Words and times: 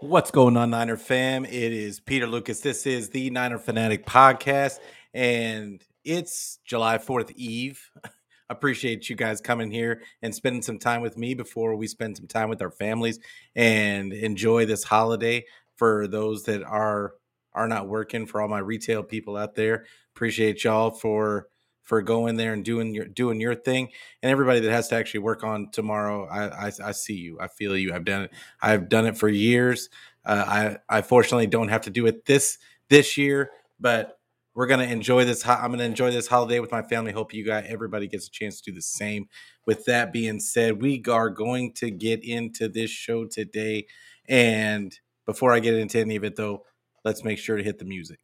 What's 0.00 0.30
going 0.30 0.56
on, 0.56 0.70
Niner 0.70 0.96
fam? 0.96 1.44
It 1.44 1.72
is 1.72 1.98
Peter 1.98 2.28
Lucas. 2.28 2.60
This 2.60 2.86
is 2.86 3.10
the 3.10 3.30
Niner 3.30 3.58
Fanatic 3.58 4.06
Podcast, 4.06 4.78
and 5.12 5.82
it's 6.04 6.60
July 6.64 6.98
4th 6.98 7.32
Eve. 7.32 7.90
Appreciate 8.48 9.10
you 9.10 9.16
guys 9.16 9.40
coming 9.40 9.72
here 9.72 10.02
and 10.22 10.32
spending 10.32 10.62
some 10.62 10.78
time 10.78 11.00
with 11.00 11.18
me 11.18 11.34
before 11.34 11.74
we 11.74 11.88
spend 11.88 12.16
some 12.16 12.28
time 12.28 12.48
with 12.48 12.62
our 12.62 12.70
families 12.70 13.18
and 13.56 14.12
enjoy 14.12 14.66
this 14.66 14.84
holiday 14.84 15.44
for 15.74 16.06
those 16.06 16.44
that 16.44 16.62
are 16.62 17.14
are 17.52 17.66
not 17.66 17.88
working 17.88 18.24
for 18.24 18.40
all 18.40 18.46
my 18.46 18.60
retail 18.60 19.02
people 19.02 19.36
out 19.36 19.56
there. 19.56 19.84
Appreciate 20.14 20.62
y'all 20.62 20.92
for 20.92 21.48
for 21.88 22.02
going 22.02 22.36
there 22.36 22.52
and 22.52 22.66
doing 22.66 22.94
your 22.94 23.06
doing 23.06 23.40
your 23.40 23.54
thing 23.54 23.88
and 24.22 24.30
everybody 24.30 24.60
that 24.60 24.70
has 24.70 24.88
to 24.88 24.94
actually 24.94 25.20
work 25.20 25.42
on 25.42 25.70
tomorrow 25.70 26.28
I, 26.28 26.66
I, 26.66 26.72
I 26.84 26.92
see 26.92 27.14
you 27.14 27.38
i 27.40 27.48
feel 27.48 27.74
you 27.76 27.94
i've 27.94 28.04
done 28.04 28.24
it 28.24 28.30
i've 28.60 28.90
done 28.90 29.06
it 29.06 29.16
for 29.16 29.26
years 29.26 29.88
uh, 30.26 30.76
i 30.88 30.98
i 30.98 31.00
fortunately 31.00 31.46
don't 31.46 31.68
have 31.68 31.80
to 31.82 31.90
do 31.90 32.06
it 32.06 32.26
this 32.26 32.58
this 32.90 33.16
year 33.16 33.50
but 33.80 34.18
we're 34.54 34.66
gonna 34.66 34.84
enjoy 34.84 35.24
this 35.24 35.48
i'm 35.48 35.70
gonna 35.70 35.84
enjoy 35.84 36.10
this 36.10 36.28
holiday 36.28 36.60
with 36.60 36.70
my 36.70 36.82
family 36.82 37.10
hope 37.10 37.32
you 37.32 37.44
guys 37.44 37.64
everybody 37.66 38.06
gets 38.06 38.26
a 38.26 38.30
chance 38.30 38.60
to 38.60 38.70
do 38.70 38.74
the 38.74 38.82
same. 38.82 39.26
With 39.64 39.86
that 39.86 40.12
being 40.12 40.40
said 40.40 40.82
we 40.82 41.02
are 41.08 41.30
going 41.30 41.72
to 41.74 41.90
get 41.90 42.22
into 42.22 42.68
this 42.68 42.90
show 42.90 43.24
today 43.24 43.86
and 44.28 44.94
before 45.24 45.52
i 45.54 45.60
get 45.60 45.74
into 45.74 45.98
any 45.98 46.16
of 46.16 46.24
it 46.24 46.36
though 46.36 46.64
let's 47.04 47.24
make 47.24 47.38
sure 47.38 47.56
to 47.56 47.62
hit 47.62 47.78
the 47.78 47.84
music 47.86 48.18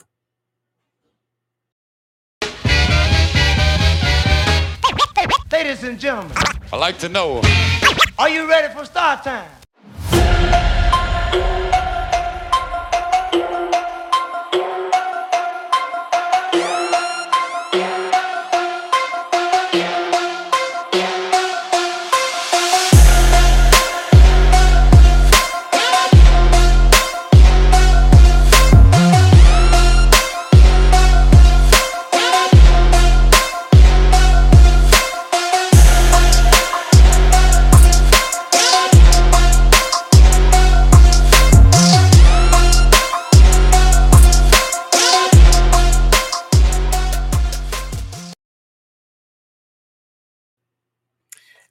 Ladies 5.64 5.84
and 5.84 5.98
gentlemen, 5.98 6.36
I 6.74 6.76
like 6.76 6.98
to 6.98 7.08
know. 7.08 7.40
are 8.18 8.28
you 8.28 8.46
ready 8.46 8.70
for 8.74 8.84
start 8.84 9.24
time? 9.24 9.63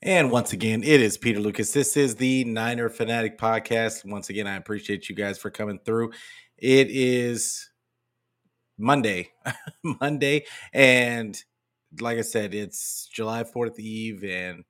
And 0.06 0.32
once 0.32 0.52
again, 0.52 0.84
it 0.84 1.00
is 1.00 1.18
Peter 1.18 1.40
Lucas. 1.40 1.72
This 1.72 1.96
is 1.96 2.18
the 2.18 2.44
Niner 2.44 2.90
Fanatic 2.90 3.38
Podcast. 3.38 4.04
Once 4.04 4.30
again, 4.30 4.48
I 4.48 4.58
appreciate 4.58 5.08
you 5.08 5.16
guys 5.16 5.38
for 5.38 5.50
coming 5.50 5.80
through. 5.86 6.12
It 6.58 6.90
is 6.90 7.70
Monday, 8.78 9.32
Monday, 10.02 10.44
and 10.74 11.42
like 12.02 12.18
I 12.18 12.22
said, 12.22 12.54
it's 12.54 13.08
July 13.14 13.46
Fourth 13.46 13.80
Eve, 13.80 14.26
and 14.26 14.66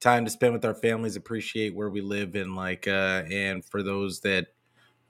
time 0.00 0.24
to 0.24 0.30
spend 0.30 0.54
with 0.54 0.64
our 0.64 0.74
families. 0.74 1.14
Appreciate 1.14 1.74
where 1.74 1.90
we 1.90 2.00
live, 2.00 2.34
and 2.34 2.56
like, 2.56 2.88
uh, 2.88 3.24
and 3.30 3.62
for 3.62 3.82
those 3.82 4.20
that, 4.20 4.46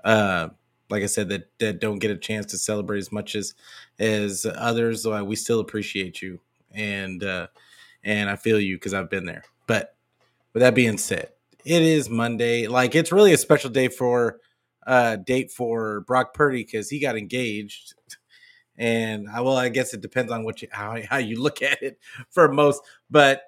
uh, 0.03 0.49
like 0.89 1.05
I 1.05 1.07
said, 1.07 1.29
that 1.29 1.45
that 1.61 1.81
don't 1.81 2.01
get 2.01 2.11
a 2.11 2.17
chance 2.17 2.47
to 2.47 2.59
celebrate 2.59 2.99
as 2.99 3.13
much 3.13 3.37
as 3.37 3.55
as 4.01 4.45
others, 4.53 5.07
uh, 5.07 5.23
we 5.25 5.37
still 5.37 5.61
appreciate 5.61 6.21
you, 6.21 6.41
and 6.73 7.23
uh, 7.23 7.47
and 8.03 8.29
I 8.29 8.35
feel 8.35 8.59
you 8.59 8.75
because 8.75 8.95
I've 8.95 9.11
been 9.11 9.27
there. 9.27 9.45
With 10.53 10.63
that 10.63 10.75
being 10.75 10.99
said, 10.99 11.31
it 11.65 11.83
is 11.83 12.11
Monday. 12.11 12.67
Like 12.67 12.95
it's 12.95 13.13
really 13.13 13.33
a 13.33 13.39
special 13.39 13.71
day 13.71 13.89
for 13.89 14.41
uh 14.87 15.17
date 15.17 15.51
for 15.53 16.01
Brock 16.03 16.35
Purdy 16.35 16.65
because 16.65 16.91
he 16.91 16.99
got 16.99 17.17
engaged. 17.17 17.95
And 18.77 19.29
I 19.29 19.43
well, 19.43 19.57
I 19.57 19.69
guess 19.69 19.95
it 19.95 20.01
depends 20.01 20.33
on 20.33 20.45
what 20.45 20.63
you 20.63 20.69
how, 20.73 20.97
how 21.09 21.19
you 21.19 21.41
look 21.41 21.63
at 21.63 21.83
it 21.83 21.99
for 22.31 22.51
most. 22.53 22.83
But 23.11 23.43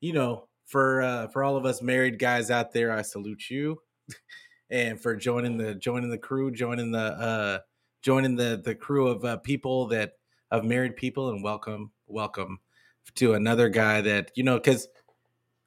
you 0.00 0.12
know, 0.12 0.48
for 0.66 1.02
uh 1.02 1.28
for 1.28 1.44
all 1.44 1.56
of 1.56 1.64
us 1.64 1.82
married 1.82 2.18
guys 2.18 2.50
out 2.50 2.72
there, 2.72 2.92
I 2.92 3.02
salute 3.02 3.50
you. 3.50 3.80
and 4.70 5.00
for 5.00 5.14
joining 5.14 5.58
the 5.58 5.74
joining 5.74 6.10
the 6.10 6.18
crew, 6.18 6.50
joining 6.50 6.90
the 6.90 6.98
uh 6.98 7.58
joining 8.02 8.36
the 8.36 8.60
the 8.64 8.74
crew 8.74 9.08
of 9.08 9.24
uh, 9.24 9.36
people 9.38 9.86
that 9.88 10.12
of 10.50 10.64
married 10.64 10.96
people 10.96 11.30
and 11.30 11.42
welcome 11.42 11.90
welcome 12.06 12.58
to 13.14 13.34
another 13.34 13.68
guy 13.68 14.00
that 14.00 14.30
you 14.34 14.42
know 14.42 14.56
because 14.56 14.88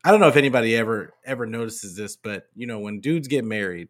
I 0.04 0.12
don't 0.12 0.20
know 0.20 0.28
if 0.28 0.36
anybody 0.36 0.76
ever 0.76 1.14
ever 1.26 1.46
notices 1.46 1.96
this, 1.96 2.16
but 2.16 2.46
you 2.56 2.68
know, 2.68 2.80
when 2.80 3.00
dudes 3.02 3.28
get 3.28 3.46
married, 3.46 3.90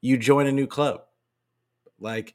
you 0.00 0.16
join 0.16 0.46
a 0.46 0.52
new 0.52 0.66
club. 0.66 1.02
Like 1.98 2.34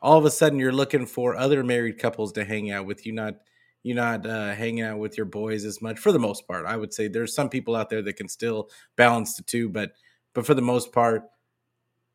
all 0.00 0.18
of 0.18 0.24
a 0.24 0.30
sudden 0.30 0.58
you're 0.58 0.72
looking 0.72 1.06
for 1.06 1.36
other 1.36 1.64
married 1.64 1.98
couples 1.98 2.32
to 2.32 2.44
hang 2.44 2.70
out 2.70 2.86
with. 2.86 3.04
You 3.06 3.12
not 3.12 3.34
you're 3.82 3.96
not 3.96 4.26
uh, 4.26 4.54
hanging 4.54 4.82
out 4.82 4.98
with 4.98 5.16
your 5.16 5.26
boys 5.26 5.64
as 5.64 5.80
much 5.80 5.98
for 5.98 6.10
the 6.10 6.18
most 6.18 6.46
part. 6.48 6.66
I 6.66 6.76
would 6.76 6.92
say 6.92 7.08
there's 7.08 7.34
some 7.34 7.48
people 7.48 7.76
out 7.76 7.90
there 7.90 8.02
that 8.02 8.16
can 8.16 8.28
still 8.28 8.70
balance 8.96 9.36
the 9.36 9.42
two, 9.42 9.68
but 9.68 9.92
but 10.34 10.46
for 10.46 10.54
the 10.54 10.62
most 10.62 10.92
part, 10.92 11.22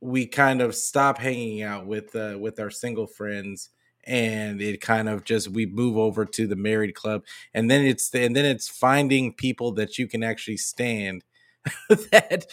we 0.01 0.25
kind 0.25 0.61
of 0.61 0.75
stop 0.75 1.17
hanging 1.17 1.61
out 1.61 1.85
with 1.85 2.15
uh, 2.15 2.37
with 2.39 2.59
our 2.59 2.71
single 2.71 3.07
friends 3.07 3.69
and 4.05 4.61
it 4.61 4.81
kind 4.81 5.07
of 5.09 5.23
just 5.23 5.49
we 5.49 5.65
move 5.65 5.97
over 5.97 6.25
to 6.25 6.47
the 6.47 6.55
married 6.55 6.95
club 6.95 7.23
and 7.53 7.69
then 7.69 7.85
it's 7.85 8.09
the, 8.09 8.23
and 8.23 8.35
then 8.35 8.45
it's 8.45 8.67
finding 8.67 9.33
people 9.33 9.71
that 9.71 9.97
you 9.97 10.07
can 10.07 10.23
actually 10.23 10.57
stand 10.57 11.23
that 11.89 12.47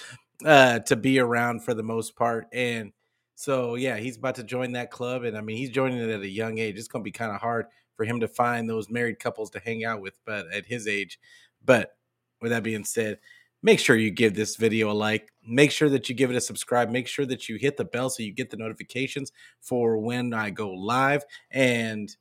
uh 0.45 0.79
to 0.81 0.97
be 0.97 1.19
around 1.19 1.65
for 1.65 1.75
the 1.75 1.83
most 1.83 2.17
part 2.17 2.47
and 2.53 2.93
so 3.35 3.75
yeah 3.75 3.97
he's 3.97 4.17
about 4.17 4.35
to 4.35 4.45
join 4.45 4.73
that 4.73 4.91
club 4.91 5.25
and 5.25 5.37
i 5.37 5.41
mean 5.41 5.57
he's 5.57 5.71
joining 5.71 5.99
it 5.99 6.11
at 6.11 6.21
a 6.21 6.29
young 6.29 6.59
age 6.59 6.77
it's 6.77 6.89
going 6.89 7.03
to 7.03 7.05
be 7.05 7.13
kind 7.13 7.33
of 7.33 7.41
hard 7.41 7.67
for 7.97 8.05
him 8.05 8.21
to 8.21 8.29
find 8.29 8.69
those 8.69 8.91
married 8.91 9.19
couples 9.19 9.51
to 9.51 9.61
hang 9.61 9.85
out 9.85 10.01
with 10.01 10.19
but 10.27 10.47
at 10.53 10.67
his 10.67 10.87
age 10.87 11.19
but 11.65 11.97
with 12.41 12.51
that 12.51 12.63
being 12.63 12.85
said 12.85 13.19
make 13.63 13.81
sure 13.81 13.97
you 13.97 14.11
give 14.11 14.35
this 14.35 14.57
video 14.57 14.91
a 14.91 14.93
like 14.93 15.31
make 15.49 15.71
sure 15.71 15.89
that 15.89 16.09
you 16.09 16.15
give 16.15 16.31
it 16.31 16.37
a 16.37 16.41
subscribe 16.41 16.91
make 16.91 17.07
sure 17.07 17.27
that 17.27 17.49
you 17.49 17.57
hit 17.57 17.77
the 17.77 17.85
bell 17.85 18.11
so 18.11 18.23
you 18.23 18.33
get 18.33 18.51
the 18.51 18.57
notifications 18.57 19.33
for 19.61 19.99
when 19.99 20.33
i 20.35 20.51
go 20.51 20.73
live 20.73 21.25
and 21.51 22.17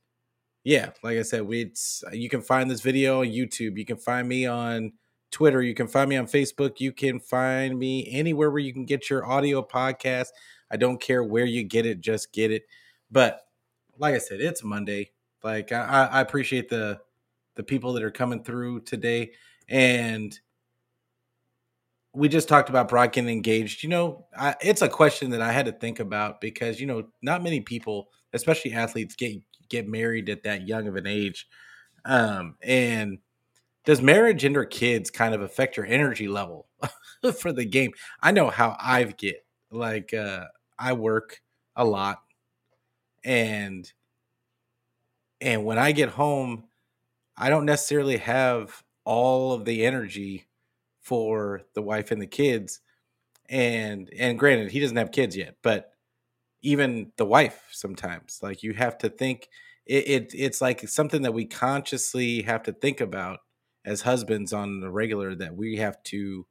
yeah 0.63 0.89
like 1.03 1.17
i 1.17 1.21
said 1.21 1.41
we 1.41 1.63
it's, 1.63 2.03
you 2.11 2.29
can 2.29 2.41
find 2.41 2.71
this 2.71 2.81
video 2.81 3.21
on 3.21 3.27
youtube 3.27 3.77
you 3.77 3.85
can 3.85 3.97
find 3.97 4.27
me 4.27 4.45
on 4.45 4.91
twitter 5.31 5.61
you 5.61 5.73
can 5.73 5.87
find 5.87 6.09
me 6.09 6.16
on 6.16 6.25
facebook 6.25 6.79
you 6.79 6.91
can 6.91 7.19
find 7.19 7.77
me 7.77 8.07
anywhere 8.11 8.49
where 8.49 8.59
you 8.59 8.73
can 8.73 8.85
get 8.85 9.09
your 9.09 9.25
audio 9.25 9.61
podcast. 9.61 10.27
I 10.71 10.77
don't 10.77 10.99
care 10.99 11.23
where 11.23 11.45
you 11.45 11.63
get 11.63 11.85
it 11.85 12.01
just 12.01 12.33
get 12.33 12.51
it. 12.51 12.63
But 13.11 13.41
like 13.99 14.16
i 14.16 14.17
said 14.17 14.39
it's 14.39 14.63
monday 14.63 15.11
like 15.43 15.71
i, 15.71 16.07
I 16.11 16.21
appreciate 16.21 16.69
the 16.69 16.99
the 17.55 17.63
people 17.63 17.93
that 17.93 18.03
are 18.03 18.11
coming 18.11 18.43
through 18.43 18.81
today 18.81 19.31
and 19.67 20.39
we 22.17 22.28
just 22.28 22.50
talked 22.50 22.69
about 22.69 22.88
Brock 22.89 23.13
getting 23.13 23.29
engaged. 23.29 23.83
You 23.83 23.89
know, 23.89 24.25
I, 24.35 24.55
it's 24.59 24.81
a 24.81 24.89
question 24.89 25.29
that 25.31 25.41
I 25.41 25.51
had 25.51 25.67
to 25.67 25.72
think 25.72 26.00
about 26.00 26.41
because 26.41 26.79
you 26.79 26.88
know 26.88 27.03
not 27.22 27.44
many 27.44 27.61
people, 27.61 28.09
especially 28.33 28.73
athletes, 28.73 29.16
get 29.16 29.39
get 29.69 29.88
married 29.88 30.29
at 30.29 30.44
that 30.44 30.67
young 30.67 30.88
of 30.88 30.95
an 30.95 31.05
age. 31.05 31.47
Um, 32.05 32.55
and 32.63 33.19
does 33.85 34.01
marriage 34.01 34.44
and 34.44 34.57
or 34.57 34.66
kids 34.66 35.11
kind 35.11 35.35
of 35.35 35.41
affect 35.41 35.78
your 35.78 35.85
energy 35.85 36.28
level 36.28 36.67
for 37.39 37.53
the 37.53 37.66
game? 37.66 37.91
I 38.22 38.31
know 38.31 38.49
how 38.49 38.75
I 38.79 39.03
get. 39.03 39.45
Like 39.69 40.14
uh, 40.14 40.46
I 40.79 40.93
work 40.93 41.40
a 41.75 41.85
lot, 41.85 42.23
and 43.23 43.91
and 45.40 45.66
when 45.66 45.78
I 45.78 45.91
get 45.91 46.09
home, 46.09 46.64
I 47.37 47.49
don't 47.49 47.66
necessarily 47.66 48.17
have 48.17 48.84
all 49.05 49.53
of 49.53 49.66
the 49.66 49.85
energy 49.85 50.47
for 51.07 51.61
the 51.73 51.81
wife 51.81 52.11
and 52.11 52.21
the 52.21 52.27
kids 52.27 52.81
and 53.49 54.09
and 54.17 54.37
granted 54.37 54.71
he 54.71 54.79
doesn't 54.79 54.97
have 54.97 55.11
kids 55.11 55.37
yet 55.37 55.55
but 55.63 55.91
even 56.61 57.11
the 57.17 57.25
wife 57.25 57.63
sometimes 57.71 58.39
like 58.43 58.61
you 58.63 58.73
have 58.73 58.97
to 58.97 59.09
think 59.09 59.49
it, 59.85 60.07
it 60.07 60.31
it's 60.35 60.61
like 60.61 60.87
something 60.87 61.21
that 61.21 61.33
we 61.33 61.45
consciously 61.45 62.41
have 62.41 62.63
to 62.63 62.73
think 62.73 62.99
about 63.01 63.39
as 63.85 64.01
husbands 64.01 64.51
on 64.51 64.81
the 64.81 64.91
regular 64.91 65.33
that 65.33 65.55
we 65.55 65.77
have 65.77 66.03
to 66.03 66.45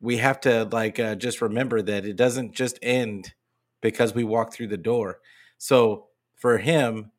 we 0.00 0.16
have 0.16 0.40
to 0.40 0.64
like 0.72 0.98
uh, 0.98 1.14
just 1.14 1.42
remember 1.42 1.82
that 1.82 2.06
it 2.06 2.16
doesn't 2.16 2.52
just 2.52 2.78
end 2.82 3.34
because 3.82 4.14
we 4.14 4.24
walk 4.24 4.52
through 4.52 4.68
the 4.68 4.76
door. 4.76 5.20
So 5.58 6.06
for 6.36 6.58
him 6.58 7.10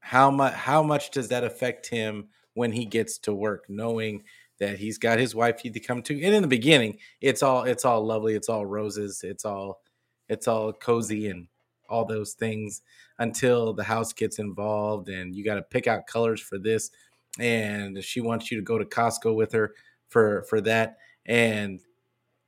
how 0.00 0.30
much 0.30 0.54
how 0.54 0.82
much 0.82 1.10
does 1.10 1.28
that 1.28 1.44
affect 1.44 1.88
him 1.88 2.28
when 2.54 2.72
he 2.72 2.84
gets 2.84 3.18
to 3.18 3.34
work 3.34 3.66
knowing 3.68 4.22
that 4.60 4.78
he's 4.78 4.98
got 4.98 5.18
his 5.18 5.34
wife 5.34 5.60
he 5.60 5.70
to 5.70 5.80
come 5.80 6.02
to. 6.02 6.14
And 6.22 6.34
in 6.34 6.42
the 6.42 6.48
beginning, 6.48 6.98
it's 7.20 7.42
all 7.42 7.64
it's 7.64 7.84
all 7.84 8.04
lovely, 8.04 8.34
it's 8.34 8.48
all 8.48 8.64
roses, 8.64 9.22
it's 9.24 9.44
all 9.44 9.80
it's 10.28 10.46
all 10.46 10.72
cozy 10.72 11.28
and 11.28 11.48
all 11.88 12.04
those 12.04 12.34
things 12.34 12.82
until 13.18 13.74
the 13.74 13.82
house 13.82 14.12
gets 14.12 14.38
involved 14.38 15.08
and 15.08 15.34
you 15.34 15.44
got 15.44 15.56
to 15.56 15.62
pick 15.62 15.86
out 15.86 16.06
colors 16.06 16.40
for 16.40 16.56
this 16.56 16.90
and 17.38 18.02
she 18.02 18.20
wants 18.20 18.50
you 18.50 18.56
to 18.56 18.62
go 18.62 18.78
to 18.78 18.84
Costco 18.84 19.34
with 19.34 19.52
her 19.52 19.74
for 20.08 20.44
for 20.44 20.60
that 20.60 20.98
and 21.26 21.80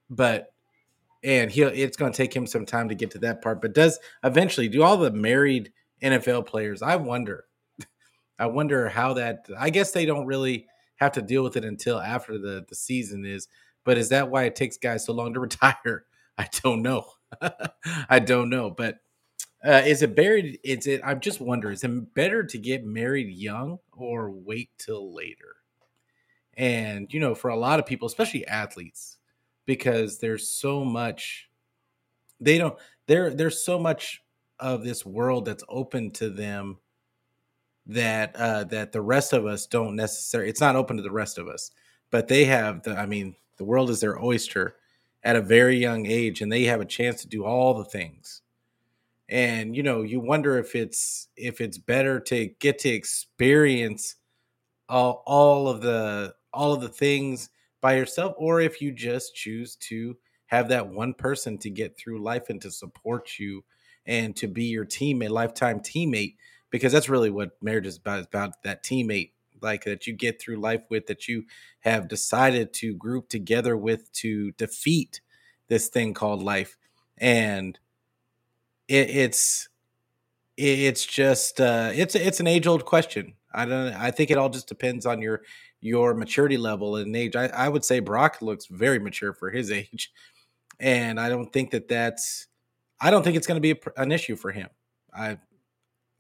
but 0.09 0.53
and 1.25 1.51
he'll 1.51 1.69
it's 1.69 1.97
going 1.97 2.13
to 2.13 2.17
take 2.17 2.35
him 2.35 2.47
some 2.47 2.65
time 2.65 2.89
to 2.89 2.95
get 2.95 3.11
to 3.11 3.19
that 3.19 3.43
part 3.43 3.61
but 3.61 3.75
does 3.75 3.99
eventually 4.25 4.69
do 4.69 4.83
all 4.83 4.97
the 4.97 5.11
married 5.11 5.73
NFL 6.03 6.47
players 6.47 6.83
I 6.83 6.97
wonder 6.97 7.45
I 8.39 8.47
wonder 8.47 8.89
how 8.89 9.15
that 9.15 9.47
I 9.59 9.71
guess 9.71 9.93
they 9.93 10.07
don't 10.07 10.27
really 10.27 10.67
have 10.97 11.13
to 11.13 11.23
deal 11.23 11.43
with 11.43 11.57
it 11.57 11.65
until 11.65 12.01
after 12.01 12.39
the 12.39 12.65
the 12.69 12.75
season 12.75 13.25
is 13.25 13.49
but 13.85 13.99
is 13.99 14.09
that 14.11 14.31
why 14.31 14.45
it 14.45 14.55
takes 14.55 14.77
guys 14.77 15.05
so 15.05 15.13
long 15.13 15.35
to 15.35 15.41
retire 15.49 16.05
I 16.39 16.49
don't 16.63 16.83
know 16.83 17.07
I 18.09 18.19
don't 18.19 18.51
know 18.51 18.71
but 18.71 18.99
uh, 19.65 19.83
is 19.87 20.03
it 20.03 20.17
buried? 20.17 20.59
Is 20.65 20.87
it? 20.87 21.01
I'm 21.05 21.21
just 21.21 21.41
wondering. 21.41 21.75
Is 21.75 21.85
it 21.85 22.15
better 22.15 22.43
to 22.43 22.59
get 22.59 22.85
married 22.85 23.29
young 23.31 23.79
or 23.93 24.31
wait 24.31 24.71
till 24.77 25.15
later? 25.15 25.57
And 26.55 27.13
you 27.13 27.21
know, 27.21 27.35
for 27.35 27.49
a 27.49 27.57
lot 27.57 27.79
of 27.79 27.87
people, 27.87 28.07
especially 28.07 28.47
athletes, 28.47 29.19
because 29.65 30.19
there's 30.19 30.49
so 30.49 30.85
much. 30.85 31.49
They 32.41 32.59
don't. 32.59 32.77
There, 33.07 33.33
there's 33.33 33.65
so 33.65 33.79
much 33.79 34.23
of 34.59 34.83
this 34.83 35.07
world 35.07 35.45
that's 35.45 35.65
open 35.69 36.11
to 36.13 36.29
them 36.29 36.79
that 37.87 38.35
uh, 38.37 38.65
that 38.65 38.93
the 38.93 39.03
rest 39.03 39.33
of 39.33 39.47
us 39.47 39.67
don't 39.67 39.97
necessarily. 39.97 40.51
It's 40.51 40.61
not 40.61 40.77
open 40.77 40.97
to 40.97 41.03
the 41.03 41.11
rest 41.11 41.39
of 41.39 41.49
us, 41.49 41.71
but 42.11 42.29
they 42.29 42.45
have 42.45 42.83
the. 42.83 42.97
I 42.97 43.07
mean, 43.07 43.37
the 43.59 43.65
world 43.65 43.91
is 43.91 44.01
their 44.01 44.23
oyster 44.23 44.77
at 45.25 45.37
a 45.37 45.41
very 45.41 45.77
young 45.77 46.07
age, 46.07 46.41
and 46.41 46.51
they 46.51 46.65
have 46.65 46.81
a 46.81 46.87
chance 46.87 47.23
to 47.23 47.29
do 47.29 47.45
all 47.45 47.75
the 47.75 47.85
things 47.85 48.43
and 49.33 49.75
you 49.75 49.83
know 49.83 50.03
you 50.03 50.21
wonder 50.21 50.59
if 50.59 50.75
it's 50.77 51.29
if 51.37 51.61
it's 51.61 51.79
better 51.79 52.21
to 52.21 52.49
get 52.61 52.79
to 52.79 52.91
experience 52.91 54.17
all, 54.91 55.23
all 55.27 55.69
of 55.69 55.81
the 55.81 56.35
all 56.53 56.75
of 56.75 56.83
the 56.83 56.89
things 56.89 57.49
by 57.81 57.97
yourself 57.97 58.35
or 58.37 58.61
if 58.61 58.83
you 58.83 58.93
just 58.93 59.35
choose 59.35 59.77
to 59.77 60.17
have 60.47 60.69
that 60.69 60.87
one 60.87 61.15
person 61.15 61.57
to 61.57 61.71
get 61.71 61.97
through 61.97 62.23
life 62.23 62.51
and 62.51 62.61
to 62.61 62.71
support 62.71 63.39
you 63.39 63.65
and 64.05 64.37
to 64.37 64.47
be 64.47 64.65
your 64.65 64.85
teammate 64.85 65.31
lifetime 65.31 65.81
teammate 65.81 66.37
because 66.73 66.93
that's 66.93 67.09
really 67.09 67.31
what 67.31 67.57
marriage 67.63 67.87
is 67.87 67.99
about 67.99 68.19
is 68.19 68.27
about 68.27 68.61
that 68.65 68.83
teammate 68.83 69.31
like 69.61 69.85
that 69.85 70.09
you 70.09 70.13
get 70.13 70.41
through 70.41 70.57
life 70.57 70.83
with 70.91 71.07
that 71.07 71.29
you 71.29 71.45
have 71.81 72.09
decided 72.09 72.73
to 72.73 72.95
group 72.95 73.29
together 73.29 73.77
with 73.77 74.11
to 74.13 74.51
defeat 74.53 75.21
this 75.69 75.87
thing 75.87 76.13
called 76.13 76.43
life 76.43 76.77
and 77.19 77.79
it, 78.89 79.09
it's 79.11 79.69
it's 80.57 81.07
just 81.07 81.61
uh, 81.61 81.91
it's 81.95 82.15
it's 82.15 82.41
an 82.41 82.47
age 82.47 82.67
old 82.67 82.85
question. 82.85 83.35
I 83.53 83.65
don't. 83.65 83.93
I 83.95 84.11
think 84.11 84.31
it 84.31 84.39
all 84.39 84.49
just 84.49 84.69
depends 84.69 85.07
on 85.07 85.23
your 85.23 85.43
your 85.81 86.15
maturity 86.15 86.57
level 86.57 86.97
and 86.97 87.15
age. 87.17 87.37
I, 87.37 87.47
I 87.49 87.69
would 87.69 87.85
say 87.85 88.01
Brock 88.01 88.43
looks 88.43 88.67
very 88.67 88.99
mature 88.99 89.33
for 89.33 89.51
his 89.51 89.71
age, 89.73 90.13
and 90.79 91.19
I 91.19 91.29
don't 91.29 91.53
think 91.53 91.71
that 91.71 91.89
that's. 91.89 92.47
I 93.01 93.11
don't 93.11 93.25
think 93.25 93.37
it's 93.37 93.47
going 93.47 93.61
to 93.61 93.61
be 93.61 93.73
a, 93.73 94.01
an 94.01 94.13
issue 94.13 94.37
for 94.37 94.53
him. 94.53 94.69
I, 95.13 95.39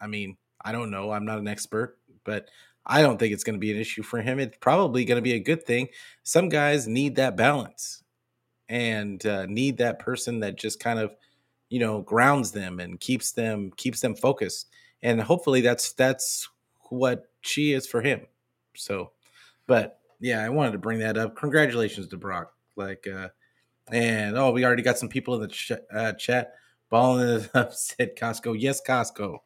I 0.00 0.08
mean, 0.08 0.36
I 0.64 0.72
don't 0.72 0.90
know. 0.90 1.10
I'm 1.10 1.24
not 1.24 1.38
an 1.38 1.48
expert, 1.48 1.98
but 2.24 2.48
I 2.86 3.02
don't 3.02 3.18
think 3.18 3.32
it's 3.32 3.44
going 3.44 3.54
to 3.54 3.60
be 3.60 3.72
an 3.72 3.78
issue 3.78 4.02
for 4.02 4.20
him. 4.20 4.38
It's 4.38 4.56
probably 4.60 5.04
going 5.04 5.16
to 5.16 5.22
be 5.22 5.34
a 5.34 5.40
good 5.40 5.64
thing. 5.64 5.88
Some 6.22 6.48
guys 6.48 6.88
need 6.88 7.16
that 7.16 7.36
balance 7.36 8.02
and 8.68 9.24
uh, 9.26 9.46
need 9.46 9.78
that 9.78 9.98
person 9.98 10.40
that 10.40 10.56
just 10.56 10.80
kind 10.80 10.98
of 10.98 11.14
you 11.68 11.78
know 11.78 12.02
grounds 12.02 12.52
them 12.52 12.80
and 12.80 13.00
keeps 13.00 13.32
them 13.32 13.70
keeps 13.76 14.00
them 14.00 14.14
focused 14.14 14.68
and 15.02 15.20
hopefully 15.20 15.62
that's 15.62 15.92
that's 15.92 16.48
what 16.90 17.30
she 17.40 17.72
is 17.72 17.86
for 17.86 18.02
him 18.02 18.20
so 18.74 19.10
but 19.66 20.00
yeah 20.20 20.44
i 20.44 20.50
wanted 20.50 20.72
to 20.72 20.78
bring 20.78 20.98
that 20.98 21.16
up 21.16 21.34
congratulations 21.34 22.06
to 22.08 22.16
brock 22.18 22.52
like 22.76 23.06
uh 23.06 23.28
and 23.90 24.36
oh 24.36 24.50
we 24.52 24.64
already 24.64 24.82
got 24.82 24.98
some 24.98 25.08
people 25.08 25.34
in 25.34 25.40
the 25.40 25.48
ch- 25.48 25.72
uh, 25.94 26.12
chat 26.12 26.52
balling 26.90 27.26
it 27.26 27.50
up 27.54 27.72
said 27.72 28.14
costco 28.16 28.54
yes 28.58 28.80
costco 28.86 29.38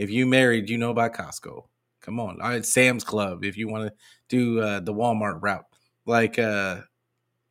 if 0.00 0.10
you 0.10 0.26
married 0.26 0.68
you 0.68 0.78
know 0.78 0.90
about 0.90 1.14
costco 1.14 1.64
come 2.00 2.18
on 2.18 2.40
all 2.40 2.48
right 2.48 2.64
sam's 2.64 3.04
club 3.04 3.44
if 3.44 3.56
you 3.56 3.68
want 3.68 3.86
to 3.86 3.94
do 4.28 4.60
uh, 4.60 4.80
the 4.80 4.92
walmart 4.92 5.38
route 5.42 5.64
like 6.06 6.38
uh 6.38 6.80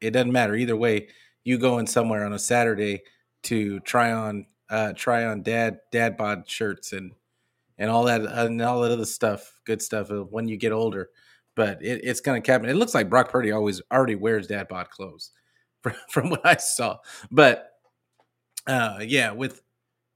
it 0.01 0.12
doesn't 0.12 0.31
matter 0.31 0.56
either 0.56 0.75
way 0.75 1.07
you 1.44 1.57
go 1.57 1.80
in 1.80 1.88
somewhere 1.88 2.25
on 2.25 2.34
a 2.34 2.40
saturday 2.40 3.01
to 3.44 3.80
try 3.81 4.12
on 4.12 4.46
uh, 4.69 4.94
try 4.94 5.25
on 5.25 5.42
dad 5.42 5.80
dad 5.92 6.16
bod 6.18 6.48
shirts 6.48 6.94
and 6.94 7.12
and 7.80 7.90
all 7.90 8.04
that 8.04 8.22
and 8.22 8.62
all 8.62 8.81
that 8.81 8.92
other 8.92 9.06
stuff, 9.06 9.60
good 9.66 9.81
stuff 9.81 10.10
when 10.30 10.48
you 10.48 10.57
get 10.57 10.74
older. 10.74 11.10
But 11.56 11.81
it, 11.81 12.01
it's 12.04 12.22
going 12.22 12.42
to 12.42 12.51
happen. 12.51 12.69
It 12.69 12.75
looks 12.75 12.94
like 12.94 13.10
Brock 13.10 13.30
Purdy 13.30 13.51
always 13.51 13.81
already 13.92 14.16
wears 14.16 14.48
dad 14.48 14.68
bod 14.68 14.90
clothes, 14.90 15.31
from, 15.81 15.94
from 16.10 16.30
what 16.30 16.46
I 16.46 16.57
saw. 16.57 16.98
But 17.31 17.72
uh, 18.68 19.00
yeah, 19.01 19.31
with 19.31 19.62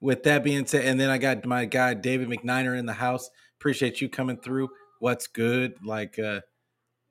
with 0.04 0.24
that 0.24 0.44
being 0.44 0.66
said, 0.66 0.84
and 0.84 1.00
then 1.00 1.10
I 1.10 1.18
got 1.18 1.46
my 1.46 1.64
guy 1.64 1.94
David 1.94 2.28
McNiner 2.28 2.78
in 2.78 2.86
the 2.86 2.94
house. 2.94 3.30
Appreciate 3.58 4.02
you 4.02 4.10
coming 4.10 4.36
through. 4.36 4.68
What's 5.00 5.28
good? 5.28 5.76
Like 5.82 6.20
uh, 6.20 6.42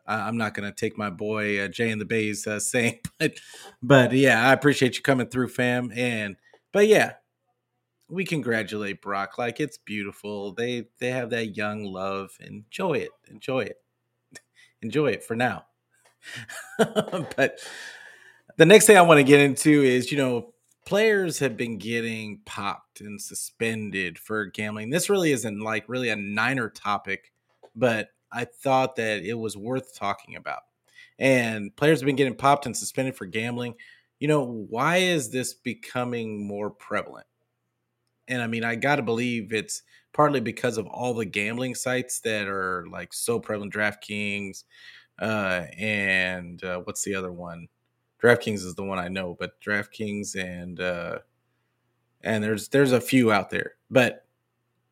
I'm 0.06 0.36
not 0.36 0.52
going 0.52 0.70
to 0.70 0.76
take 0.76 0.98
my 0.98 1.08
boy 1.08 1.58
uh, 1.58 1.68
Jay 1.68 1.90
and 1.90 1.98
the 1.98 2.04
Bays 2.04 2.46
uh, 2.46 2.60
saying, 2.60 3.00
but 3.18 3.40
but 3.82 4.12
yeah, 4.12 4.46
I 4.46 4.52
appreciate 4.52 4.96
you 4.96 5.02
coming 5.02 5.28
through, 5.28 5.48
fam. 5.48 5.90
And 5.96 6.36
but 6.70 6.86
yeah, 6.86 7.14
we 8.10 8.26
congratulate 8.26 9.00
Brock. 9.00 9.38
Like 9.38 9.58
it's 9.58 9.78
beautiful. 9.78 10.52
They 10.52 10.84
they 11.00 11.12
have 11.12 11.30
that 11.30 11.56
young 11.56 11.84
love. 11.84 12.32
Enjoy 12.40 12.92
it. 12.92 13.10
Enjoy 13.30 13.60
it. 13.60 13.76
Enjoy 14.82 15.06
it 15.06 15.24
for 15.24 15.34
now. 15.34 15.64
but 16.78 17.58
the 18.58 18.66
next 18.66 18.86
thing 18.86 18.98
I 18.98 19.02
want 19.02 19.18
to 19.18 19.24
get 19.24 19.40
into 19.40 19.82
is 19.82 20.12
you 20.12 20.18
know 20.18 20.51
players 20.84 21.38
have 21.38 21.56
been 21.56 21.78
getting 21.78 22.40
popped 22.44 23.00
and 23.00 23.20
suspended 23.20 24.18
for 24.18 24.46
gambling. 24.46 24.90
This 24.90 25.10
really 25.10 25.32
isn't 25.32 25.60
like 25.60 25.88
really 25.88 26.08
a 26.08 26.16
Niner 26.16 26.68
topic, 26.68 27.32
but 27.74 28.08
I 28.32 28.44
thought 28.44 28.96
that 28.96 29.22
it 29.22 29.34
was 29.34 29.56
worth 29.56 29.94
talking 29.94 30.36
about. 30.36 30.62
And 31.18 31.74
players 31.76 32.00
have 32.00 32.06
been 32.06 32.16
getting 32.16 32.34
popped 32.34 32.66
and 32.66 32.76
suspended 32.76 33.14
for 33.14 33.26
gambling. 33.26 33.74
You 34.18 34.28
know, 34.28 34.66
why 34.68 34.98
is 34.98 35.30
this 35.30 35.54
becoming 35.54 36.46
more 36.46 36.70
prevalent? 36.70 37.26
And 38.28 38.40
I 38.40 38.46
mean, 38.46 38.64
I 38.64 38.76
got 38.76 38.96
to 38.96 39.02
believe 39.02 39.52
it's 39.52 39.82
partly 40.12 40.40
because 40.40 40.78
of 40.78 40.86
all 40.86 41.14
the 41.14 41.24
gambling 41.24 41.74
sites 41.74 42.20
that 42.20 42.48
are 42.48 42.86
like 42.90 43.12
so 43.12 43.38
prevalent 43.40 43.74
DraftKings 43.74 44.64
uh, 45.20 45.66
and 45.78 46.62
uh, 46.64 46.80
what's 46.80 47.02
the 47.04 47.14
other 47.14 47.32
one? 47.32 47.68
DraftKings 48.22 48.64
is 48.64 48.74
the 48.74 48.84
one 48.84 48.98
I 48.98 49.08
know, 49.08 49.36
but 49.38 49.60
DraftKings 49.60 50.36
and 50.36 50.80
uh, 50.80 51.18
and 52.22 52.42
there's 52.42 52.68
there's 52.68 52.92
a 52.92 53.00
few 53.00 53.32
out 53.32 53.50
there. 53.50 53.74
But 53.90 54.26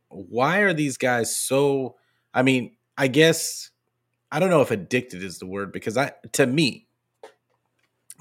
why 0.09 0.59
are 0.59 0.75
these 0.75 0.97
guys 0.97 1.37
so 1.37 1.97
I 2.35 2.43
mean, 2.43 2.77
I 2.97 3.09
guess 3.09 3.71
I 4.33 4.39
don't 4.41 4.51
know 4.51 4.63
if 4.63 4.71
addicted 4.71 5.23
is 5.23 5.39
the 5.39 5.47
word 5.47 5.73
because 5.73 5.97
I 5.97 6.13
to 6.33 6.47
me 6.47 6.87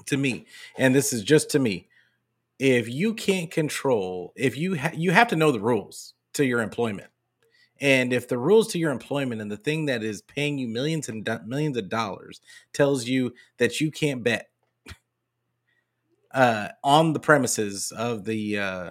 to 0.06 0.16
me 0.16 0.46
and 0.78 0.94
this 0.94 1.12
is 1.12 1.22
just 1.22 1.50
to 1.50 1.58
me 1.58 1.88
if 2.58 2.88
you 2.88 3.14
can't 3.14 3.50
control 3.50 4.32
if 4.36 4.56
you 4.56 4.76
ha- 4.76 4.92
you 4.94 5.10
have 5.10 5.28
to 5.28 5.36
know 5.36 5.52
the 5.52 5.60
rules 5.60 6.14
to 6.32 6.44
your 6.44 6.60
employment 6.62 7.08
and 7.80 8.12
if 8.12 8.28
the 8.28 8.38
rules 8.38 8.68
to 8.68 8.78
your 8.78 8.92
employment 8.92 9.40
and 9.40 9.50
the 9.50 9.56
thing 9.56 9.86
that 9.86 10.02
is 10.02 10.22
paying 10.22 10.58
you 10.58 10.68
millions 10.68 11.08
and 11.08 11.24
do- 11.24 11.40
millions 11.46 11.76
of 11.76 11.88
dollars 11.88 12.40
tells 12.72 13.06
you 13.06 13.32
that 13.58 13.80
you 13.80 13.90
can't 13.90 14.24
bet 14.24 14.48
uh, 16.32 16.68
on 16.82 17.12
the 17.12 17.20
premises 17.20 17.92
of 17.92 18.24
the 18.24 18.58
uh, 18.58 18.90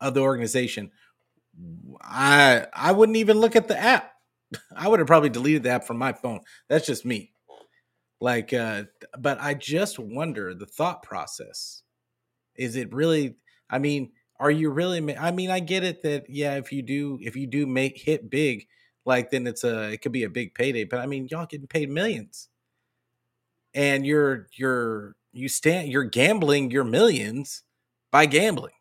of 0.00 0.14
the 0.14 0.20
organization, 0.20 0.90
I 2.02 2.66
I 2.72 2.92
wouldn't 2.92 3.16
even 3.16 3.38
look 3.38 3.56
at 3.56 3.68
the 3.68 3.78
app. 3.78 4.12
I 4.76 4.88
would 4.88 5.00
have 5.00 5.06
probably 5.06 5.30
deleted 5.30 5.62
the 5.62 5.70
app 5.70 5.84
from 5.84 5.98
my 5.98 6.12
phone. 6.12 6.40
That's 6.68 6.86
just 6.86 7.04
me. 7.04 7.32
Like, 8.20 8.52
uh, 8.52 8.84
but 9.18 9.40
I 9.40 9.54
just 9.54 9.98
wonder 9.98 10.54
the 10.54 10.66
thought 10.66 11.02
process. 11.02 11.82
Is 12.56 12.76
it 12.76 12.92
really? 12.92 13.36
I 13.70 13.78
mean, 13.78 14.12
are 14.40 14.50
you 14.50 14.70
really? 14.70 15.16
I 15.16 15.30
mean, 15.30 15.50
I 15.50 15.60
get 15.60 15.84
it 15.84 16.02
that 16.02 16.28
yeah, 16.28 16.56
if 16.56 16.72
you 16.72 16.82
do, 16.82 17.18
if 17.22 17.36
you 17.36 17.46
do 17.46 17.66
make 17.66 17.96
hit 17.98 18.28
big, 18.28 18.66
like 19.04 19.30
then 19.30 19.46
it's 19.46 19.64
a 19.64 19.92
it 19.92 20.02
could 20.02 20.12
be 20.12 20.24
a 20.24 20.30
big 20.30 20.54
payday. 20.54 20.84
But 20.84 21.00
I 21.00 21.06
mean, 21.06 21.28
y'all 21.30 21.46
getting 21.46 21.68
paid 21.68 21.90
millions, 21.90 22.48
and 23.74 24.04
you're 24.04 24.48
you're 24.56 25.14
you 25.38 25.48
stand 25.48 25.88
you're 25.88 26.04
gambling 26.04 26.70
your 26.70 26.84
millions 26.84 27.62
by 28.10 28.26
gambling. 28.26 28.72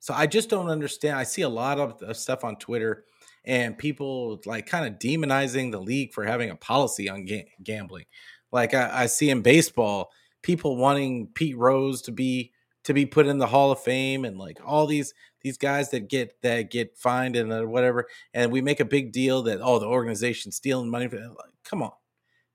So 0.00 0.14
I 0.14 0.26
just 0.26 0.48
don't 0.48 0.68
understand. 0.68 1.16
I 1.16 1.24
see 1.24 1.42
a 1.42 1.48
lot 1.48 1.78
of 1.78 2.16
stuff 2.16 2.44
on 2.44 2.56
Twitter 2.56 3.04
and 3.44 3.76
people 3.76 4.40
like 4.46 4.66
kind 4.66 4.86
of 4.86 4.98
demonizing 5.00 5.72
the 5.72 5.80
league 5.80 6.12
for 6.12 6.24
having 6.24 6.50
a 6.50 6.56
policy 6.56 7.08
on 7.08 7.24
ga- 7.24 7.48
gambling. 7.62 8.04
Like 8.52 8.74
I, 8.74 9.02
I 9.02 9.06
see 9.06 9.30
in 9.30 9.42
baseball, 9.42 10.10
people 10.42 10.76
wanting 10.76 11.28
Pete 11.34 11.56
Rose 11.56 12.02
to 12.02 12.12
be 12.12 12.52
to 12.84 12.94
be 12.94 13.04
put 13.04 13.26
in 13.26 13.38
the 13.38 13.46
Hall 13.46 13.70
of 13.70 13.80
Fame 13.80 14.24
and 14.24 14.38
like 14.38 14.58
all 14.64 14.86
these 14.86 15.12
these 15.42 15.58
guys 15.58 15.90
that 15.90 16.08
get 16.08 16.40
that 16.42 16.70
get 16.70 16.96
fined 16.96 17.36
and 17.36 17.52
uh, 17.52 17.62
whatever, 17.62 18.06
and 18.34 18.50
we 18.50 18.60
make 18.60 18.80
a 18.80 18.84
big 18.84 19.12
deal 19.12 19.42
that 19.42 19.60
oh 19.62 19.78
the 19.78 19.86
organization's 19.86 20.56
stealing 20.56 20.90
money. 20.90 21.08
From, 21.08 21.20
like, 21.20 21.52
come 21.64 21.82
on, 21.82 21.92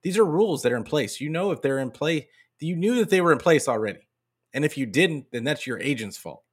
these 0.02 0.18
are 0.18 0.26
rules 0.26 0.64
that 0.64 0.72
are 0.72 0.78
in 0.78 0.84
place. 0.84 1.22
You 1.22 1.30
know 1.30 1.52
if 1.52 1.62
they're 1.62 1.80
in 1.80 1.92
play, 1.92 2.30
you 2.60 2.76
knew 2.76 2.96
that 2.96 3.10
they 3.10 3.22
were 3.22 3.32
in 3.32 3.40
place 3.40 3.68
already, 3.68 4.08
and 4.54 4.64
if 4.64 4.78
you 4.78 4.86
didn't, 4.86 5.28
then 5.32 5.44
that's 5.44 5.68
your 5.68 5.80
agent's 5.80 6.18
fault. 6.18 6.44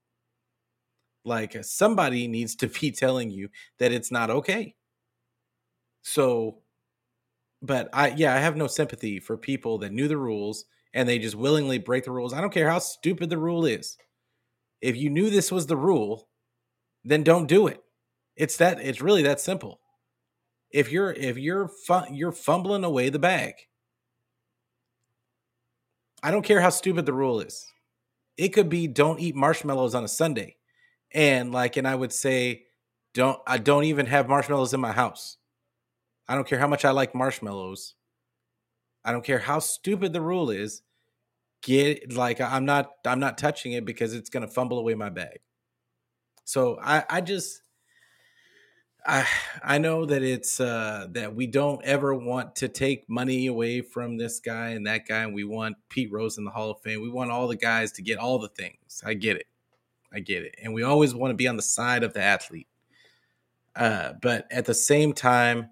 Like 1.25 1.55
uh, 1.57 1.63
somebody 1.63 2.29
needs 2.29 2.57
to 2.57 2.69
be 2.69 2.91
telling 2.93 3.31
you 3.31 3.49
that 3.79 3.93
it's 3.93 4.11
not 4.11 4.31
okay. 4.31 4.75
So, 6.03 6.59
but 7.63 7.89
I 7.93 8.09
yeah 8.17 8.35
I 8.35 8.39
have 8.39 8.57
no 8.57 8.67
sympathy 8.67 9.21
for 9.21 9.37
people 9.37 9.79
that 9.79 9.93
knew 9.93 10.09
the 10.09 10.17
rules 10.17 10.65
and 10.95 11.09
they 11.09 11.19
just 11.19 11.37
willingly 11.37 11.79
break 11.79 12.05
the 12.05 12.11
rules. 12.11 12.33
I 12.33 12.41
don't 12.41 12.53
care 12.53 12.69
how 12.71 12.79
stupid 12.79 13.31
the 13.31 13.39
rule 13.39 13.65
is. 13.65 13.97
If 14.81 14.97
you 14.97 15.11
knew 15.11 15.31
this 15.31 15.53
was 15.53 15.67
the 15.67 15.77
rule, 15.77 16.29
then 17.05 17.23
don't 17.23 17.47
do 17.47 17.67
it. 17.67 17.83
It's 18.37 18.57
that 18.57 18.81
it's 18.81 19.01
really 19.03 19.23
that 19.23 19.41
simple. 19.41 19.81
If 20.71 20.91
you're 20.91 21.13
if 21.13 21.37
you're 21.37 21.69
fu- 21.87 22.13
you're 22.13 22.33
fumbling 22.33 22.85
away 22.85 23.09
the 23.11 23.19
bag. 23.19 23.55
I 26.23 26.31
don't 26.31 26.43
care 26.43 26.61
how 26.61 26.71
stupid 26.71 27.07
the 27.07 27.13
rule 27.13 27.41
is. 27.41 27.67
It 28.37 28.51
could 28.51 28.69
be 28.69 28.87
don't 28.87 29.21
eat 29.21 29.35
marshmallows 29.35 29.95
on 29.95 30.05
a 30.05 30.09
Sunday. 30.09 30.57
And 31.13 31.53
like 31.53 31.77
and 31.77 31.89
I 31.89 31.95
would 31.95 32.13
say 32.13 32.65
don't 33.15 33.39
I 33.47 33.59
don't 33.59 33.85
even 33.85 34.07
have 34.07 34.29
marshmallows 34.29 34.75
in 34.75 34.81
my 34.81 34.93
house. 34.93 35.37
I 36.29 36.35
don't 36.35 36.47
care 36.47 36.59
how 36.59 36.69
much 36.69 36.85
I 36.85 36.91
like 36.91 37.15
marshmallows. 37.15 37.95
I 39.05 39.13
don't 39.13 39.25
care 39.25 39.39
how 39.39 39.59
stupid 39.59 40.13
the 40.13 40.21
rule 40.21 40.51
is. 40.51 40.83
Get 41.63 42.13
like 42.13 42.41
I'm 42.41 42.65
not 42.65 42.93
I'm 43.05 43.21
not 43.21 43.37
touching 43.37 43.73
it 43.73 43.85
because 43.85 44.15
it's 44.15 44.31
gonna 44.31 44.49
fumble 44.49 44.79
away 44.79 44.95
my 44.95 45.11
bag. 45.11 45.41
So 46.45 46.79
I 46.83 47.05
I 47.11 47.21
just 47.21 47.63
I 49.07 49.27
I 49.63 49.79
know 49.79 50.05
that 50.07 50.23
it's 50.23 50.61
uh 50.61 51.07
that 51.13 51.35
we 51.35 51.47
don't 51.47 51.83
ever 51.85 52.15
want 52.15 52.57
to 52.57 52.69
take 52.69 53.09
money 53.09 53.47
away 53.47 53.81
from 53.83 54.17
this 54.19 54.41
guy 54.41 54.71
and 54.71 54.87
that 54.87 55.07
guy 55.07 55.23
and 55.23 55.35
we 55.35 55.45
want 55.45 55.77
Pete 55.89 56.13
Rose 56.13 56.39
in 56.39 56.45
the 56.45 56.51
Hall 56.51 56.71
of 56.71 56.81
Fame. 56.83 57.01
We 57.01 57.11
want 57.11 57.31
all 57.31 57.49
the 57.49 57.57
guys 57.57 57.93
to 57.93 58.03
get 58.03 58.19
all 58.19 58.39
the 58.39 58.49
things. 58.49 59.03
I 59.05 59.15
get 59.15 59.37
it. 59.37 59.47
I 60.13 60.21
get 60.21 60.43
it. 60.43 60.55
And 60.63 60.75
we 60.75 60.83
always 60.83 61.15
want 61.15 61.31
to 61.31 61.37
be 61.37 61.49
on 61.49 61.57
the 61.57 61.63
side 61.63 62.03
of 62.03 62.15
the 62.15 62.23
athlete. 62.23 62.69
Uh 63.75 64.15
but 64.21 64.47
at 64.51 64.67
the 64.67 64.75
same 64.75 65.13
time 65.13 65.71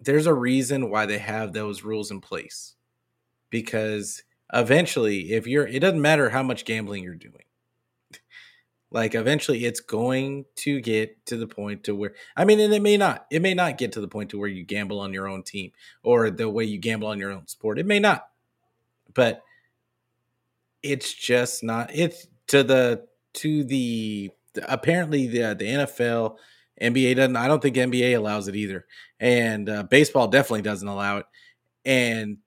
there's 0.00 0.26
a 0.26 0.34
reason 0.34 0.90
why 0.90 1.06
they 1.06 1.18
have 1.18 1.52
those 1.52 1.82
rules 1.84 2.10
in 2.10 2.20
place 2.20 2.74
because 3.50 4.22
eventually 4.52 5.32
if 5.32 5.46
you're 5.46 5.66
it 5.66 5.80
doesn't 5.80 6.00
matter 6.00 6.30
how 6.30 6.42
much 6.42 6.64
gambling 6.64 7.04
you're 7.04 7.14
doing 7.14 7.44
like 8.90 9.14
eventually 9.14 9.64
it's 9.64 9.80
going 9.80 10.44
to 10.56 10.80
get 10.80 11.24
to 11.26 11.36
the 11.36 11.46
point 11.46 11.84
to 11.84 11.94
where 11.94 12.14
i 12.36 12.44
mean 12.44 12.60
and 12.60 12.72
it 12.72 12.82
may 12.82 12.96
not 12.96 13.26
it 13.30 13.42
may 13.42 13.54
not 13.54 13.78
get 13.78 13.92
to 13.92 14.00
the 14.00 14.08
point 14.08 14.30
to 14.30 14.38
where 14.38 14.48
you 14.48 14.64
gamble 14.64 15.00
on 15.00 15.12
your 15.12 15.28
own 15.28 15.42
team 15.42 15.70
or 16.02 16.30
the 16.30 16.48
way 16.48 16.64
you 16.64 16.78
gamble 16.78 17.08
on 17.08 17.18
your 17.18 17.30
own 17.30 17.46
sport 17.46 17.78
it 17.78 17.86
may 17.86 17.98
not 17.98 18.28
but 19.14 19.42
it's 20.82 21.12
just 21.12 21.62
not 21.62 21.90
it's 21.94 22.26
to 22.46 22.62
the 22.62 23.06
to 23.32 23.64
the 23.64 24.30
apparently 24.66 25.26
the 25.26 25.54
the 25.54 25.64
nfl 25.64 26.36
NBA 26.80 27.16
doesn't. 27.16 27.36
I 27.36 27.46
don't 27.46 27.60
think 27.60 27.76
NBA 27.76 28.16
allows 28.16 28.48
it 28.48 28.56
either, 28.56 28.86
and 29.18 29.68
uh, 29.68 29.82
baseball 29.82 30.28
definitely 30.28 30.62
doesn't 30.62 30.88
allow 30.88 31.18
it. 31.18 31.26
And, 31.84 32.38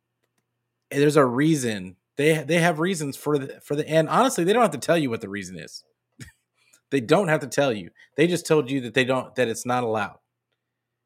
there's 0.99 1.15
a 1.15 1.25
reason 1.25 1.95
they 2.17 2.43
they 2.43 2.59
have 2.59 2.79
reasons 2.79 3.17
for 3.17 3.37
the 3.37 3.59
for 3.61 3.75
the 3.75 3.87
and 3.89 4.07
honestly 4.09 4.43
they 4.43 4.53
don't 4.53 4.61
have 4.61 4.71
to 4.71 4.77
tell 4.77 4.97
you 4.97 5.09
what 5.09 5.21
the 5.21 5.29
reason 5.29 5.57
is. 5.57 5.83
They 6.93 7.01
don't 7.01 7.27
have 7.27 7.39
to 7.39 7.47
tell 7.47 7.73
you. 7.73 7.89
They 8.15 8.27
just 8.27 8.45
told 8.45 8.69
you 8.69 8.79
that 8.81 8.93
they 8.93 9.03
don't 9.03 9.33
that 9.33 9.47
it's 9.47 9.65
not 9.65 9.83
allowed. 9.83 10.19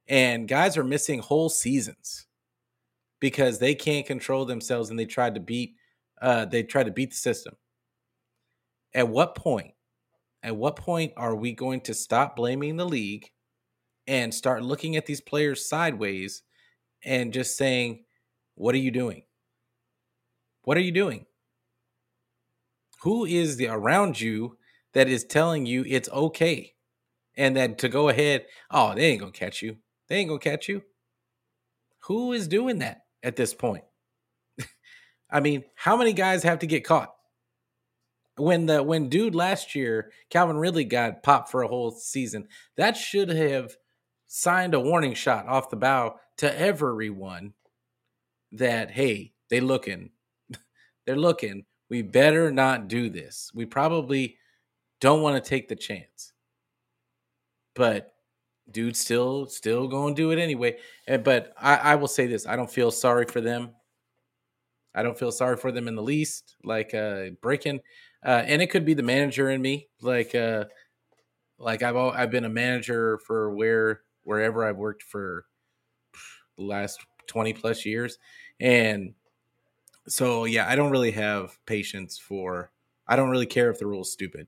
And 0.10 0.46
guys 0.46 0.76
are 0.76 0.84
missing 0.84 1.20
whole 1.20 1.48
seasons 1.48 2.28
because 3.22 3.58
they 3.58 3.74
can't 3.74 4.06
control 4.06 4.44
themselves 4.44 4.90
and 4.90 5.00
they 5.00 5.06
tried 5.06 5.36
to 5.36 5.40
beat 5.40 5.76
uh 6.22 6.44
they 6.44 6.64
tried 6.64 6.88
to 6.88 6.92
beat 6.92 7.12
the 7.12 7.16
system. 7.16 7.56
At 8.94 9.08
what 9.08 9.34
point 9.34 9.72
at 10.44 10.58
what 10.58 10.76
point 10.76 11.14
are 11.16 11.38
we 11.38 11.54
going 11.54 11.80
to 11.82 11.94
stop 11.94 12.36
blaming 12.36 12.76
the 12.76 12.86
league 12.86 13.32
and 14.08 14.34
start 14.34 14.64
looking 14.64 14.98
at 14.98 15.06
these 15.06 15.22
players 15.22 15.70
sideways 15.70 16.44
and 17.06 17.32
just 17.32 17.56
saying, 17.56 18.04
What 18.56 18.76
are 18.76 18.80
you 18.80 18.92
doing? 18.92 19.24
What 20.64 20.76
are 20.76 20.82
you 20.82 20.92
doing? 20.92 21.28
Who 23.04 23.24
is 23.24 23.56
the 23.56 23.70
around 23.70 24.20
you 24.20 24.57
that 24.98 25.08
is 25.08 25.24
telling 25.24 25.68
you 25.68 25.84
it's 25.86 26.10
okay? 26.10 26.74
And 27.36 27.56
that 27.56 27.78
to 27.78 27.88
go 27.88 28.10
ahead, 28.10 28.48
oh, 28.72 28.96
they 28.96 29.06
ain't 29.06 29.20
gonna 29.20 29.32
catch 29.32 29.62
you. 29.62 29.78
They 30.08 30.16
ain't 30.18 30.30
gonna 30.30 30.40
catch 30.40 30.68
you. 30.68 30.82
Who 32.06 32.34
is 32.34 32.48
doing 32.48 32.80
that 32.80 33.02
at 33.22 33.36
this 33.36 33.54
point? 33.54 33.84
I 35.30 35.40
mean, 35.40 35.66
how 35.76 35.98
many 35.98 36.14
guys 36.14 36.42
have 36.42 36.58
to 36.60 36.68
get 36.68 36.84
caught? 36.84 37.14
when 38.38 38.66
the 38.66 38.82
when 38.82 39.08
dude 39.08 39.36
last 39.36 39.76
year 39.76 40.12
Calvin 40.32 40.58
Ridley 40.58 40.84
got 40.84 41.22
popped 41.22 41.52
for 41.52 41.62
a 41.62 41.68
whole 41.68 41.92
season, 41.92 42.48
that 42.76 42.98
should 42.98 43.30
have 43.30 43.76
signed 44.26 44.74
a 44.74 44.80
warning 44.80 45.14
shot 45.14 45.48
off 45.48 45.70
the 45.70 45.76
bow 45.76 46.16
to 46.38 46.60
everyone 46.60 47.54
that 48.52 48.90
hey, 48.90 49.34
they 49.52 49.60
looking, 49.60 50.10
they're 51.06 51.16
looking. 51.16 51.66
We 51.88 52.02
better 52.02 52.52
not 52.52 52.88
do 52.88 53.12
this. 53.12 53.52
We 53.54 53.66
probably 53.68 54.38
don't 55.00 55.22
want 55.22 55.42
to 55.42 55.50
take 55.50 55.68
the 55.68 55.76
chance, 55.76 56.34
but 57.76 58.14
dude 58.70 58.98
still 58.98 59.46
still 59.46 59.88
going 59.88 60.16
to 60.16 60.22
do 60.22 60.32
it 60.32 60.40
anyway. 60.40 60.78
And, 61.08 61.24
but 61.24 61.54
I, 61.58 61.76
I 61.76 61.96
will 61.96 62.08
say 62.08 62.28
this: 62.28 62.46
I 62.46 62.56
don't 62.56 62.72
feel 62.72 62.92
sorry 62.92 63.26
for 63.26 63.42
them. 63.42 63.72
I 64.96 65.04
don't 65.04 65.18
feel 65.18 65.32
sorry 65.32 65.58
for 65.58 65.72
them 65.72 65.88
in 65.88 65.96
the 65.96 66.02
least. 66.02 66.56
Like 66.64 66.94
uh, 66.94 67.30
breaking 67.42 67.82
uh, 68.24 68.44
and 68.46 68.62
it 68.62 68.68
could 68.68 68.86
be 68.86 68.94
the 68.94 69.04
manager 69.04 69.50
in 69.50 69.62
me. 69.62 69.88
Like, 70.02 70.34
uh, 70.36 70.66
like 71.58 71.82
I've 71.82 71.96
I've 71.96 72.32
been 72.32 72.46
a 72.46 72.50
manager 72.50 73.20
for 73.20 73.56
where 73.56 74.02
wherever 74.24 74.66
I've 74.66 74.78
worked 74.78 75.04
for 75.04 75.46
the 76.58 76.64
last 76.64 77.00
twenty 77.26 77.54
plus 77.54 77.86
years, 77.86 78.18
and 78.60 79.14
so 80.08 80.46
yeah, 80.46 80.70
I 80.70 80.76
don't 80.76 80.92
really 80.92 81.12
have 81.12 81.58
patience 81.66 82.18
for. 82.18 82.72
I 83.08 83.16
don't 83.16 83.30
really 83.30 83.46
care 83.46 83.72
if 83.72 83.80
the 83.80 83.88
rule's 83.88 84.12
stupid. 84.12 84.48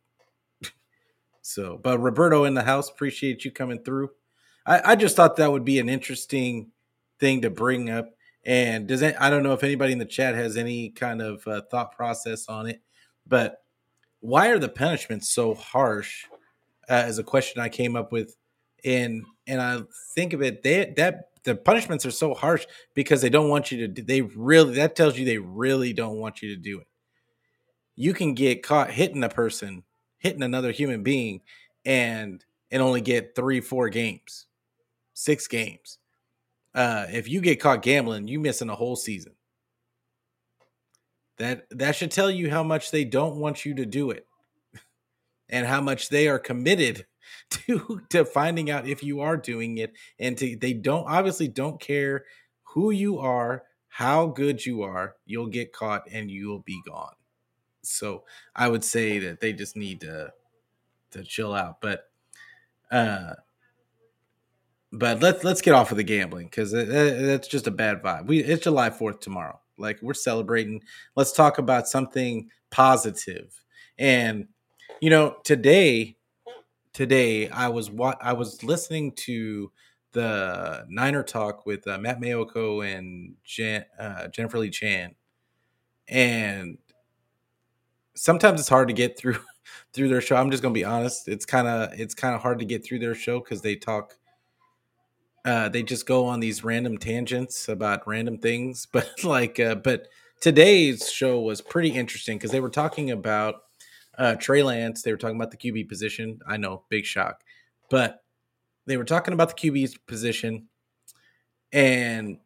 So, 1.49 1.79
but 1.81 1.97
Roberto 1.97 2.43
in 2.43 2.53
the 2.53 2.61
house, 2.61 2.89
appreciate 2.89 3.43
you 3.43 3.51
coming 3.51 3.79
through. 3.79 4.11
I, 4.67 4.91
I 4.91 4.95
just 4.95 5.15
thought 5.15 5.35
that 5.37 5.51
would 5.51 5.65
be 5.65 5.79
an 5.79 5.89
interesting 5.89 6.69
thing 7.19 7.41
to 7.41 7.49
bring 7.49 7.89
up. 7.89 8.11
And 8.45 8.87
does 8.87 9.01
it, 9.01 9.15
I 9.19 9.31
don't 9.31 9.41
know 9.41 9.53
if 9.53 9.63
anybody 9.63 9.91
in 9.91 9.97
the 9.97 10.05
chat 10.05 10.35
has 10.35 10.57
any 10.57 10.91
kind 10.91 11.23
of 11.23 11.45
uh, 11.47 11.61
thought 11.71 11.95
process 11.95 12.47
on 12.47 12.67
it, 12.67 12.81
but 13.25 13.63
why 14.19 14.49
are 14.49 14.59
the 14.59 14.69
punishments 14.69 15.29
so 15.29 15.55
harsh? 15.55 16.25
Uh, 16.87 17.11
a 17.17 17.23
question 17.23 17.61
I 17.61 17.69
came 17.69 17.95
up 17.95 18.11
with, 18.11 18.35
and 18.85 19.23
and 19.47 19.61
I 19.61 19.81
think 20.15 20.33
of 20.33 20.41
it, 20.41 20.61
they 20.63 20.93
that 20.97 21.29
the 21.43 21.55
punishments 21.55 22.05
are 22.05 22.11
so 22.11 22.33
harsh 22.33 22.65
because 22.93 23.21
they 23.21 23.29
don't 23.29 23.49
want 23.49 23.71
you 23.71 23.87
to. 23.87 24.01
They 24.03 24.21
really 24.21 24.75
that 24.75 24.95
tells 24.95 25.17
you 25.17 25.25
they 25.25 25.37
really 25.37 25.93
don't 25.93 26.17
want 26.17 26.41
you 26.41 26.55
to 26.55 26.61
do 26.61 26.79
it. 26.79 26.87
You 27.95 28.13
can 28.13 28.33
get 28.33 28.63
caught 28.63 28.91
hitting 28.91 29.23
a 29.23 29.29
person, 29.29 29.83
hitting 30.19 30.43
another 30.43 30.71
human 30.71 31.03
being, 31.03 31.41
and 31.85 32.43
and 32.71 32.81
only 32.81 33.01
get 33.01 33.35
three, 33.35 33.61
four 33.61 33.89
games, 33.89 34.45
six 35.13 35.47
games. 35.47 35.97
Uh, 36.75 37.07
if 37.09 37.27
you 37.27 37.41
get 37.41 37.59
caught 37.59 37.81
gambling, 37.81 38.27
you 38.27 38.39
missing 38.39 38.69
a 38.69 38.75
whole 38.75 38.95
season. 38.95 39.33
That 41.37 41.65
that 41.71 41.95
should 41.95 42.11
tell 42.11 42.29
you 42.29 42.49
how 42.49 42.63
much 42.63 42.91
they 42.91 43.05
don't 43.05 43.37
want 43.37 43.65
you 43.65 43.73
to 43.75 43.85
do 43.85 44.11
it 44.11 44.27
and 45.49 45.65
how 45.65 45.81
much 45.81 46.09
they 46.09 46.27
are 46.27 46.39
committed 46.39 47.05
to 47.49 48.01
to 48.09 48.25
finding 48.25 48.69
out 48.69 48.87
if 48.87 49.03
you 49.03 49.21
are 49.21 49.37
doing 49.37 49.77
it 49.77 49.93
and 50.19 50.37
to 50.37 50.55
they 50.57 50.73
don't 50.73 51.07
obviously 51.07 51.47
don't 51.47 51.79
care 51.79 52.25
who 52.63 52.91
you 52.91 53.19
are, 53.19 53.63
how 53.87 54.27
good 54.27 54.63
you 54.63 54.83
are, 54.83 55.15
you'll 55.25 55.47
get 55.47 55.73
caught 55.73 56.03
and 56.11 56.29
you'll 56.29 56.59
be 56.59 56.79
gone. 56.87 57.13
So, 57.89 58.23
I 58.55 58.67
would 58.67 58.83
say 58.83 59.19
that 59.19 59.39
they 59.41 59.53
just 59.53 59.75
need 59.75 60.01
to 60.01 60.31
to 61.11 61.23
chill 61.23 61.53
out, 61.53 61.81
but 61.81 62.09
uh 62.91 63.33
but 64.91 65.21
let's 65.21 65.43
let's 65.43 65.61
get 65.61 65.73
off 65.73 65.91
of 65.91 65.97
the 65.97 66.03
gambling 66.03 66.47
because 66.47 66.71
that's 66.71 67.47
just 67.47 67.67
a 67.67 67.71
bad 67.71 68.01
vibe. 68.01 68.27
We 68.27 68.39
it's 68.43 68.63
July 68.63 68.89
Fourth 68.89 69.19
tomorrow. 69.19 69.59
Like 69.77 69.99
we're 70.01 70.13
celebrating. 70.13 70.81
Let's 71.15 71.31
talk 71.31 71.57
about 71.57 71.87
something 71.87 72.49
positive. 72.71 73.63
And 73.97 74.47
you 74.99 75.09
know, 75.09 75.37
today 75.43 76.17
today 76.93 77.49
I 77.49 77.67
was 77.67 77.91
what 77.91 78.17
I 78.21 78.33
was 78.33 78.63
listening 78.63 79.11
to 79.13 79.71
the 80.11 80.85
Niner 80.89 81.23
talk 81.23 81.65
with 81.65 81.87
uh, 81.87 81.99
Matt 81.99 82.19
Maiocco 82.19 82.83
and 82.85 83.35
Jen, 83.43 83.85
uh, 83.99 84.27
Jennifer 84.29 84.57
Lee 84.57 84.71
Chan, 84.71 85.13
and 86.07 86.79
sometimes 88.19 88.59
it's 88.59 88.69
hard 88.69 88.89
to 88.89 88.93
get 88.93 89.17
through 89.17 89.37
through 89.93 90.09
their 90.09 90.21
show. 90.21 90.35
I'm 90.35 90.51
just 90.51 90.61
gonna 90.61 90.73
be 90.73 90.83
honest; 90.83 91.27
it's 91.27 91.45
kind 91.45 91.67
of 91.67 91.99
it's 91.99 92.13
kind 92.13 92.35
of 92.35 92.41
hard 92.41 92.59
to 92.59 92.65
get 92.65 92.85
through 92.85 92.99
their 92.99 93.15
show 93.15 93.39
because 93.39 93.61
they 93.61 93.75
talk. 93.75 94.15
Uh, 95.45 95.69
they 95.69 95.81
just 95.81 96.05
go 96.05 96.25
on 96.25 96.41
these 96.41 96.65
random 96.65 96.97
tangents 96.97 97.69
about 97.69 98.05
random 98.05 98.37
things, 98.37 98.85
but 98.91 99.23
like, 99.23 99.59
uh, 99.59 99.75
but 99.75 100.07
today's 100.41 101.09
show 101.09 101.39
was 101.39 101.61
pretty 101.61 101.89
interesting 101.89 102.37
because 102.37 102.51
they 102.51 102.59
were 102.59 102.69
talking 102.69 103.09
about 103.11 103.55
uh, 104.17 104.35
Trey 104.35 104.63
Lance. 104.63 105.01
They 105.01 105.11
were 105.11 105.17
talking 105.17 105.37
about 105.37 105.51
the 105.51 105.57
QB 105.57 105.87
position. 105.87 106.39
I 106.45 106.57
know, 106.57 106.83
big 106.89 107.05
shock, 107.05 107.41
but 107.89 108.21
they 108.85 108.97
were 108.97 109.05
talking 109.05 109.33
about 109.33 109.55
the 109.55 109.71
QB 109.71 110.05
position, 110.07 110.67
and 111.71 112.39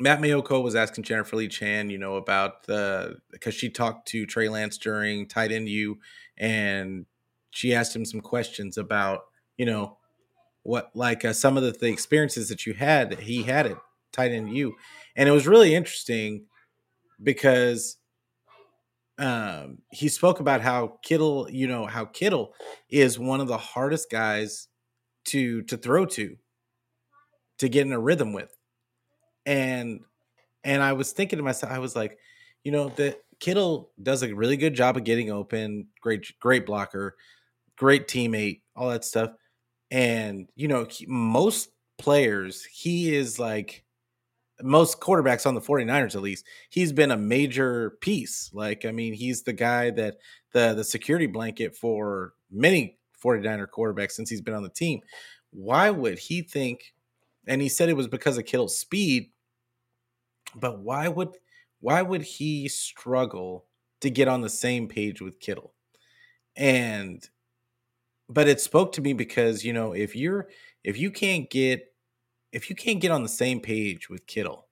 Matt 0.00 0.20
Maiocco 0.20 0.62
was 0.62 0.74
asking 0.74 1.04
Jennifer 1.04 1.36
Lee 1.36 1.46
Chan, 1.46 1.90
you 1.90 1.98
know, 1.98 2.16
about 2.16 2.64
the 2.64 3.16
because 3.30 3.54
she 3.54 3.68
talked 3.68 4.08
to 4.08 4.24
Trey 4.24 4.48
Lance 4.48 4.78
during 4.78 5.28
tight 5.28 5.52
end 5.52 5.68
U, 5.68 5.98
and 6.38 7.04
she 7.50 7.74
asked 7.74 7.94
him 7.94 8.06
some 8.06 8.22
questions 8.22 8.78
about, 8.78 9.26
you 9.58 9.66
know, 9.66 9.98
what 10.62 10.90
like 10.94 11.24
uh, 11.26 11.34
some 11.34 11.58
of 11.58 11.62
the, 11.62 11.72
the 11.72 11.88
experiences 11.88 12.48
that 12.48 12.64
you 12.64 12.72
had 12.72 13.10
that 13.10 13.20
he 13.20 13.42
had 13.42 13.66
at 13.66 13.76
tight 14.10 14.32
end 14.32 14.56
U, 14.56 14.74
and 15.16 15.28
it 15.28 15.32
was 15.32 15.46
really 15.46 15.74
interesting 15.74 16.46
because 17.22 17.98
um, 19.18 19.78
he 19.90 20.08
spoke 20.08 20.40
about 20.40 20.62
how 20.62 20.98
Kittle, 21.02 21.46
you 21.50 21.66
know, 21.68 21.84
how 21.84 22.06
Kittle 22.06 22.54
is 22.88 23.18
one 23.18 23.42
of 23.42 23.48
the 23.48 23.58
hardest 23.58 24.10
guys 24.10 24.68
to 25.26 25.60
to 25.64 25.76
throw 25.76 26.06
to, 26.06 26.36
to 27.58 27.68
get 27.68 27.86
in 27.86 27.92
a 27.92 28.00
rhythm 28.00 28.32
with, 28.32 28.56
and 29.46 30.00
and 30.64 30.82
I 30.82 30.92
was 30.92 31.12
thinking 31.12 31.38
to 31.38 31.42
myself, 31.42 31.72
I 31.72 31.78
was 31.78 31.96
like, 31.96 32.18
you 32.64 32.72
know, 32.72 32.90
that 32.96 33.22
Kittle 33.38 33.90
does 34.02 34.22
a 34.22 34.34
really 34.34 34.56
good 34.56 34.74
job 34.74 34.96
of 34.96 35.04
getting 35.04 35.30
open, 35.30 35.88
great 36.00 36.26
great 36.40 36.66
blocker, 36.66 37.16
great 37.76 38.08
teammate, 38.08 38.62
all 38.76 38.90
that 38.90 39.04
stuff, 39.04 39.30
and 39.90 40.48
you 40.54 40.68
know, 40.68 40.86
he, 40.88 41.06
most 41.06 41.70
players, 41.98 42.64
he 42.64 43.14
is 43.14 43.38
like 43.38 43.84
most 44.62 45.00
quarterbacks 45.00 45.46
on 45.46 45.54
the 45.54 45.60
49ers 45.60 46.14
at 46.14 46.20
least 46.20 46.44
he's 46.68 46.92
been 46.92 47.10
a 47.10 47.16
major 47.16 47.92
piece 48.02 48.50
like 48.52 48.84
i 48.84 48.92
mean 48.92 49.14
he's 49.14 49.42
the 49.42 49.54
guy 49.54 49.88
that 49.88 50.18
the 50.52 50.74
the 50.74 50.84
security 50.84 51.26
blanket 51.26 51.74
for 51.74 52.34
many 52.50 52.98
49er 53.22 53.66
quarterbacks 53.68 54.12
since 54.12 54.30
he's 54.30 54.40
been 54.40 54.54
on 54.54 54.62
the 54.62 54.70
team. 54.70 55.00
Why 55.50 55.90
would 55.90 56.18
he 56.18 56.42
think 56.42 56.94
and 57.46 57.60
he 57.60 57.68
said 57.68 57.88
it 57.88 57.96
was 57.96 58.08
because 58.08 58.38
of 58.38 58.44
Kittle's 58.44 58.78
speed 58.78 59.30
but 60.54 60.80
why 60.80 61.08
would 61.08 61.36
why 61.80 62.02
would 62.02 62.22
he 62.22 62.68
struggle 62.68 63.66
to 64.00 64.10
get 64.10 64.28
on 64.28 64.40
the 64.40 64.48
same 64.48 64.88
page 64.88 65.20
with 65.20 65.40
Kittle 65.40 65.74
and 66.56 67.28
but 68.28 68.48
it 68.48 68.60
spoke 68.60 68.92
to 68.92 69.00
me 69.00 69.12
because 69.12 69.64
you 69.64 69.72
know 69.72 69.92
if 69.92 70.14
you're 70.14 70.48
if 70.84 70.98
you 70.98 71.10
can't 71.10 71.50
get 71.50 71.90
if 72.52 72.68
you 72.68 72.76
can't 72.76 73.00
get 73.00 73.10
on 73.10 73.22
the 73.22 73.28
same 73.28 73.60
page 73.60 74.08
with 74.08 74.26
Kittle, 74.26 74.66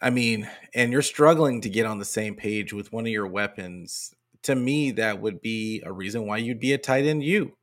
I 0.00 0.10
mean, 0.10 0.48
and 0.74 0.92
you're 0.92 1.02
struggling 1.02 1.60
to 1.62 1.70
get 1.70 1.86
on 1.86 1.98
the 1.98 2.04
same 2.04 2.34
page 2.34 2.72
with 2.72 2.92
one 2.92 3.04
of 3.04 3.12
your 3.12 3.26
weapons, 3.26 4.14
to 4.42 4.54
me, 4.54 4.90
that 4.92 5.20
would 5.20 5.40
be 5.40 5.82
a 5.84 5.92
reason 5.92 6.26
why 6.26 6.38
you'd 6.38 6.60
be 6.60 6.72
a 6.72 6.78
tight 6.78 7.04
end 7.04 7.22
U. 7.24 7.56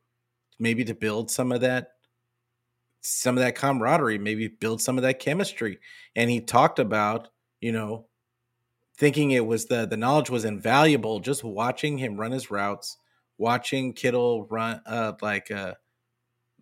Maybe 0.58 0.84
to 0.84 0.94
build 0.94 1.30
some 1.30 1.50
of 1.52 1.60
that 1.62 1.93
some 3.04 3.36
of 3.36 3.44
that 3.44 3.56
camaraderie, 3.56 4.18
maybe 4.18 4.48
build 4.48 4.80
some 4.82 4.98
of 4.98 5.02
that 5.02 5.20
chemistry. 5.20 5.78
And 6.16 6.30
he 6.30 6.40
talked 6.40 6.78
about, 6.78 7.28
you 7.60 7.72
know, 7.72 8.06
thinking 8.98 9.32
it 9.32 9.46
was 9.46 9.66
the 9.66 9.86
the 9.86 9.96
knowledge 9.96 10.30
was 10.30 10.44
invaluable 10.44 11.20
just 11.20 11.44
watching 11.44 11.98
him 11.98 12.16
run 12.18 12.32
his 12.32 12.50
routes, 12.50 12.98
watching 13.38 13.92
Kittle 13.92 14.46
run 14.50 14.80
uh 14.86 15.12
like 15.22 15.50
uh 15.50 15.74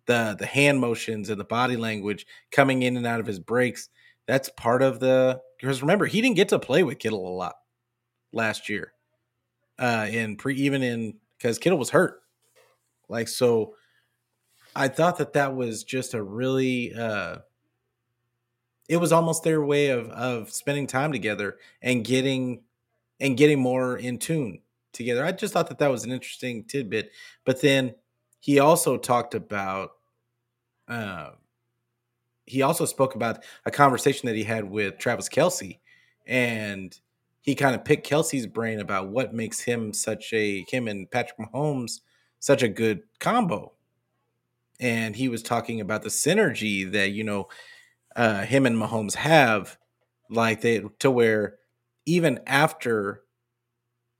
the 0.05 0.35
the 0.39 0.45
hand 0.45 0.79
motions 0.79 1.29
and 1.29 1.39
the 1.39 1.45
body 1.45 1.77
language 1.77 2.25
coming 2.51 2.83
in 2.83 2.97
and 2.97 3.07
out 3.07 3.19
of 3.19 3.27
his 3.27 3.39
breaks. 3.39 3.89
That's 4.27 4.49
part 4.49 4.81
of 4.81 4.99
the 4.99 5.41
because 5.59 5.81
remember 5.81 6.05
he 6.05 6.21
didn't 6.21 6.35
get 6.35 6.49
to 6.49 6.59
play 6.59 6.83
with 6.83 6.99
Kittle 6.99 7.27
a 7.27 7.35
lot 7.35 7.55
last 8.33 8.69
year. 8.69 8.93
Uh 9.79 10.07
in 10.11 10.37
pre 10.37 10.55
even 10.55 10.83
in 10.83 11.15
because 11.37 11.59
Kittle 11.59 11.79
was 11.79 11.89
hurt. 11.91 12.21
Like 13.09 13.27
so 13.27 13.75
I 14.75 14.87
thought 14.87 15.17
that 15.17 15.33
that 15.33 15.55
was 15.55 15.83
just 15.83 16.13
a 16.13 16.23
really 16.23 16.93
uh 16.93 17.37
it 18.89 18.97
was 18.97 19.11
almost 19.11 19.43
their 19.43 19.63
way 19.63 19.89
of 19.89 20.09
of 20.09 20.51
spending 20.51 20.87
time 20.87 21.11
together 21.11 21.57
and 21.81 22.03
getting 22.03 22.63
and 23.19 23.37
getting 23.37 23.59
more 23.59 23.97
in 23.97 24.17
tune 24.17 24.59
together. 24.91 25.23
I 25.25 25.31
just 25.31 25.53
thought 25.53 25.69
that 25.69 25.79
that 25.79 25.91
was 25.91 26.03
an 26.03 26.11
interesting 26.11 26.65
tidbit. 26.65 27.11
But 27.45 27.61
then 27.61 27.95
he 28.39 28.59
also 28.59 28.97
talked 28.97 29.35
about 29.35 29.91
uh, 30.87 31.31
he 32.45 32.61
also 32.61 32.85
spoke 32.85 33.15
about 33.15 33.43
a 33.65 33.71
conversation 33.71 34.27
that 34.27 34.35
he 34.35 34.43
had 34.43 34.69
with 34.69 34.97
Travis 34.97 35.29
Kelce 35.29 35.79
and 36.27 36.97
he 37.41 37.55
kind 37.55 37.75
of 37.75 37.83
picked 37.85 38.07
Kelce's 38.09 38.47
brain 38.47 38.79
about 38.79 39.09
what 39.09 39.33
makes 39.33 39.59
him 39.61 39.93
such 39.93 40.31
a 40.33 40.65
him 40.69 40.87
and 40.87 41.09
Patrick 41.09 41.39
Mahomes 41.39 42.01
such 42.39 42.63
a 42.63 42.67
good 42.69 43.03
combo. 43.19 43.71
And 44.79 45.15
he 45.15 45.27
was 45.27 45.43
talking 45.43 45.79
about 45.79 46.03
the 46.03 46.09
synergy 46.09 46.91
that 46.91 47.11
you 47.11 47.23
know 47.23 47.47
uh, 48.15 48.43
him 48.43 48.65
and 48.65 48.75
Mahomes 48.75 49.15
have, 49.15 49.77
like 50.29 50.61
they 50.61 50.83
to 50.99 51.11
where 51.11 51.57
even 52.05 52.39
after 52.47 53.23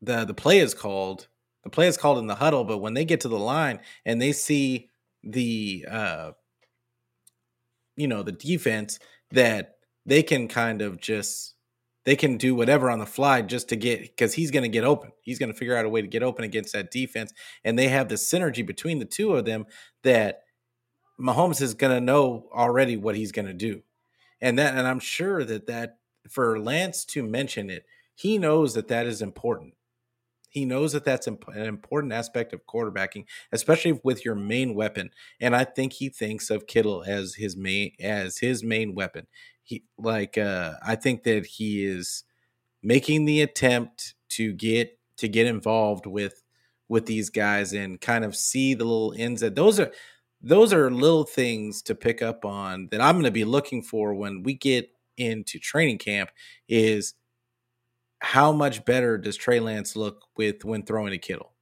the 0.02 0.26
the 0.26 0.34
play 0.34 0.60
is 0.60 0.74
called, 0.74 1.28
the 1.64 1.70
play 1.70 1.88
is 1.88 1.98
called 1.98 2.18
in 2.20 2.28
the 2.28 2.36
huddle, 2.36 2.64
but 2.64 2.80
when 2.80 2.94
they 2.94 3.06
get 3.06 3.22
to 3.22 3.28
the 3.30 3.40
line 3.40 3.80
and 4.06 4.22
they 4.22 4.32
see 4.32 4.90
the 5.24 5.86
uh, 5.90 6.32
you 7.96 8.08
know 8.08 8.24
the 8.24 8.32
defense 8.32 9.00
that 9.32 9.78
they 10.06 10.24
can 10.24 10.48
kind 10.48 10.82
of 10.82 11.00
just 11.00 11.56
they 12.06 12.16
can 12.16 12.38
do 12.38 12.54
whatever 12.56 12.90
on 12.90 13.00
the 13.00 13.06
fly 13.06 13.42
just 13.42 13.70
to 13.70 13.76
get 13.76 14.02
because 14.02 14.34
he's 14.34 14.52
going 14.52 14.64
to 14.64 14.70
get 14.70 14.84
open. 14.84 15.12
He's 15.22 15.40
going 15.40 15.52
to 15.52 15.58
figure 15.58 15.76
out 15.76 15.86
a 15.86 15.90
way 15.90 16.02
to 16.02 16.08
get 16.08 16.24
open 16.24 16.44
against 16.44 16.74
that 16.74 16.92
defense, 16.92 17.34
and 17.64 17.78
they 17.78 17.88
have 17.88 18.10
the 18.10 18.16
synergy 18.16 18.66
between 18.66 19.00
the 19.00 19.06
two 19.06 19.36
of 19.36 19.46
them 19.46 19.66
that 20.04 20.42
Mahomes 21.20 21.62
is 21.62 21.74
going 21.74 21.94
to 21.94 22.02
know 22.02 22.50
already 22.54 22.98
what 22.98 23.16
he's 23.16 23.32
going 23.32 23.48
to 23.48 23.54
do, 23.54 23.82
and 24.42 24.60
that 24.60 24.76
and 24.76 24.88
I'm 24.88 25.00
sure 25.00 25.44
that 25.44 25.68
that 25.68 25.98
for 26.30 26.60
Lance 26.60 27.06
to 27.06 27.24
mention 27.24 27.70
it, 27.70 27.86
he 28.16 28.38
knows 28.38 28.74
that 28.74 28.88
that 28.90 29.06
is 29.06 29.22
important. 29.22 29.74
He 30.50 30.66
knows 30.66 30.94
that 30.94 31.04
that's 31.04 31.26
an 31.26 31.40
important 31.56 32.14
aspect 32.14 32.54
of 32.54 32.68
quarterbacking, 32.68 33.26
especially 33.52 34.00
with 34.04 34.24
your 34.24 34.36
main 34.36 34.76
weapon. 34.76 35.10
And 35.42 35.56
I 35.56 35.64
think 35.64 35.94
he 35.94 36.10
thinks 36.10 36.52
of 36.52 36.68
Kittle 36.68 37.04
as 37.08 37.34
his 37.34 37.58
main 37.58 37.94
as 38.00 38.38
his 38.38 38.64
main 38.64 38.94
weapon. 38.94 39.26
He 39.64 39.84
like 39.98 40.38
uh, 40.38 40.74
I 40.86 40.96
think 40.96 41.24
that 41.24 41.46
he 41.46 41.86
is 41.86 42.24
making 42.82 43.26
the 43.26 43.42
attempt 43.42 44.16
to 44.30 44.54
get 44.54 44.98
to 45.18 45.28
get 45.28 45.48
involved 45.48 46.06
with 46.06 46.44
with 46.90 47.06
these 47.06 47.30
guys 47.30 47.74
and 47.74 48.00
kind 48.02 48.26
of 48.26 48.36
see 48.36 48.74
the 48.74 48.84
little 48.84 49.14
ends 49.18 49.42
that 49.42 49.56
those 49.56 49.80
are 49.80 49.92
those 50.42 50.74
are 50.74 50.92
little 50.92 51.24
things 51.24 51.82
to 51.84 51.96
pick 51.96 52.22
up 52.22 52.44
on 52.44 52.90
that 52.92 53.02
I'm 53.02 53.16
going 53.16 53.24
to 53.24 53.32
be 53.32 53.46
looking 53.46 53.82
for 53.82 54.14
when 54.14 54.44
we 54.44 54.54
get 54.54 54.90
into 55.18 55.60
training 55.60 56.00
camp 56.00 56.30
is 56.68 57.14
how 58.20 58.52
much 58.52 58.86
better 58.86 59.18
does 59.18 59.36
Trey 59.36 59.60
Lance 59.60 59.96
look 59.96 60.26
with 60.38 60.64
when 60.64 60.84
throwing 60.84 61.14
a 61.14 61.18
Kittle? 61.18 61.54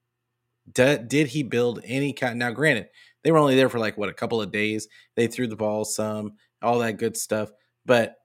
Did, 0.72 1.08
did 1.08 1.28
he 1.28 1.42
build 1.44 1.82
any 1.84 2.14
kind? 2.14 2.38
Now, 2.38 2.52
granted, 2.52 2.90
they 3.24 3.32
were 3.32 3.40
only 3.40 3.56
there 3.56 3.70
for 3.70 3.80
like 3.80 3.98
what 3.98 4.10
a 4.10 4.14
couple 4.14 4.42
of 4.42 4.52
days. 4.52 4.88
They 5.16 5.28
threw 5.28 5.48
the 5.48 5.56
ball 5.56 5.86
some, 5.86 6.34
all 6.62 6.80
that 6.80 6.98
good 6.98 7.18
stuff. 7.18 7.52
But 7.86 8.18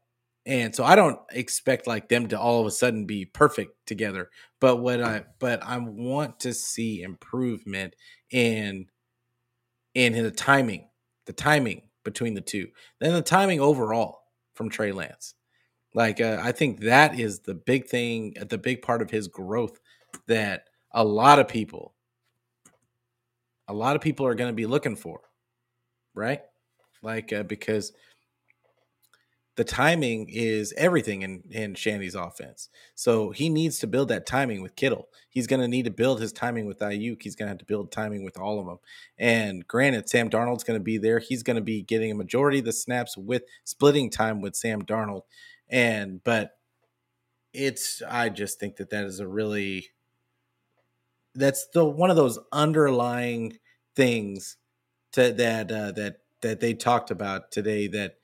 and 0.47 0.75
so 0.75 0.85
I 0.85 0.95
don't 0.95 1.19
expect 1.33 1.88
like 1.88 2.09
them 2.09 2.29
to 2.29 2.38
all 2.38 2.61
of 2.61 2.66
a 2.66 2.71
sudden 2.71 3.05
be 3.05 3.25
perfect 3.25 3.73
together. 3.87 4.31
But 4.61 4.77
what 4.77 5.03
I 5.03 5.25
but 5.38 5.62
I 5.62 5.79
want 5.79 6.40
to 6.40 6.55
see 6.55 7.03
improvement 7.03 7.95
in 8.31 8.87
in 9.95 10.12
the 10.12 10.31
timing, 10.31 10.88
the 11.25 11.33
timing 11.33 11.83
between 12.05 12.35
the 12.35 12.40
two, 12.40 12.69
then 13.01 13.12
the 13.12 13.23
timing 13.23 13.61
overall 13.61 14.21
from 14.55 14.71
Trey 14.71 14.92
Lance. 14.92 15.35
Like 15.95 16.21
uh, 16.21 16.38
I 16.40 16.53
think 16.53 16.81
that 16.81 17.19
is 17.19 17.40
the 17.40 17.55
big 17.55 17.87
thing, 17.87 18.35
the 18.49 18.59
big 18.59 18.83
part 18.83 19.03
of 19.03 19.11
his 19.11 19.27
growth 19.29 19.81
that 20.27 20.64
a 20.92 21.03
lot 21.03 21.38
of 21.38 21.49
people, 21.49 21.95
a 23.69 23.75
lot 23.75 23.97
of 23.97 24.03
people 24.03 24.27
are 24.27 24.35
going 24.35 24.51
to 24.51 24.55
be 24.55 24.66
looking 24.66 24.95
for, 24.95 25.21
right? 26.14 26.42
Like 27.03 27.33
uh, 27.33 27.42
because 27.45 27.92
the 29.57 29.64
timing 29.64 30.29
is 30.29 30.73
everything 30.77 31.23
in 31.23 31.42
in 31.51 31.75
Shanny's 31.75 32.14
offense. 32.14 32.69
So 32.95 33.31
he 33.31 33.49
needs 33.49 33.79
to 33.81 33.87
build 33.87 34.09
that 34.09 34.27
timing 34.27 34.62
with 34.62 34.77
Kittle. 34.77 35.09
He's 35.31 35.47
going 35.47 35.61
to 35.61 35.69
need 35.69 35.87
to 35.87 35.90
build 35.90 36.21
his 36.21 36.33
timing 36.33 36.66
with 36.66 36.79
Aiyuk. 36.79 37.23
He's 37.23 37.35
going 37.35 37.47
to 37.47 37.51
have 37.51 37.59
to 37.59 37.64
build 37.64 37.90
timing 37.90 38.23
with 38.23 38.38
all 38.38 38.61
of 38.61 38.66
them. 38.66 38.79
And 39.19 39.66
granted, 39.66 40.09
Sam 40.09 40.31
Darnold's 40.31 40.64
going 40.64 40.79
to 40.79 40.85
be 40.85 40.99
there. 40.99 41.19
He's 41.19 41.42
going 41.42 41.57
to 41.57 41.62
be 41.62 41.83
getting 41.83 42.11
a 42.11 42.14
majority 42.14 42.59
of 42.59 42.66
the 42.66 42.73
snaps 42.73 43.16
with 43.16 43.42
splitting 43.64 44.11
time 44.11 44.40
with 44.40 44.55
Sam 44.55 44.83
Darnold. 44.83 45.23
And 45.69 46.23
but 46.23 46.59
it's 47.53 48.03
I 48.09 48.29
just 48.29 48.61
think 48.61 48.77
that 48.77 48.90
that 48.90 49.05
is 49.05 49.21
a 49.21 49.27
really 49.27 49.88
that's 51.35 51.66
the 51.69 51.85
one 51.85 52.11
of 52.11 52.16
those 52.16 52.38
underlying 52.53 53.59
things 53.95 54.59
to, 55.12 55.33
that 55.33 55.73
uh, 55.73 55.92
that 55.92 56.16
that 56.42 56.61
they 56.61 56.75
talked 56.75 57.11
about 57.11 57.51
today 57.51 57.88
that 57.88 58.16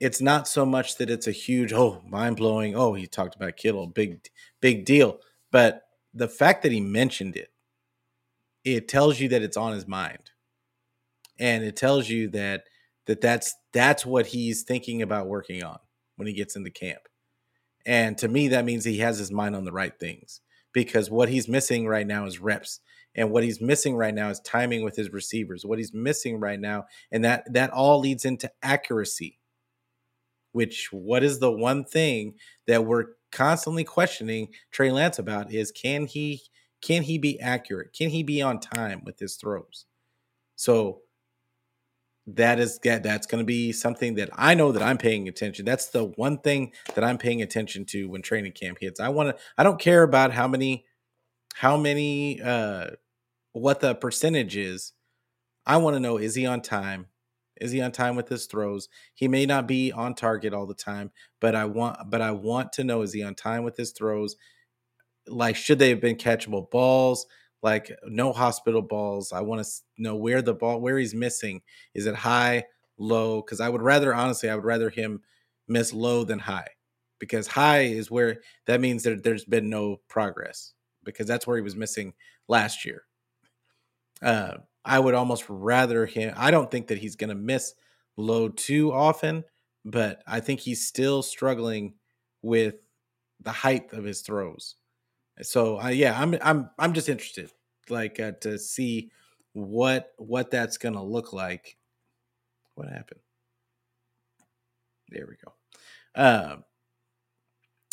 it's 0.00 0.20
not 0.20 0.48
so 0.48 0.64
much 0.64 0.96
that 0.96 1.10
it's 1.10 1.26
a 1.26 1.32
huge 1.32 1.72
oh 1.72 2.02
mind 2.08 2.36
blowing 2.36 2.74
oh 2.74 2.94
he 2.94 3.06
talked 3.06 3.36
about 3.36 3.56
Kittle 3.56 3.86
big 3.86 4.20
big 4.60 4.84
deal 4.84 5.18
but 5.52 5.82
the 6.14 6.28
fact 6.28 6.62
that 6.62 6.72
he 6.72 6.80
mentioned 6.80 7.36
it 7.36 7.50
it 8.64 8.88
tells 8.88 9.18
you 9.20 9.28
that 9.30 9.42
it's 9.42 9.56
on 9.56 9.72
his 9.72 9.86
mind. 9.86 10.30
And 11.38 11.64
it 11.64 11.76
tells 11.76 12.08
you 12.08 12.28
that 12.30 12.64
that 13.06 13.20
that's 13.20 13.54
that's 13.72 14.04
what 14.04 14.26
he's 14.26 14.62
thinking 14.62 15.02
about 15.02 15.26
working 15.26 15.62
on 15.64 15.78
when 16.16 16.28
he 16.28 16.34
gets 16.34 16.56
into 16.56 16.70
camp. 16.70 17.00
And 17.86 18.18
to 18.18 18.28
me 18.28 18.48
that 18.48 18.64
means 18.64 18.84
he 18.84 18.98
has 18.98 19.18
his 19.18 19.32
mind 19.32 19.56
on 19.56 19.64
the 19.64 19.72
right 19.72 19.98
things 19.98 20.40
because 20.72 21.10
what 21.10 21.28
he's 21.28 21.48
missing 21.48 21.86
right 21.86 22.06
now 22.06 22.26
is 22.26 22.38
reps 22.38 22.80
and 23.14 23.30
what 23.30 23.42
he's 23.42 23.60
missing 23.60 23.96
right 23.96 24.14
now 24.14 24.28
is 24.28 24.38
timing 24.40 24.84
with 24.84 24.94
his 24.96 25.12
receivers. 25.12 25.64
What 25.64 25.78
he's 25.78 25.94
missing 25.94 26.38
right 26.38 26.60
now 26.60 26.84
and 27.10 27.24
that 27.24 27.50
that 27.54 27.70
all 27.70 28.00
leads 28.00 28.26
into 28.26 28.50
accuracy 28.62 29.39
which 30.52 30.88
what 30.92 31.22
is 31.22 31.38
the 31.38 31.50
one 31.50 31.84
thing 31.84 32.34
that 32.66 32.84
we're 32.84 33.06
constantly 33.32 33.84
questioning 33.84 34.48
Trey 34.70 34.90
Lance 34.90 35.18
about 35.18 35.52
is 35.52 35.70
can 35.70 36.06
he 36.06 36.42
can 36.82 37.02
he 37.02 37.18
be 37.18 37.38
accurate? 37.40 37.92
Can 37.92 38.10
he 38.10 38.22
be 38.22 38.40
on 38.42 38.58
time 38.58 39.02
with 39.04 39.18
his 39.18 39.36
throws? 39.36 39.86
So 40.56 41.02
that 42.26 42.60
is 42.60 42.78
that 42.80 43.02
that's 43.02 43.26
going 43.26 43.40
to 43.40 43.46
be 43.46 43.72
something 43.72 44.14
that 44.14 44.30
I 44.34 44.54
know 44.54 44.72
that 44.72 44.82
I'm 44.82 44.98
paying 44.98 45.28
attention. 45.28 45.64
That's 45.64 45.88
the 45.88 46.04
one 46.04 46.38
thing 46.38 46.72
that 46.94 47.04
I'm 47.04 47.18
paying 47.18 47.42
attention 47.42 47.84
to 47.86 48.08
when 48.08 48.22
training 48.22 48.52
camp 48.52 48.78
hits. 48.80 49.00
I 49.00 49.08
want 49.08 49.30
to 49.30 49.42
I 49.58 49.62
don't 49.62 49.80
care 49.80 50.02
about 50.02 50.32
how 50.32 50.46
many 50.46 50.84
how 51.54 51.76
many 51.76 52.40
uh 52.40 52.90
what 53.52 53.80
the 53.80 53.94
percentage 53.94 54.56
is. 54.56 54.92
I 55.66 55.78
want 55.78 55.94
to 55.96 56.00
know 56.00 56.18
is 56.18 56.34
he 56.34 56.46
on 56.46 56.62
time? 56.62 57.06
Is 57.60 57.72
he 57.72 57.80
on 57.80 57.92
time 57.92 58.16
with 58.16 58.28
his 58.28 58.46
throws? 58.46 58.88
He 59.14 59.28
may 59.28 59.46
not 59.46 59.66
be 59.68 59.92
on 59.92 60.14
target 60.14 60.54
all 60.54 60.66
the 60.66 60.74
time, 60.74 61.10
but 61.40 61.54
I 61.54 61.64
want 61.66 62.10
but 62.10 62.20
I 62.20 62.32
want 62.32 62.72
to 62.74 62.84
know 62.84 63.02
is 63.02 63.12
he 63.12 63.22
on 63.22 63.34
time 63.34 63.64
with 63.64 63.76
his 63.76 63.92
throws? 63.92 64.36
Like 65.28 65.56
should 65.56 65.78
they 65.78 65.90
have 65.90 66.00
been 66.00 66.16
catchable 66.16 66.70
balls? 66.70 67.26
Like 67.62 67.90
no 68.06 68.32
hospital 68.32 68.82
balls. 68.82 69.32
I 69.32 69.40
want 69.42 69.64
to 69.64 69.70
know 69.98 70.16
where 70.16 70.42
the 70.42 70.54
ball 70.54 70.80
where 70.80 70.98
he's 70.98 71.14
missing. 71.14 71.62
Is 71.94 72.06
it 72.06 72.14
high, 72.14 72.64
low? 72.98 73.42
Cuz 73.42 73.60
I 73.60 73.68
would 73.68 73.82
rather 73.82 74.14
honestly 74.14 74.48
I 74.48 74.54
would 74.54 74.64
rather 74.64 74.90
him 74.90 75.22
miss 75.68 75.92
low 75.92 76.24
than 76.24 76.38
high. 76.38 76.68
Because 77.18 77.46
high 77.46 77.82
is 77.82 78.10
where 78.10 78.40
that 78.66 78.80
means 78.80 79.02
that 79.02 79.22
there's 79.22 79.44
been 79.44 79.68
no 79.68 80.00
progress 80.08 80.72
because 81.04 81.26
that's 81.26 81.46
where 81.46 81.56
he 81.56 81.62
was 81.62 81.76
missing 81.76 82.14
last 82.48 82.84
year. 82.84 83.04
Uh, 84.22 84.58
I 84.84 84.98
would 84.98 85.14
almost 85.14 85.44
rather 85.48 86.06
him. 86.06 86.34
I 86.36 86.50
don't 86.50 86.70
think 86.70 86.88
that 86.88 86.98
he's 86.98 87.16
going 87.16 87.28
to 87.28 87.34
miss 87.34 87.74
low 88.16 88.48
too 88.48 88.92
often, 88.92 89.44
but 89.84 90.22
I 90.26 90.40
think 90.40 90.60
he's 90.60 90.86
still 90.86 91.22
struggling 91.22 91.94
with 92.42 92.76
the 93.40 93.52
height 93.52 93.92
of 93.92 94.04
his 94.04 94.22
throws. 94.22 94.76
So 95.42 95.80
uh, 95.80 95.88
yeah, 95.88 96.20
I'm 96.20 96.36
I'm 96.42 96.70
I'm 96.78 96.92
just 96.92 97.08
interested, 97.08 97.50
like 97.88 98.20
uh, 98.20 98.32
to 98.42 98.58
see 98.58 99.10
what 99.52 100.12
what 100.16 100.50
that's 100.50 100.76
going 100.78 100.94
to 100.94 101.02
look 101.02 101.32
like. 101.32 101.76
What 102.74 102.88
happened? 102.88 103.20
There 105.08 105.26
we 105.26 105.36
go. 105.44 105.54
Um, 106.14 106.64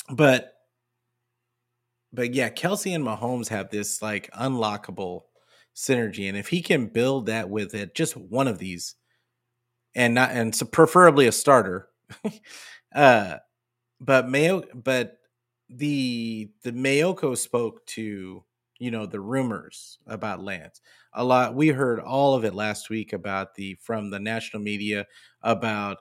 but 0.10 0.54
but 2.14 2.34
yeah, 2.34 2.50
Kelce 2.50 2.96
and 2.96 3.06
Mahomes 3.06 3.48
have 3.50 3.70
this 3.70 4.02
like 4.02 4.30
unlockable 4.32 5.24
synergy. 5.78 6.28
And 6.28 6.38
if 6.38 6.50
he 6.50 6.62
can 6.62 6.88
build 6.88 7.28
that 7.28 7.50
with 7.50 7.76
it, 7.76 7.96
just 7.96 8.18
one 8.18 8.48
of 8.48 8.58
these, 8.58 8.96
and 9.96 10.16
not 10.16 10.32
and 10.32 10.54
so 10.54 10.66
preferably 10.66 11.28
a 11.28 11.32
starter, 11.32 11.88
uh, 12.96 13.38
but 14.02 14.28
Mayo, 14.28 14.64
but 14.74 15.18
the 15.70 16.50
the 16.64 16.72
Maiocco 16.72 17.38
spoke 17.38 17.86
to 17.88 18.44
you 18.80 18.92
know 18.92 19.06
the 19.06 19.20
rumors 19.20 20.00
about 20.08 20.44
Lance 20.44 20.82
a 21.14 21.24
lot. 21.24 21.56
We 21.56 21.70
heard 21.70 22.00
all 22.00 22.34
of 22.34 22.44
it 22.44 22.56
last 22.56 22.90
week 22.90 23.14
about 23.14 23.56
the 23.56 23.76
from 23.82 24.10
the 24.10 24.20
national 24.20 24.64
media 24.64 25.06
about 25.42 26.00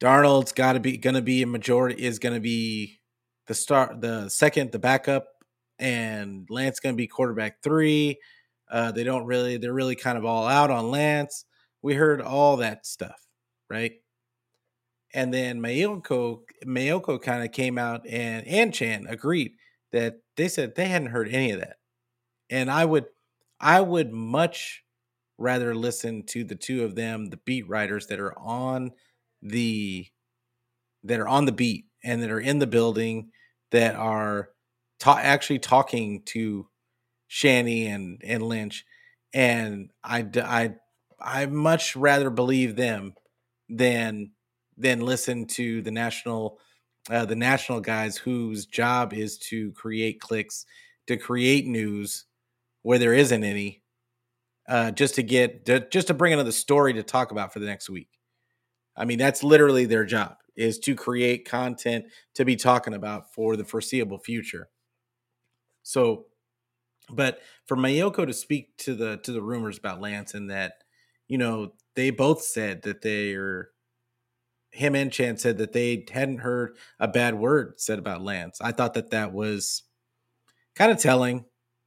Darnold's 0.00 0.52
got 0.52 0.72
to 0.72 0.80
be 0.80 0.96
going 0.96 1.14
to 1.14 1.22
be 1.22 1.42
a 1.42 1.46
majority 1.46 2.02
is 2.02 2.18
going 2.18 2.34
to 2.34 2.40
be 2.40 3.00
the 3.46 3.54
start 3.54 4.00
the 4.00 4.28
second 4.28 4.72
the 4.72 4.78
backup 4.78 5.28
and 5.82 6.46
Lance 6.50 6.80
going 6.80 6.94
to 6.94 6.96
be 6.96 7.08
quarterback 7.08 7.62
three. 7.62 8.18
Uh, 8.70 8.92
they 8.92 9.04
don't 9.04 9.26
really, 9.26 9.58
they're 9.58 9.74
really 9.74 9.96
kind 9.96 10.16
of 10.18 10.24
all 10.24 10.46
out 10.46 10.70
on 10.70 10.90
Lance. 10.90 11.44
We 11.82 11.94
heard 11.94 12.22
all 12.22 12.58
that 12.58 12.86
stuff, 12.86 13.20
right? 13.70 13.92
And 15.14 15.32
then 15.32 15.60
Maiocco, 15.60 16.40
Maiocco 16.64 17.20
kind 17.20 17.44
of 17.44 17.52
came 17.52 17.76
out 17.78 18.06
and 18.06 18.46
and 18.46 18.72
Chan 18.72 19.06
agreed 19.08 19.52
that 19.92 20.16
they 20.36 20.48
said 20.48 20.74
they 20.74 20.88
hadn't 20.88 21.10
heard 21.10 21.28
any 21.28 21.50
of 21.50 21.60
that. 21.60 21.76
And 22.50 22.70
I 22.70 22.84
would, 22.84 23.06
I 23.60 23.80
would 23.80 24.12
much 24.12 24.84
rather 25.38 25.74
listen 25.74 26.24
to 26.28 26.44
the 26.44 26.56
two 26.56 26.84
of 26.84 26.94
them, 26.94 27.26
the 27.26 27.38
beat 27.38 27.68
writers 27.68 28.06
that 28.08 28.20
are 28.20 28.38
on 28.38 28.92
the 29.42 30.06
that 31.04 31.20
are 31.20 31.28
on 31.28 31.46
the 31.46 31.52
beat 31.52 31.86
and 32.04 32.22
that 32.22 32.30
are 32.30 32.40
in 32.40 32.58
the 32.58 32.66
building 32.66 33.30
that 33.72 33.94
are 33.96 34.50
ta- 35.02 35.18
actually 35.20 35.58
talking 35.58 36.22
to 36.26 36.68
Shanny 37.26 37.86
and 37.86 38.20
and 38.24 38.42
Lynch, 38.42 38.84
and 39.34 39.90
I 40.04 40.26
I 40.36 40.74
I 41.20 41.46
much 41.46 41.96
rather 41.96 42.30
believe 42.30 42.76
them 42.76 43.14
than 43.68 44.30
than 44.76 45.00
listen 45.00 45.46
to 45.46 45.82
the 45.82 45.90
national 45.90 46.58
uh, 47.10 47.24
the 47.24 47.36
national 47.36 47.80
guys 47.80 48.16
whose 48.16 48.66
job 48.66 49.12
is 49.12 49.38
to 49.38 49.72
create 49.72 50.20
clicks, 50.20 50.66
to 51.08 51.16
create 51.16 51.66
news 51.66 52.26
where 52.82 52.98
there 52.98 53.14
isn't 53.14 53.42
any, 53.42 53.82
uh, 54.68 54.92
just 54.92 55.16
to 55.16 55.22
get 55.24 55.66
to, 55.66 55.88
just 55.90 56.06
to 56.08 56.14
bring 56.14 56.32
another 56.32 56.52
story 56.52 56.92
to 56.92 57.02
talk 57.02 57.32
about 57.32 57.52
for 57.52 57.58
the 57.58 57.66
next 57.66 57.90
week. 57.90 58.08
I 58.96 59.04
mean, 59.04 59.18
that's 59.18 59.42
literally 59.42 59.86
their 59.86 60.04
job 60.04 60.36
is 60.56 60.78
to 60.80 60.94
create 60.94 61.48
content 61.48 62.04
to 62.34 62.44
be 62.44 62.56
talking 62.56 62.94
about 62.94 63.32
for 63.34 63.56
the 63.56 63.64
foreseeable 63.64 64.18
future. 64.18 64.68
So, 65.82 66.26
but 67.10 67.40
for 67.66 67.76
Maiocco 67.76 68.26
to 68.26 68.32
speak 68.32 68.76
to 68.78 68.94
the 68.94 69.18
to 69.18 69.32
the 69.32 69.42
rumors 69.42 69.78
about 69.78 70.00
Lance 70.00 70.34
and 70.34 70.50
that, 70.50 70.74
you 71.28 71.38
know, 71.38 71.72
they 71.94 72.10
both 72.10 72.42
said 72.42 72.82
that 72.82 73.02
they 73.02 73.34
are 73.34 73.70
him 74.70 74.94
and 74.94 75.12
Chan 75.12 75.36
said 75.38 75.58
that 75.58 75.72
they 75.72 76.04
hadn't 76.10 76.38
heard 76.38 76.76
a 76.98 77.06
bad 77.06 77.34
word 77.34 77.74
said 77.78 77.98
about 77.98 78.22
Lance. 78.22 78.58
I 78.60 78.72
thought 78.72 78.94
that 78.94 79.10
that 79.10 79.32
was 79.32 79.82
kind 80.74 80.90
of 80.90 80.98
telling. 80.98 81.44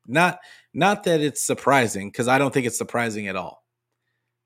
Not 0.08 0.40
not 0.74 1.04
that 1.06 1.22
it's 1.22 1.44
surprising 1.44 2.10
because 2.12 2.28
I 2.28 2.38
don't 2.38 2.54
think 2.54 2.68
it's 2.68 2.78
surprising 2.78 3.28
at 3.28 3.36
all. 3.36 3.64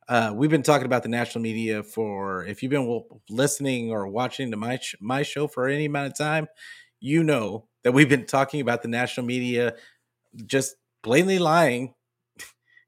Uh, 0.08 0.34
we've 0.36 0.50
been 0.50 0.64
talking 0.64 0.86
about 0.86 1.04
the 1.04 1.10
national 1.10 1.42
media 1.44 1.84
for 1.84 2.46
if 2.46 2.64
you've 2.64 2.72
been 2.72 3.04
listening 3.30 3.92
or 3.92 4.08
watching 4.08 4.52
to 4.52 4.58
my 4.58 4.78
sh- 4.78 4.96
my 5.02 5.22
show 5.22 5.48
for 5.48 5.68
any 5.68 5.86
amount 5.86 6.08
of 6.08 6.18
time, 6.18 6.48
you 7.00 7.24
know 7.24 7.69
that 7.84 7.92
we've 7.92 8.10
been 8.10 8.26
talking 8.26 8.62
about 8.62 8.82
the 8.82 8.88
national 8.88 9.26
media 9.26 9.76
just 10.46 10.76
blatantly 11.02 11.40
lying 11.40 11.94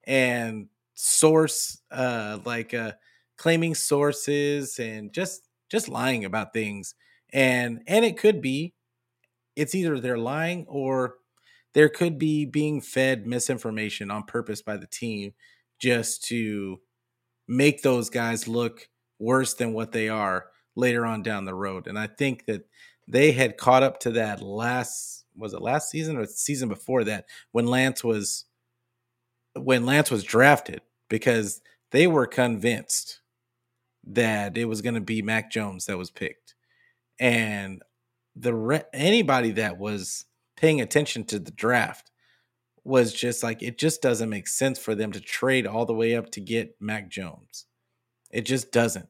and 0.05 0.67
source 0.93 1.81
uh 1.91 2.37
like 2.45 2.73
uh 2.73 2.91
claiming 3.41 3.73
sources 3.73 4.77
and 4.77 5.11
just 5.11 5.49
just 5.71 5.89
lying 5.89 6.25
about 6.25 6.53
things. 6.53 6.93
And 7.33 7.81
and 7.87 8.05
it 8.05 8.17
could 8.17 8.41
be 8.41 8.75
it's 9.55 9.73
either 9.73 9.99
they're 9.99 10.17
lying 10.17 10.65
or 10.67 11.15
there 11.73 11.89
could 11.89 12.19
be 12.19 12.45
being 12.45 12.81
fed 12.81 13.25
misinformation 13.25 14.11
on 14.11 14.23
purpose 14.23 14.61
by 14.61 14.77
the 14.77 14.85
team 14.85 15.33
just 15.79 16.23
to 16.25 16.79
make 17.47 17.81
those 17.81 18.09
guys 18.09 18.47
look 18.47 18.87
worse 19.17 19.55
than 19.55 19.73
what 19.73 19.91
they 19.91 20.07
are 20.07 20.45
later 20.75 21.05
on 21.05 21.23
down 21.23 21.45
the 21.45 21.55
road. 21.55 21.87
And 21.87 21.97
i 21.97 22.07
think 22.07 22.45
that 22.45 22.67
they 23.11 23.33
had 23.33 23.57
caught 23.57 23.83
up 23.83 23.99
to 23.99 24.11
that 24.11 24.41
last 24.41 25.25
was 25.35 25.53
it 25.53 25.61
last 25.61 25.89
season 25.89 26.17
or 26.17 26.25
season 26.25 26.69
before 26.69 27.03
that 27.03 27.25
when 27.51 27.67
Lance 27.67 28.03
was 28.03 28.45
when 29.53 29.85
Lance 29.85 30.09
was 30.09 30.23
drafted 30.23 30.81
because 31.09 31.61
they 31.91 32.07
were 32.07 32.25
convinced 32.25 33.19
that 34.05 34.57
it 34.57 34.65
was 34.65 34.81
going 34.81 34.95
to 34.95 35.01
be 35.01 35.21
Mac 35.21 35.51
Jones 35.51 35.85
that 35.85 35.97
was 35.97 36.09
picked, 36.09 36.55
and 37.19 37.81
the 38.35 38.53
re- 38.53 38.83
anybody 38.93 39.51
that 39.51 39.77
was 39.77 40.25
paying 40.55 40.79
attention 40.79 41.25
to 41.25 41.37
the 41.37 41.51
draft 41.51 42.11
was 42.83 43.13
just 43.13 43.43
like 43.43 43.61
it 43.61 43.77
just 43.77 44.01
doesn't 44.01 44.29
make 44.29 44.47
sense 44.47 44.79
for 44.79 44.95
them 44.95 45.11
to 45.11 45.19
trade 45.19 45.67
all 45.67 45.85
the 45.85 45.93
way 45.93 46.15
up 46.15 46.31
to 46.31 46.39
get 46.39 46.75
Mac 46.79 47.09
Jones. 47.09 47.65
It 48.31 48.45
just 48.45 48.71
doesn't. 48.71 49.09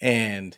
And 0.00 0.56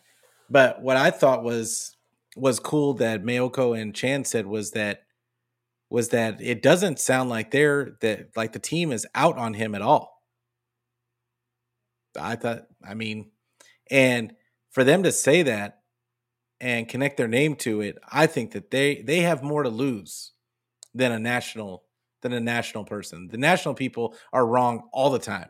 but 0.50 0.82
what 0.82 0.98
I 0.98 1.10
thought 1.10 1.42
was 1.42 1.96
was 2.36 2.60
cool 2.60 2.94
that 2.94 3.24
Maiocco 3.24 3.78
and 3.78 3.94
Chan 3.94 4.24
said 4.24 4.46
was 4.46 4.72
that 4.72 5.02
was 5.88 6.10
that 6.10 6.40
it 6.40 6.62
doesn't 6.62 7.00
sound 7.00 7.30
like 7.30 7.50
they're 7.50 7.96
that 8.00 8.36
like 8.36 8.52
the 8.52 8.58
team 8.58 8.92
is 8.92 9.06
out 9.14 9.36
on 9.36 9.54
him 9.54 9.74
at 9.74 9.82
all. 9.82 10.22
I 12.18 12.36
thought, 12.36 12.66
I 12.86 12.94
mean, 12.94 13.30
and 13.90 14.34
for 14.70 14.84
them 14.84 15.02
to 15.02 15.12
say 15.12 15.42
that 15.42 15.80
and 16.60 16.88
connect 16.88 17.16
their 17.16 17.28
name 17.28 17.56
to 17.56 17.80
it, 17.80 17.98
I 18.08 18.26
think 18.26 18.52
that 18.52 18.70
they 18.70 19.02
they 19.02 19.20
have 19.20 19.42
more 19.42 19.62
to 19.62 19.68
lose 19.70 20.32
than 20.94 21.12
a 21.12 21.18
national 21.18 21.84
than 22.22 22.32
a 22.32 22.40
national 22.40 22.84
person. 22.84 23.28
The 23.28 23.38
national 23.38 23.74
people 23.74 24.14
are 24.32 24.46
wrong 24.46 24.88
all 24.92 25.10
the 25.10 25.18
time. 25.18 25.48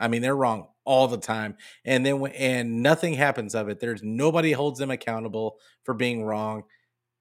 I 0.00 0.08
mean, 0.08 0.22
they're 0.22 0.36
wrong 0.36 0.68
all 0.84 1.08
the 1.08 1.18
time, 1.18 1.56
and 1.84 2.04
then 2.04 2.26
and 2.26 2.82
nothing 2.82 3.14
happens 3.14 3.54
of 3.54 3.68
it. 3.68 3.80
There's 3.80 4.02
nobody 4.02 4.52
holds 4.52 4.78
them 4.78 4.90
accountable 4.90 5.58
for 5.84 5.94
being 5.94 6.24
wrong 6.24 6.64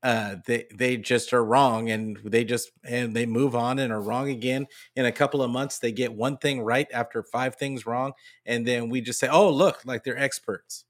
uh, 0.04 0.38
they 0.48 0.66
they 0.74 0.98
just 0.98 1.32
are 1.32 1.46
wrong 1.46 1.92
and 1.92 2.18
they 2.26 2.44
just 2.44 2.72
and 2.84 3.16
they 3.16 3.26
move 3.26 3.56
on 3.56 3.78
and 3.78 3.94
are 3.94 4.02
wrong 4.02 4.30
again 4.30 4.66
in 4.96 5.06
a 5.06 5.12
couple 5.12 5.44
of 5.44 5.52
months 5.52 5.78
they 5.78 5.92
get 5.92 6.12
one 6.12 6.38
thing 6.38 6.62
right 6.62 6.88
after 6.92 7.22
five 7.22 7.56
things 7.56 7.86
wrong 7.86 8.12
and 8.48 8.66
then 8.66 8.90
we 8.90 9.00
just 9.00 9.20
say 9.20 9.28
oh 9.28 9.50
look 9.50 9.80
like 9.86 10.04
they're 10.04 10.18
experts 10.18 10.86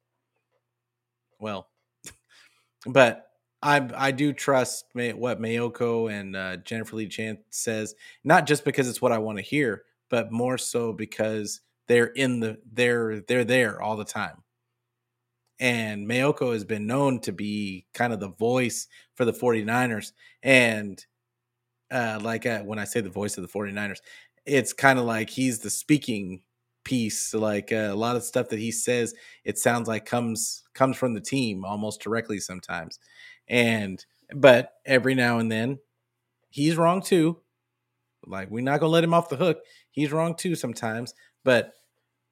well 1.39 1.67
but 2.85 3.27
I 3.61 3.89
I 3.95 4.11
do 4.11 4.31
trust 4.31 4.85
what 4.93 5.41
Maiocco 5.41 6.11
and 6.11 6.35
uh, 6.35 6.57
Jennifer 6.57 6.95
Lee 6.95 7.07
Chan 7.07 7.37
says, 7.51 7.93
not 8.23 8.47
just 8.47 8.65
because 8.65 8.89
it's 8.89 9.03
what 9.03 9.11
I 9.11 9.19
want 9.19 9.37
to 9.37 9.43
hear, 9.43 9.83
but 10.09 10.31
more 10.31 10.57
so 10.57 10.91
because 10.91 11.61
they're 11.91 12.07
in 12.07 12.39
the 12.39 12.57
they're 12.73 13.21
they're 13.21 13.45
there 13.45 13.81
all 13.81 13.97
the 13.97 14.05
time 14.05 14.37
and 15.61 16.07
Maiocco 16.07 16.53
has 16.53 16.65
been 16.65 16.87
known 16.87 17.19
to 17.21 17.31
be 17.31 17.85
kind 17.93 18.11
of 18.11 18.19
the 18.19 18.29
voice 18.29 18.87
for 19.13 19.25
the 19.25 19.31
49ers. 19.31 20.11
And 20.41 21.03
uh, 21.91 22.19
like 22.21 22.47
uh, 22.47 22.61
when 22.61 22.79
I 22.79 22.85
say 22.85 22.99
the 22.99 23.09
voice 23.09 23.37
of 23.37 23.43
the 23.43 23.49
49ers, 23.59 23.99
it's 24.45 24.73
kind 24.73 24.97
of 24.97 25.05
like 25.05 25.29
he's 25.29 25.59
the 25.59 25.69
speaking 25.69 26.41
piece. 26.83 27.33
Like 27.35 27.71
uh, 27.71 27.89
a 27.91 27.95
lot 27.95 28.15
of 28.15 28.23
stuff 28.23 28.49
that 28.49 28.59
he 28.59 28.71
says, 28.71 29.13
it 29.45 29.59
sounds 29.59 29.87
like 29.87 30.05
comes 30.05 30.63
comes 30.73 30.97
from 30.97 31.13
the 31.13 31.21
team 31.21 31.63
almost 31.63 32.01
directly 32.01 32.39
sometimes. 32.39 32.97
And 33.47 34.03
but 34.35 34.73
every 34.85 35.13
now 35.13 35.37
and 35.37 35.51
then, 35.51 35.77
he's 36.49 36.75
wrong 36.75 37.03
too. 37.03 37.39
Like 38.25 38.49
we're 38.49 38.63
not 38.63 38.79
gonna 38.79 38.91
let 38.91 39.03
him 39.03 39.13
off 39.13 39.29
the 39.29 39.35
hook. 39.35 39.59
He's 39.91 40.11
wrong 40.11 40.35
too 40.35 40.55
sometimes. 40.55 41.13
But 41.43 41.73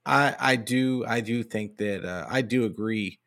I 0.09 0.35
I 0.39 0.55
do 0.55 1.05
I 1.07 1.21
do 1.21 1.43
think 1.43 1.77
that 1.77 2.03
uh, 2.03 2.25
I 2.27 2.41
do 2.41 2.65
agree 2.65 3.19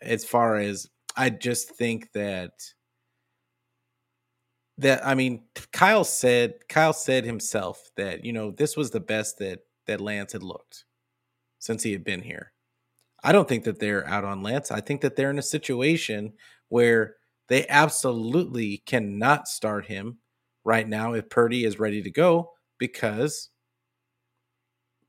as 0.00 0.24
far 0.24 0.56
as 0.56 0.88
I 1.16 1.30
just 1.30 1.70
think 1.70 2.12
that 2.12 2.52
that 4.78 5.04
I 5.04 5.14
mean 5.16 5.42
Kyle 5.72 6.04
said 6.04 6.54
Kyle 6.68 6.92
said 6.92 7.24
himself 7.24 7.90
that 7.96 8.24
you 8.24 8.32
know 8.32 8.52
this 8.52 8.76
was 8.76 8.92
the 8.92 9.00
best 9.00 9.38
that 9.38 9.60
that 9.86 10.00
Lance 10.00 10.32
had 10.32 10.44
looked 10.44 10.84
since 11.58 11.82
he 11.82 11.90
had 11.92 12.04
been 12.04 12.22
here. 12.22 12.52
I 13.24 13.32
don't 13.32 13.48
think 13.48 13.64
that 13.64 13.80
they're 13.80 14.06
out 14.06 14.24
on 14.24 14.42
Lance. 14.42 14.70
I 14.70 14.80
think 14.80 15.00
that 15.00 15.16
they're 15.16 15.30
in 15.30 15.38
a 15.38 15.42
situation 15.42 16.34
where 16.68 17.16
they 17.48 17.66
absolutely 17.68 18.82
cannot 18.86 19.48
start 19.48 19.86
him 19.86 20.18
right 20.64 20.88
now 20.88 21.14
if 21.14 21.28
Purdy 21.28 21.64
is 21.64 21.80
ready 21.80 22.02
to 22.02 22.10
go 22.10 22.52
because 22.78 23.50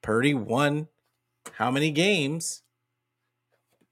Purdy 0.02 0.34
won 0.34 0.88
how 1.54 1.72
many 1.72 1.92
games? 1.92 2.64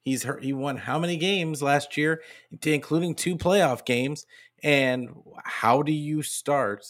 He's 0.04 0.28
he 0.42 0.52
won 0.52 0.78
how 0.78 1.00
many 1.00 1.18
games 1.18 1.62
last 1.62 1.96
year, 1.96 2.22
including 2.66 3.16
two 3.16 3.38
playoff 3.38 3.86
games. 3.86 4.26
And 4.62 5.10
how 5.44 5.82
do 5.82 5.92
you 5.92 6.24
start? 6.24 6.86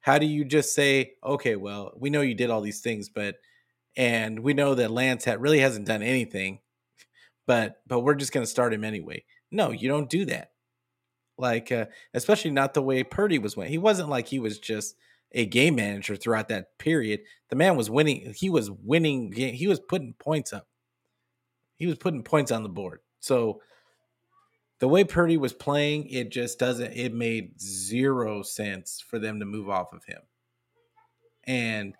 How 0.00 0.18
do 0.18 0.26
you 0.26 0.44
just 0.44 0.74
say, 0.74 1.14
okay, 1.24 1.56
well, 1.56 1.92
we 1.96 2.10
know 2.10 2.20
you 2.20 2.34
did 2.34 2.50
all 2.50 2.60
these 2.60 2.80
things, 2.80 3.08
but 3.08 3.36
and 3.96 4.40
we 4.40 4.52
know 4.52 4.74
that 4.74 4.90
Lance 4.90 5.24
hat 5.24 5.40
really 5.40 5.60
hasn't 5.60 5.86
done 5.86 6.02
anything, 6.02 6.58
but 7.46 7.80
but 7.86 8.00
we're 8.00 8.14
just 8.14 8.32
going 8.32 8.44
to 8.44 8.50
start 8.50 8.74
him 8.74 8.84
anyway. 8.84 9.24
No, 9.50 9.70
you 9.70 9.88
don't 9.88 10.10
do 10.10 10.26
that. 10.26 10.50
Like, 11.38 11.72
uh, 11.72 11.86
especially 12.12 12.50
not 12.50 12.74
the 12.74 12.82
way 12.82 13.02
Purdy 13.02 13.38
was 13.38 13.56
winning. 13.56 13.72
He 13.72 13.78
wasn't 13.78 14.08
like 14.08 14.28
he 14.28 14.38
was 14.38 14.58
just 14.58 14.94
a 15.34 15.46
game 15.46 15.74
manager 15.74 16.16
throughout 16.16 16.48
that 16.48 16.78
period. 16.78 17.20
The 17.50 17.56
man 17.56 17.76
was 17.76 17.90
winning. 17.90 18.32
He 18.34 18.48
was 18.48 18.70
winning. 18.70 19.32
He 19.32 19.66
was 19.66 19.80
putting 19.80 20.14
points 20.14 20.52
up. 20.52 20.68
He 21.76 21.86
was 21.86 21.96
putting 21.98 22.22
points 22.22 22.52
on 22.52 22.62
the 22.62 22.68
board. 22.68 23.00
So 23.20 23.60
the 24.78 24.88
way 24.88 25.04
Purdy 25.04 25.36
was 25.36 25.52
playing, 25.52 26.08
it 26.08 26.30
just 26.30 26.58
doesn't. 26.58 26.92
It 26.92 27.12
made 27.12 27.60
zero 27.60 28.42
sense 28.42 29.02
for 29.06 29.18
them 29.18 29.40
to 29.40 29.46
move 29.46 29.68
off 29.68 29.92
of 29.92 30.04
him. 30.04 30.20
And 31.44 31.94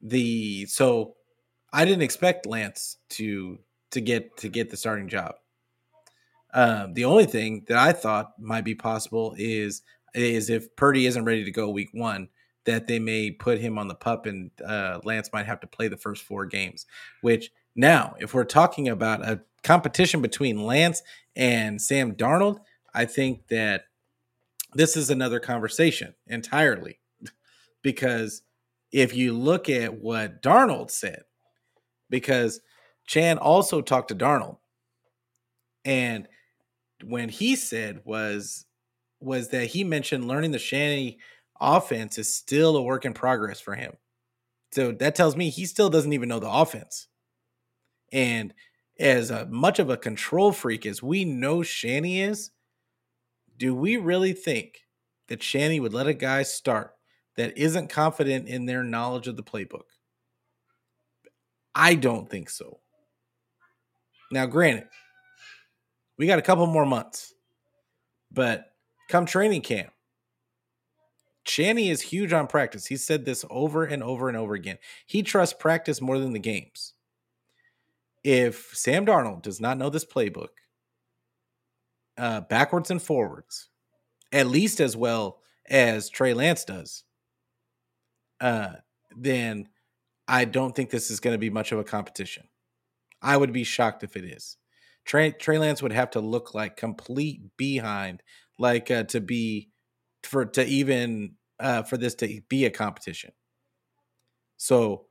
the 0.00 0.66
so 0.66 1.16
I 1.72 1.84
didn't 1.84 2.02
expect 2.02 2.46
Lance 2.46 2.98
to 3.10 3.58
to 3.90 4.00
get 4.00 4.36
to 4.38 4.48
get 4.48 4.70
the 4.70 4.76
starting 4.76 5.08
job. 5.08 5.34
Um, 6.54 6.94
the 6.94 7.04
only 7.04 7.26
thing 7.26 7.64
that 7.68 7.76
I 7.76 7.92
thought 7.92 8.32
might 8.38 8.64
be 8.64 8.74
possible 8.74 9.34
is 9.36 9.82
is 10.14 10.50
if 10.50 10.74
Purdy 10.76 11.06
isn't 11.06 11.24
ready 11.24 11.44
to 11.44 11.50
go 11.50 11.68
week 11.68 11.90
one, 11.92 12.28
that 12.66 12.86
they 12.86 12.98
may 12.98 13.30
put 13.30 13.58
him 13.58 13.78
on 13.78 13.88
the 13.88 13.94
pup 13.94 14.26
and 14.26 14.50
uh, 14.64 15.00
Lance 15.04 15.30
might 15.32 15.46
have 15.46 15.60
to 15.60 15.66
play 15.66 15.88
the 15.88 15.96
first 15.96 16.24
four 16.24 16.44
games. 16.46 16.86
Which 17.22 17.50
now, 17.74 18.14
if 18.18 18.34
we're 18.34 18.44
talking 18.44 18.88
about 18.88 19.26
a 19.26 19.40
competition 19.62 20.22
between 20.22 20.64
Lance 20.64 21.02
and 21.34 21.80
Sam 21.80 22.14
Darnold, 22.14 22.58
I 22.94 23.04
think 23.04 23.48
that 23.48 23.84
this 24.74 24.96
is 24.96 25.10
another 25.10 25.40
conversation 25.40 26.14
entirely. 26.26 26.98
because 27.82 28.42
if 28.92 29.14
you 29.14 29.32
look 29.32 29.68
at 29.68 29.94
what 29.94 30.42
Darnold 30.42 30.90
said, 30.90 31.22
because 32.10 32.60
Chan 33.06 33.38
also 33.38 33.80
talked 33.80 34.08
to 34.08 34.14
Darnold, 34.14 34.58
and 35.84 36.26
when 37.04 37.28
he 37.28 37.56
said 37.56 38.00
was 38.04 38.64
was 39.20 39.48
that 39.48 39.66
he 39.66 39.84
mentioned 39.84 40.28
learning 40.28 40.50
the 40.50 40.58
Shanny 40.58 41.18
offense 41.60 42.18
is 42.18 42.32
still 42.32 42.76
a 42.76 42.82
work 42.82 43.04
in 43.04 43.14
progress 43.14 43.60
for 43.60 43.74
him. 43.74 43.94
So 44.72 44.92
that 44.92 45.14
tells 45.14 45.36
me 45.36 45.48
he 45.48 45.66
still 45.66 45.90
doesn't 45.90 46.12
even 46.12 46.28
know 46.28 46.38
the 46.38 46.50
offense. 46.50 47.08
And 48.12 48.52
as 48.98 49.30
a, 49.30 49.46
much 49.46 49.78
of 49.78 49.90
a 49.90 49.96
control 49.96 50.52
freak 50.52 50.86
as 50.86 51.02
we 51.02 51.24
know 51.24 51.62
Shanny 51.62 52.20
is, 52.20 52.50
do 53.56 53.74
we 53.74 53.96
really 53.96 54.32
think 54.32 54.80
that 55.28 55.42
Shanny 55.42 55.80
would 55.80 55.94
let 55.94 56.06
a 56.06 56.14
guy 56.14 56.42
start 56.42 56.94
that 57.36 57.56
isn't 57.56 57.88
confident 57.88 58.48
in 58.48 58.66
their 58.66 58.82
knowledge 58.82 59.28
of 59.28 59.36
the 59.36 59.42
playbook? 59.42 59.84
I 61.74 61.94
don't 61.94 62.28
think 62.28 62.48
so. 62.48 62.80
Now, 64.32 64.46
granted, 64.46 64.88
we 66.18 66.26
got 66.26 66.38
a 66.38 66.42
couple 66.42 66.66
more 66.66 66.86
months, 66.86 67.34
but 68.32 68.72
come 69.08 69.26
training 69.26 69.62
camp, 69.62 69.92
Shanny 71.46 71.90
is 71.90 72.02
huge 72.02 72.32
on 72.32 72.46
practice. 72.46 72.86
He 72.86 72.96
said 72.96 73.24
this 73.24 73.44
over 73.50 73.84
and 73.84 74.02
over 74.02 74.28
and 74.28 74.36
over 74.36 74.54
again. 74.54 74.78
He 75.06 75.22
trusts 75.22 75.56
practice 75.58 76.00
more 76.00 76.18
than 76.18 76.32
the 76.32 76.38
games. 76.38 76.94
If 78.24 78.70
Sam 78.74 79.06
Darnold 79.06 79.42
does 79.42 79.60
not 79.60 79.78
know 79.78 79.88
this 79.88 80.04
playbook, 80.04 80.48
uh, 82.18 82.40
backwards 82.42 82.90
and 82.90 83.00
forwards, 83.00 83.68
at 84.32 84.48
least 84.48 84.80
as 84.80 84.96
well 84.96 85.38
as 85.68 86.10
Trey 86.10 86.34
Lance 86.34 86.64
does, 86.64 87.04
uh, 88.40 88.72
then 89.16 89.68
I 90.26 90.44
don't 90.44 90.74
think 90.74 90.90
this 90.90 91.10
is 91.10 91.20
going 91.20 91.34
to 91.34 91.38
be 91.38 91.50
much 91.50 91.70
of 91.70 91.78
a 91.78 91.84
competition. 91.84 92.48
I 93.22 93.36
would 93.36 93.52
be 93.52 93.64
shocked 93.64 94.02
if 94.02 94.16
it 94.16 94.24
is. 94.24 94.56
Trey, 95.04 95.30
Trey 95.30 95.58
Lance 95.58 95.82
would 95.82 95.92
have 95.92 96.10
to 96.10 96.20
look 96.20 96.52
like 96.54 96.76
complete 96.76 97.56
behind, 97.56 98.22
like 98.58 98.90
uh, 98.90 99.04
to 99.04 99.20
be 99.20 99.70
for 100.26 100.44
to 100.46 100.64
even 100.66 101.34
uh, 101.60 101.82
for 101.82 101.96
this 101.96 102.14
to 102.16 102.40
be 102.48 102.64
a 102.66 102.70
competition. 102.70 103.32
So 104.56 105.06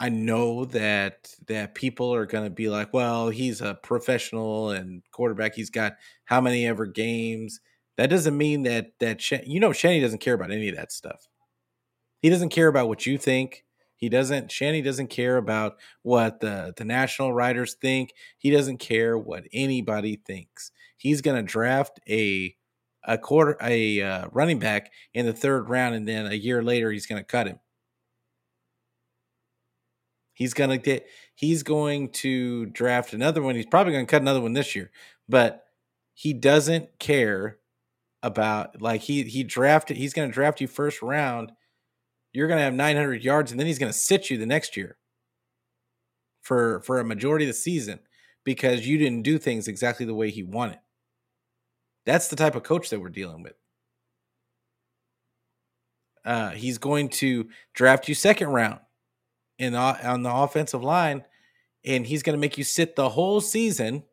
I 0.00 0.08
know 0.08 0.64
that 0.66 1.32
that 1.46 1.76
people 1.76 2.12
are 2.12 2.26
going 2.26 2.44
to 2.44 2.50
be 2.50 2.68
like, 2.68 2.92
well, 2.92 3.28
he's 3.28 3.60
a 3.60 3.74
professional 3.74 4.70
and 4.70 5.02
quarterback. 5.12 5.54
He's 5.54 5.70
got 5.70 5.94
how 6.24 6.40
many 6.40 6.66
ever 6.66 6.86
games. 6.86 7.60
That 7.96 8.10
doesn't 8.10 8.36
mean 8.36 8.64
that 8.64 8.92
that 8.98 9.30
you 9.46 9.60
know 9.60 9.72
Shanny 9.72 10.00
doesn't 10.00 10.18
care 10.18 10.34
about 10.34 10.50
any 10.50 10.68
of 10.68 10.76
that 10.76 10.92
stuff. 10.92 11.28
He 12.20 12.30
doesn't 12.30 12.48
care 12.48 12.68
about 12.68 12.88
what 12.88 13.06
you 13.06 13.18
think. 13.18 13.64
He 13.96 14.08
doesn't 14.08 14.50
Shanny 14.50 14.82
doesn't 14.82 15.08
care 15.08 15.36
about 15.36 15.76
what 16.02 16.40
the 16.40 16.74
the 16.76 16.84
national 16.84 17.32
writers 17.32 17.74
think. 17.74 18.12
He 18.38 18.50
doesn't 18.50 18.78
care 18.78 19.16
what 19.16 19.44
anybody 19.52 20.16
thinks. 20.16 20.72
He's 20.96 21.20
going 21.20 21.36
to 21.36 21.42
draft 21.48 22.00
a 22.08 22.56
a 23.04 23.18
quarter 23.18 23.56
a 23.60 24.00
uh, 24.00 24.28
running 24.32 24.58
back 24.58 24.92
in 25.14 25.26
the 25.26 25.32
third 25.32 25.68
round 25.68 25.94
and 25.94 26.06
then 26.06 26.26
a 26.26 26.34
year 26.34 26.62
later 26.62 26.90
he's 26.90 27.06
going 27.06 27.20
to 27.20 27.24
cut 27.24 27.46
him. 27.46 27.58
He's 30.34 30.54
going 30.54 30.70
to 30.70 30.78
get 30.78 31.06
he's 31.34 31.62
going 31.62 32.10
to 32.10 32.66
draft 32.66 33.12
another 33.12 33.42
one. 33.42 33.54
He's 33.54 33.66
probably 33.66 33.92
going 33.92 34.06
to 34.06 34.10
cut 34.10 34.22
another 34.22 34.40
one 34.40 34.52
this 34.52 34.74
year. 34.74 34.90
But 35.28 35.64
he 36.14 36.32
doesn't 36.32 36.98
care 36.98 37.58
about 38.22 38.80
like 38.80 39.02
he 39.02 39.22
he 39.24 39.42
drafted 39.42 39.96
he's 39.96 40.14
going 40.14 40.28
to 40.28 40.32
draft 40.34 40.60
you 40.60 40.68
first 40.68 41.02
round 41.02 41.50
you're 42.32 42.46
going 42.46 42.58
to 42.58 42.64
have 42.64 42.72
900 42.72 43.24
yards 43.24 43.50
and 43.50 43.58
then 43.58 43.66
he's 43.66 43.80
going 43.80 43.90
to 43.90 43.98
sit 43.98 44.30
you 44.30 44.38
the 44.38 44.46
next 44.46 44.76
year 44.76 44.96
for 46.40 46.80
for 46.82 47.00
a 47.00 47.04
majority 47.04 47.44
of 47.44 47.48
the 47.48 47.54
season 47.54 48.00
because 48.44 48.86
you 48.86 48.98
didn't 48.98 49.22
do 49.22 49.38
things 49.38 49.68
exactly 49.68 50.04
the 50.04 50.14
way 50.14 50.30
he 50.30 50.42
wanted. 50.42 50.78
That's 52.06 52.28
the 52.28 52.36
type 52.36 52.54
of 52.54 52.62
coach 52.62 52.90
that 52.90 53.00
we're 53.00 53.08
dealing 53.08 53.42
with. 53.42 53.54
Uh, 56.24 56.50
he's 56.50 56.78
going 56.78 57.08
to 57.08 57.48
draft 57.74 58.08
you 58.08 58.14
second 58.14 58.48
round 58.48 58.80
in 59.58 59.74
on 59.74 60.22
the 60.22 60.32
offensive 60.32 60.82
line, 60.82 61.24
and 61.84 62.06
he's 62.06 62.22
going 62.22 62.34
to 62.36 62.40
make 62.40 62.58
you 62.58 62.64
sit 62.64 62.94
the 62.96 63.08
whole 63.08 63.40
season 63.40 64.04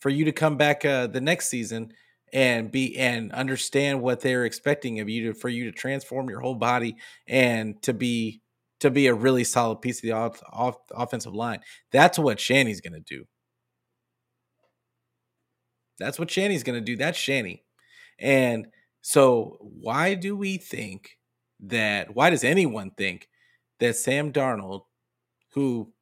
for 0.00 0.10
you 0.10 0.24
to 0.24 0.32
come 0.32 0.56
back 0.56 0.84
uh, 0.84 1.06
the 1.06 1.20
next 1.20 1.48
season 1.48 1.92
and 2.32 2.70
be 2.70 2.96
and 2.96 3.32
understand 3.32 4.02
what 4.02 4.20
they're 4.20 4.44
expecting 4.44 5.00
of 5.00 5.08
you 5.08 5.32
to 5.32 5.38
for 5.38 5.48
you 5.48 5.64
to 5.64 5.72
transform 5.72 6.28
your 6.28 6.40
whole 6.40 6.54
body 6.54 6.96
and 7.28 7.80
to 7.82 7.94
be 7.94 8.40
to 8.80 8.90
be 8.90 9.06
a 9.06 9.14
really 9.14 9.44
solid 9.44 9.80
piece 9.80 9.98
of 9.98 10.02
the 10.02 10.12
off, 10.12 10.42
off, 10.52 10.76
offensive 10.90 11.34
line. 11.34 11.60
That's 11.90 12.18
what 12.18 12.38
Shanny's 12.38 12.80
going 12.80 12.92
to 12.92 13.00
do. 13.00 13.24
That's 15.98 16.18
what 16.18 16.30
Shanny's 16.30 16.62
going 16.62 16.78
to 16.78 16.84
do. 16.84 16.96
That's 16.96 17.18
Shanny. 17.18 17.64
And 18.18 18.66
so 19.02 19.58
why 19.60 20.14
do 20.14 20.36
we 20.36 20.56
think 20.56 21.18
that 21.60 22.14
why 22.14 22.30
does 22.30 22.44
anyone 22.44 22.90
think 22.90 23.28
that 23.78 23.96
Sam 23.96 24.32
Darnold 24.32 24.82
who 25.54 25.92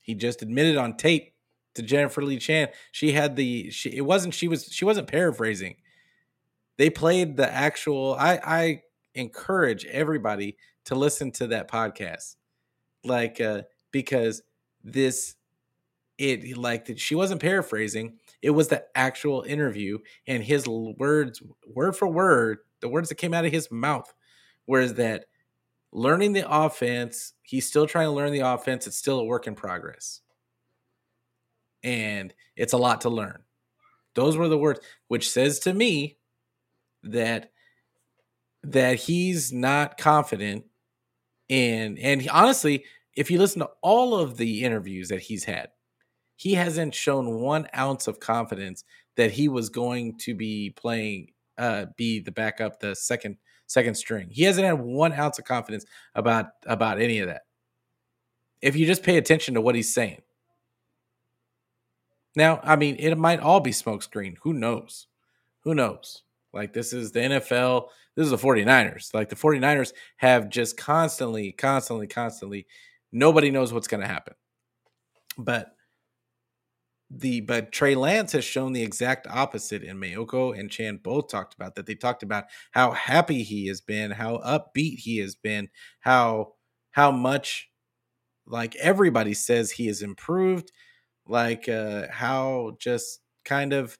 he 0.00 0.14
just 0.14 0.42
admitted 0.42 0.76
on 0.76 0.96
tape 0.96 1.34
to 1.74 1.82
Jennifer 1.82 2.22
Lee 2.22 2.38
Chan. 2.38 2.68
She 2.92 3.12
had 3.12 3.36
the 3.36 3.70
she 3.70 3.96
it 3.96 4.00
wasn't 4.00 4.34
she 4.34 4.48
was 4.48 4.64
she 4.64 4.84
wasn't 4.84 5.06
paraphrasing. 5.06 5.76
They 6.76 6.90
played 6.90 7.36
the 7.36 7.52
actual 7.52 8.16
I 8.18 8.40
I 8.44 8.82
encourage 9.14 9.84
everybody 9.86 10.56
to 10.86 10.94
listen 10.94 11.30
to 11.32 11.48
that 11.48 11.70
podcast. 11.70 12.36
Like 13.04 13.40
uh 13.40 13.62
because 13.92 14.42
this 14.82 15.36
it 16.16 16.56
like 16.56 16.86
that 16.86 16.98
she 16.98 17.14
wasn't 17.14 17.40
paraphrasing. 17.40 18.18
It 18.42 18.50
was 18.50 18.68
the 18.68 18.84
actual 18.94 19.42
interview 19.42 19.98
and 20.26 20.42
his 20.42 20.66
words 20.66 21.42
word 21.74 21.96
for 21.96 22.08
word, 22.08 22.58
the 22.80 22.88
words 22.88 23.08
that 23.08 23.16
came 23.16 23.34
out 23.34 23.44
of 23.44 23.52
his 23.52 23.70
mouth 23.70 24.12
whereas 24.68 24.92
that 24.94 25.24
learning 25.92 26.34
the 26.34 26.48
offense, 26.48 27.32
he's 27.42 27.66
still 27.66 27.86
trying 27.86 28.04
to 28.04 28.12
learn 28.12 28.32
the 28.32 28.40
offense, 28.40 28.86
it's 28.86 28.98
still 28.98 29.18
a 29.18 29.24
work 29.24 29.46
in 29.46 29.54
progress 29.54 30.20
and 31.82 32.34
it's 32.54 32.74
a 32.74 32.78
lot 32.78 33.00
to 33.00 33.08
learn. 33.08 33.42
Those 34.14 34.36
were 34.36 34.48
the 34.48 34.58
words, 34.58 34.80
which 35.08 35.30
says 35.30 35.58
to 35.60 35.72
me 35.72 36.18
that 37.02 37.50
that 38.62 38.96
he's 38.96 39.52
not 39.54 39.96
confident 39.96 40.66
in 41.48 41.96
and 41.96 42.20
he, 42.20 42.28
honestly, 42.28 42.84
if 43.14 43.30
you 43.30 43.38
listen 43.38 43.60
to 43.60 43.70
all 43.80 44.14
of 44.16 44.36
the 44.36 44.64
interviews 44.64 45.08
that 45.08 45.20
he's 45.20 45.44
had, 45.44 45.70
he 46.38 46.54
hasn't 46.54 46.94
shown 46.94 47.40
one 47.40 47.68
ounce 47.76 48.06
of 48.06 48.20
confidence 48.20 48.84
that 49.16 49.32
he 49.32 49.48
was 49.48 49.68
going 49.68 50.16
to 50.18 50.34
be 50.34 50.70
playing 50.70 51.32
uh 51.58 51.86
be 51.96 52.20
the 52.20 52.30
backup 52.30 52.78
the 52.78 52.94
second 52.94 53.36
second 53.66 53.96
string. 53.96 54.28
He 54.30 54.44
hasn't 54.44 54.64
had 54.64 54.80
one 54.80 55.12
ounce 55.12 55.38
of 55.38 55.44
confidence 55.44 55.84
about 56.14 56.46
about 56.64 57.00
any 57.00 57.18
of 57.18 57.26
that. 57.26 57.42
If 58.62 58.76
you 58.76 58.86
just 58.86 59.02
pay 59.02 59.18
attention 59.18 59.54
to 59.54 59.60
what 59.60 59.74
he's 59.74 59.92
saying. 59.92 60.22
Now, 62.36 62.60
I 62.62 62.76
mean, 62.76 62.96
it 62.98 63.18
might 63.18 63.40
all 63.40 63.58
be 63.58 63.72
smokescreen. 63.72 64.36
Who 64.42 64.52
knows? 64.52 65.08
Who 65.62 65.74
knows? 65.74 66.22
Like, 66.52 66.72
this 66.72 66.92
is 66.92 67.10
the 67.10 67.20
NFL. 67.20 67.88
This 68.14 68.26
is 68.26 68.30
the 68.30 68.36
49ers. 68.36 69.12
Like, 69.12 69.28
the 69.28 69.36
49ers 69.36 69.92
have 70.18 70.48
just 70.48 70.76
constantly, 70.76 71.50
constantly, 71.50 72.06
constantly, 72.06 72.66
nobody 73.10 73.50
knows 73.50 73.72
what's 73.72 73.88
going 73.88 74.02
to 74.02 74.06
happen. 74.06 74.34
But 75.36 75.72
the 77.10 77.40
but 77.40 77.72
Trey 77.72 77.94
Lance 77.94 78.32
has 78.32 78.44
shown 78.44 78.72
the 78.72 78.82
exact 78.82 79.26
opposite, 79.28 79.82
and 79.82 80.00
Maiocco 80.02 80.58
and 80.58 80.70
Chan 80.70 81.00
both 81.02 81.28
talked 81.28 81.54
about 81.54 81.74
that. 81.74 81.86
They 81.86 81.94
talked 81.94 82.22
about 82.22 82.44
how 82.72 82.92
happy 82.92 83.42
he 83.42 83.66
has 83.68 83.80
been, 83.80 84.10
how 84.10 84.38
upbeat 84.38 84.98
he 84.98 85.18
has 85.18 85.34
been, 85.34 85.68
how 86.00 86.54
how 86.90 87.10
much 87.10 87.68
like 88.46 88.76
everybody 88.76 89.34
says 89.34 89.70
he 89.70 89.86
has 89.86 90.02
improved 90.02 90.72
like 91.26 91.68
uh, 91.68 92.06
how 92.10 92.76
just 92.78 93.20
kind 93.44 93.72
of 93.72 93.98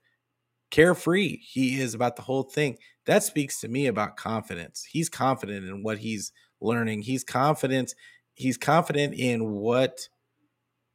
carefree 0.70 1.38
he 1.38 1.80
is 1.80 1.94
about 1.94 2.16
the 2.16 2.22
whole 2.22 2.42
thing. 2.42 2.76
That 3.06 3.22
speaks 3.22 3.60
to 3.60 3.68
me 3.68 3.86
about 3.86 4.16
confidence. 4.16 4.84
He's 4.84 5.08
confident 5.08 5.66
in 5.66 5.82
what 5.82 5.98
he's 5.98 6.32
learning. 6.60 7.02
He's 7.02 7.24
confident. 7.24 7.94
He's 8.34 8.58
confident 8.58 9.14
in 9.14 9.50
what 9.50 10.08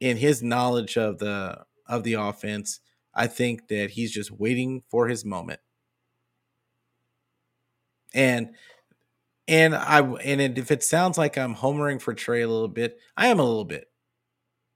in 0.00 0.16
his 0.16 0.42
knowledge 0.42 0.96
of 0.96 1.18
the 1.18 1.64
of 1.86 2.02
the 2.04 2.14
offense. 2.14 2.80
I 3.14 3.26
think 3.26 3.68
that 3.68 3.90
he's 3.90 4.12
just 4.12 4.30
waiting 4.30 4.82
for 4.88 5.08
his 5.08 5.24
moment. 5.24 5.60
And 8.12 8.50
and 9.46 9.74
I 9.74 10.00
and 10.00 10.58
if 10.58 10.70
it 10.70 10.82
sounds 10.82 11.18
like 11.18 11.36
I'm 11.36 11.54
homering 11.54 12.00
for 12.00 12.14
Trey 12.14 12.42
a 12.42 12.48
little 12.48 12.68
bit, 12.68 12.98
I 13.16 13.28
am 13.28 13.38
a 13.38 13.44
little 13.44 13.64
bit. 13.64 13.88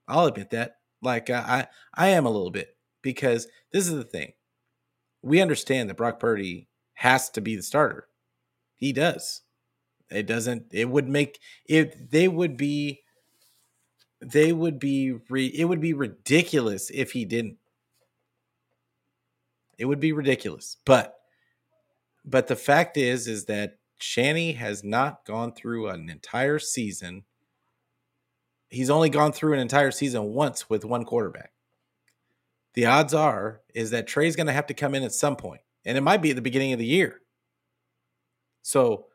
I'll 0.06 0.26
admit 0.26 0.50
that. 0.50 0.76
Like 1.02 1.30
I, 1.30 1.68
I 1.94 2.08
am 2.08 2.26
a 2.26 2.30
little 2.30 2.50
bit 2.50 2.76
because 3.02 3.46
this 3.72 3.86
is 3.86 3.94
the 3.94 4.04
thing. 4.04 4.32
We 5.22 5.40
understand 5.40 5.88
that 5.88 5.96
Brock 5.96 6.20
Purdy 6.20 6.68
has 6.94 7.30
to 7.30 7.40
be 7.40 7.56
the 7.56 7.62
starter. 7.62 8.08
He 8.76 8.92
does. 8.92 9.42
It 10.10 10.26
doesn't. 10.26 10.66
It 10.72 10.88
would 10.88 11.08
make 11.08 11.38
if 11.66 11.94
they 12.10 12.28
would 12.28 12.56
be. 12.56 13.00
They 14.20 14.52
would 14.52 14.78
be. 14.78 15.18
Re, 15.28 15.46
it 15.46 15.64
would 15.64 15.80
be 15.80 15.94
ridiculous 15.94 16.90
if 16.90 17.12
he 17.12 17.24
didn't. 17.24 17.56
It 19.78 19.84
would 19.84 20.00
be 20.00 20.12
ridiculous, 20.12 20.76
but. 20.84 21.14
But 22.24 22.46
the 22.46 22.56
fact 22.56 22.96
is, 22.96 23.26
is 23.26 23.46
that 23.46 23.78
Shanny 23.98 24.52
has 24.52 24.84
not 24.84 25.24
gone 25.24 25.52
through 25.52 25.88
an 25.88 26.10
entire 26.10 26.58
season 26.58 27.24
he's 28.70 28.90
only 28.90 29.10
gone 29.10 29.32
through 29.32 29.54
an 29.54 29.60
entire 29.60 29.90
season 29.90 30.24
once 30.24 30.68
with 30.68 30.84
one 30.84 31.04
quarterback. 31.04 31.52
The 32.74 32.86
odds 32.86 33.14
are 33.14 33.60
is 33.74 33.90
that 33.90 34.06
Trey's 34.06 34.36
going 34.36 34.46
to 34.46 34.52
have 34.52 34.66
to 34.66 34.74
come 34.74 34.94
in 34.94 35.02
at 35.02 35.12
some 35.12 35.36
point, 35.36 35.62
and 35.84 35.96
it 35.96 36.02
might 36.02 36.22
be 36.22 36.30
at 36.30 36.36
the 36.36 36.42
beginning 36.42 36.72
of 36.72 36.78
the 36.78 36.86
year. 36.86 37.20
So 38.62 39.06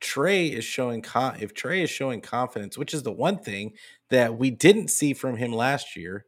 Trey 0.00 0.46
is 0.46 0.64
showing 0.64 1.04
if 1.40 1.54
Trey 1.54 1.82
is 1.82 1.90
showing 1.90 2.20
confidence, 2.20 2.76
which 2.76 2.94
is 2.94 3.02
the 3.02 3.12
one 3.12 3.38
thing 3.38 3.72
that 4.10 4.36
we 4.36 4.50
didn't 4.50 4.88
see 4.88 5.14
from 5.14 5.36
him 5.36 5.52
last 5.52 5.96
year. 5.96 6.26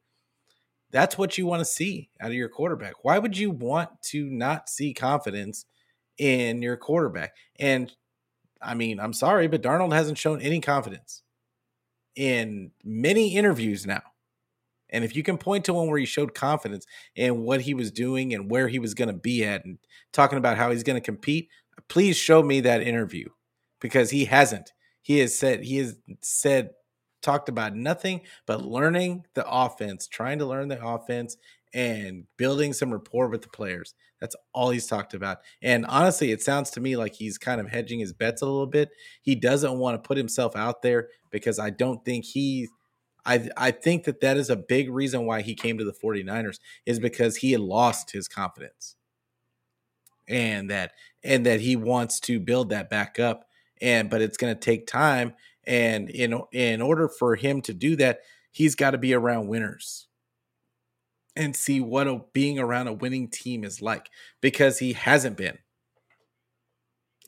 That's 0.91 1.19
what 1.19 1.37
you 1.37 1.47
want 1.47 1.61
to 1.61 1.67
see 1.67 2.09
out 2.21 2.31
of 2.31 2.37
your 2.37 2.49
quarterback. 2.49 3.05
Why 3.05 3.19
would 3.19 3.37
you 3.37 3.51
want 3.51 3.91
to 4.05 4.25
not 4.31 4.71
see 4.71 4.95
confidence 4.95 5.67
in 6.17 6.63
your 6.63 6.79
quarterback? 6.79 7.35
And 7.59 7.93
I 8.63 8.75
mean, 8.75 8.99
I'm 8.99 9.13
sorry, 9.13 9.49
but 9.49 9.63
Darnold 9.63 9.93
hasn't 9.93 10.19
shown 10.19 10.41
any 10.41 10.61
confidence 10.61 11.23
in 12.17 12.71
many 12.83 13.37
interviews 13.37 13.87
now. 13.87 14.03
And 14.91 15.05
if 15.05 15.15
you 15.15 15.23
can 15.23 15.37
point 15.37 15.67
to 15.67 15.75
one 15.75 15.89
where 15.89 15.99
he 15.99 16.07
showed 16.07 16.35
confidence 16.35 16.87
in 17.15 17.43
what 17.43 17.61
he 17.61 17.75
was 17.75 17.93
doing 17.93 18.33
and 18.33 18.51
where 18.51 18.69
he 18.69 18.79
was 18.79 18.95
going 18.95 19.09
to 19.09 19.15
be 19.15 19.45
at 19.45 19.67
and 19.67 19.79
talking 20.13 20.39
about 20.39 20.57
how 20.57 20.71
he's 20.71 20.83
going 20.83 21.01
to 21.01 21.05
compete, 21.05 21.51
please 21.89 22.17
show 22.17 22.43
me 22.43 22.61
that 22.61 22.81
interview 22.81 23.29
because 23.81 24.11
he 24.11 24.25
hasn't. 24.25 24.73
He 25.03 25.19
has 25.21 25.37
said, 25.37 25.63
he 25.63 25.79
has 25.79 25.97
said, 26.21 26.71
talked 27.23 27.49
about 27.49 27.75
nothing 27.75 28.21
but 28.47 28.65
learning 28.65 29.25
the 29.35 29.49
offense, 29.49 30.07
trying 30.07 30.39
to 30.39 30.47
learn 30.47 30.69
the 30.69 30.85
offense 30.85 31.37
and 31.75 32.25
building 32.37 32.73
some 32.73 32.93
rapport 32.93 33.29
with 33.29 33.43
the 33.43 33.49
players. 33.49 33.95
That's 34.21 34.37
all 34.53 34.71
he's 34.71 34.87
talked 34.87 35.15
about. 35.15 35.39
And 35.63 35.87
honestly, 35.87 36.33
it 36.33 36.43
sounds 36.43 36.71
to 36.71 36.81
me 36.81 36.97
like 36.97 37.15
he's 37.15 37.39
kind 37.39 37.61
of 37.61 37.69
hedging 37.69 38.01
his 38.01 38.13
bets 38.13 38.43
a 38.43 38.47
little 38.47 38.67
bit. 38.67 38.91
He 39.23 39.35
doesn't 39.35 39.79
want 39.79 40.03
to 40.03 40.07
put 40.07 40.17
himself 40.17 40.57
out 40.57 40.83
there 40.83 41.09
because 41.31 41.59
I 41.59 41.71
don't 41.71 42.05
think 42.05 42.25
he 42.25 42.69
I 43.27 43.49
I 43.57 43.71
think 43.71 44.05
that 44.05 44.21
that 44.21 44.37
is 44.37 44.51
a 44.51 44.57
big 44.57 44.91
reason 44.91 45.27
why 45.27 45.43
he 45.43 45.55
came 45.55 45.79
to 45.79 45.85
the 45.85 45.93
49ers 45.93 46.59
is 46.87 46.99
because 46.99 47.37
he 47.37 47.53
had 47.53 47.61
lost 47.61 48.11
his 48.11 48.27
confidence. 48.29 48.97
And 50.27 50.71
that 50.71 50.93
and 51.23 51.47
that 51.47 51.61
he 51.61 51.77
wants 51.77 52.21
to 52.21 52.41
build 52.41 52.71
that 52.71 52.91
back 52.91 53.19
up 53.19 53.48
and 53.81 54.11
but 54.11 54.21
it's 54.21 54.37
going 54.37 54.55
to 54.55 54.61
take 54.61 54.87
time 54.87 55.35
and 55.67 56.11
in 56.11 56.41
in 56.53 56.81
order 56.81 57.09
for 57.09 57.37
him 57.37 57.61
to 57.61 57.75
do 57.75 57.97
that 57.97 58.21
he's 58.51 58.75
got 58.75 58.93
to 58.93 58.99
be 58.99 59.15
around 59.15 59.49
winners 59.49 60.09
and 61.39 61.55
see 61.55 61.81
what 61.81 62.09
a, 62.09 62.21
being 62.33 62.59
around 62.59 62.89
a 62.89 62.93
winning 62.93 63.29
team 63.29 63.63
is 63.63 63.81
like 63.81 64.11
because 64.41 64.81
he 64.81 64.93
hasn't 64.93 65.37
been 65.37 65.57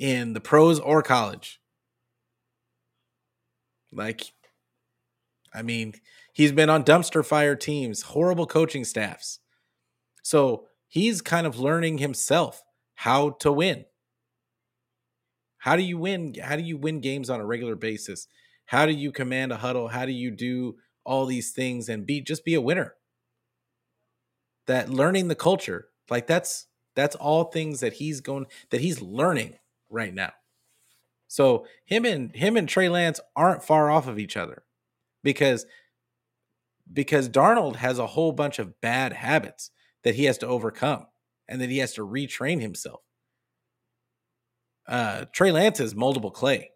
in 0.00 0.32
the 0.32 0.40
pros 0.40 0.80
or 0.80 1.02
college. 1.02 1.60
Like 3.92 4.22
i 5.52 5.62
mean 5.62 5.94
he's 6.32 6.52
been 6.52 6.70
on 6.70 6.84
dumpster 6.84 7.26
fire 7.26 7.56
teams 7.56 8.02
horrible 8.02 8.46
coaching 8.46 8.84
staffs. 8.84 9.38
So 10.22 10.66
he's 10.88 11.22
kind 11.22 11.46
of 11.46 11.58
learning 11.58 11.98
himself 11.98 12.62
how 12.94 13.30
to 13.40 13.52
win 13.52 13.84
how 15.60 15.76
do 15.76 15.82
you 15.82 15.98
win? 15.98 16.34
How 16.42 16.56
do 16.56 16.62
you 16.62 16.78
win 16.78 17.00
games 17.00 17.28
on 17.28 17.38
a 17.38 17.46
regular 17.46 17.76
basis? 17.76 18.26
How 18.64 18.86
do 18.86 18.92
you 18.92 19.12
command 19.12 19.52
a 19.52 19.58
huddle? 19.58 19.88
How 19.88 20.06
do 20.06 20.12
you 20.12 20.30
do 20.30 20.76
all 21.04 21.26
these 21.26 21.52
things 21.52 21.88
and 21.88 22.06
be 22.06 22.22
just 22.22 22.46
be 22.46 22.54
a 22.54 22.60
winner? 22.60 22.94
That 24.66 24.88
learning 24.88 25.28
the 25.28 25.34
culture, 25.34 25.88
like 26.08 26.26
that's 26.26 26.66
that's 26.96 27.14
all 27.14 27.44
things 27.44 27.80
that 27.80 27.94
he's 27.94 28.22
going 28.22 28.46
that 28.70 28.80
he's 28.80 29.02
learning 29.02 29.58
right 29.90 30.14
now. 30.14 30.32
So 31.28 31.66
him 31.84 32.06
and 32.06 32.34
him 32.34 32.56
and 32.56 32.68
Trey 32.68 32.88
Lance 32.88 33.20
aren't 33.36 33.62
far 33.62 33.90
off 33.90 34.08
of 34.08 34.18
each 34.18 34.38
other 34.38 34.64
because 35.22 35.66
because 36.90 37.28
Darnold 37.28 37.76
has 37.76 37.98
a 37.98 38.06
whole 38.06 38.32
bunch 38.32 38.58
of 38.58 38.80
bad 38.80 39.12
habits 39.12 39.70
that 40.04 40.14
he 40.14 40.24
has 40.24 40.38
to 40.38 40.46
overcome 40.46 41.06
and 41.46 41.60
that 41.60 41.68
he 41.68 41.78
has 41.78 41.92
to 41.94 42.06
retrain 42.06 42.62
himself. 42.62 43.02
Uh, 44.90 45.24
Trey 45.32 45.52
Lance 45.52 45.78
is 45.80 45.94
multiple 45.94 46.32
clay, 46.32 46.70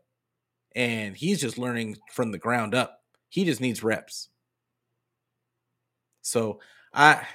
and 0.74 1.16
he's 1.16 1.40
just 1.40 1.58
learning 1.58 1.96
from 2.12 2.30
the 2.30 2.38
ground 2.38 2.74
up. 2.74 3.00
He 3.28 3.44
just 3.44 3.60
needs 3.60 3.82
reps. 3.82 4.28
So 6.22 6.60
I 6.94 7.26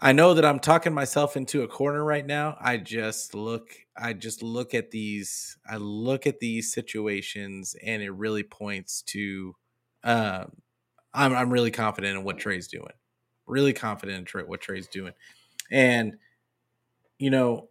I 0.00 0.12
know 0.12 0.34
that 0.34 0.44
I'm 0.44 0.60
talking 0.60 0.94
myself 0.94 1.36
into 1.36 1.62
a 1.62 1.68
corner 1.68 2.04
right 2.04 2.24
now. 2.24 2.56
I 2.60 2.76
just 2.76 3.34
look 3.34 3.74
I 3.96 4.12
just 4.12 4.42
look 4.44 4.74
at 4.74 4.92
these 4.92 5.56
I 5.68 5.76
look 5.76 6.26
at 6.26 6.38
these 6.38 6.72
situations 6.72 7.74
and 7.84 8.00
it 8.00 8.10
really 8.10 8.44
points 8.44 9.02
to 9.08 9.54
um 10.04 10.52
I'm 11.12 11.34
I'm 11.34 11.50
really 11.52 11.72
confident 11.72 12.16
in 12.16 12.24
what 12.24 12.38
Trey's 12.38 12.68
doing. 12.68 12.92
Really 13.46 13.72
confident 13.72 14.18
in 14.18 14.24
Trey, 14.24 14.44
what 14.44 14.60
Trey's 14.60 14.86
doing. 14.88 15.14
And 15.70 16.16
you 17.18 17.30
know, 17.30 17.68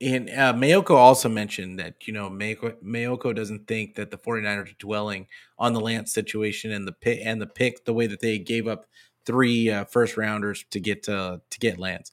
and 0.00 0.30
uh, 0.30 0.54
Maiocco 0.54 0.94
also 0.94 1.28
mentioned 1.28 1.78
that, 1.78 2.06
you 2.06 2.12
know, 2.12 2.30
Maiocco, 2.30 2.74
Maiocco 2.82 3.34
doesn't 3.34 3.66
think 3.66 3.94
that 3.96 4.10
the 4.10 4.16
49ers 4.16 4.70
are 4.70 4.78
dwelling 4.78 5.26
on 5.58 5.74
the 5.74 5.80
Lance 5.80 6.12
situation 6.12 6.72
and 6.72 6.88
the 6.88 6.92
pick 6.92 7.20
and 7.22 7.40
the 7.40 7.46
pick 7.46 7.84
the 7.84 7.92
way 7.92 8.06
that 8.06 8.20
they 8.20 8.38
gave 8.38 8.66
up 8.66 8.86
three 9.26 9.70
uh, 9.70 9.84
first 9.84 10.16
rounders 10.16 10.64
to 10.70 10.80
get 10.80 11.02
to 11.02 11.40
to 11.50 11.58
get 11.58 11.78
Lance. 11.78 12.12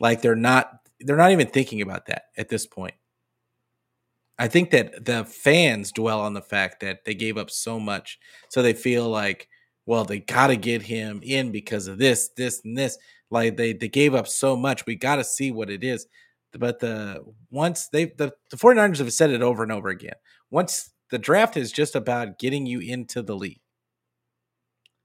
Like 0.00 0.20
they're 0.20 0.36
not 0.36 0.80
they're 1.00 1.16
not 1.16 1.32
even 1.32 1.46
thinking 1.46 1.80
about 1.80 2.06
that 2.06 2.24
at 2.36 2.50
this 2.50 2.66
point. 2.66 2.94
I 4.38 4.48
think 4.48 4.70
that 4.72 5.04
the 5.04 5.24
fans 5.24 5.92
dwell 5.92 6.20
on 6.20 6.34
the 6.34 6.42
fact 6.42 6.80
that 6.80 7.04
they 7.04 7.14
gave 7.14 7.38
up 7.38 7.50
so 7.50 7.80
much, 7.80 8.18
so 8.48 8.62
they 8.62 8.72
feel 8.72 9.08
like, 9.08 9.48
well, 9.86 10.04
they 10.04 10.18
got 10.18 10.48
to 10.48 10.56
get 10.56 10.82
him 10.82 11.20
in 11.22 11.52
because 11.52 11.86
of 11.86 11.98
this, 11.98 12.30
this, 12.36 12.60
and 12.64 12.76
this. 12.76 12.98
Like 13.30 13.56
they 13.56 13.72
they 13.72 13.88
gave 13.88 14.14
up 14.14 14.28
so 14.28 14.56
much, 14.56 14.84
we 14.84 14.96
got 14.96 15.16
to 15.16 15.24
see 15.24 15.50
what 15.52 15.70
it 15.70 15.82
is 15.82 16.06
but 16.58 16.80
the 16.80 17.24
once 17.50 17.88
they 17.88 18.06
the, 18.06 18.32
the 18.50 18.56
49ers 18.56 18.98
have 18.98 19.12
said 19.12 19.30
it 19.30 19.42
over 19.42 19.62
and 19.62 19.72
over 19.72 19.88
again. 19.88 20.14
Once 20.50 20.90
the 21.10 21.18
draft 21.18 21.56
is 21.56 21.72
just 21.72 21.94
about 21.94 22.38
getting 22.38 22.66
you 22.66 22.80
into 22.80 23.22
the 23.22 23.36
league. 23.36 23.60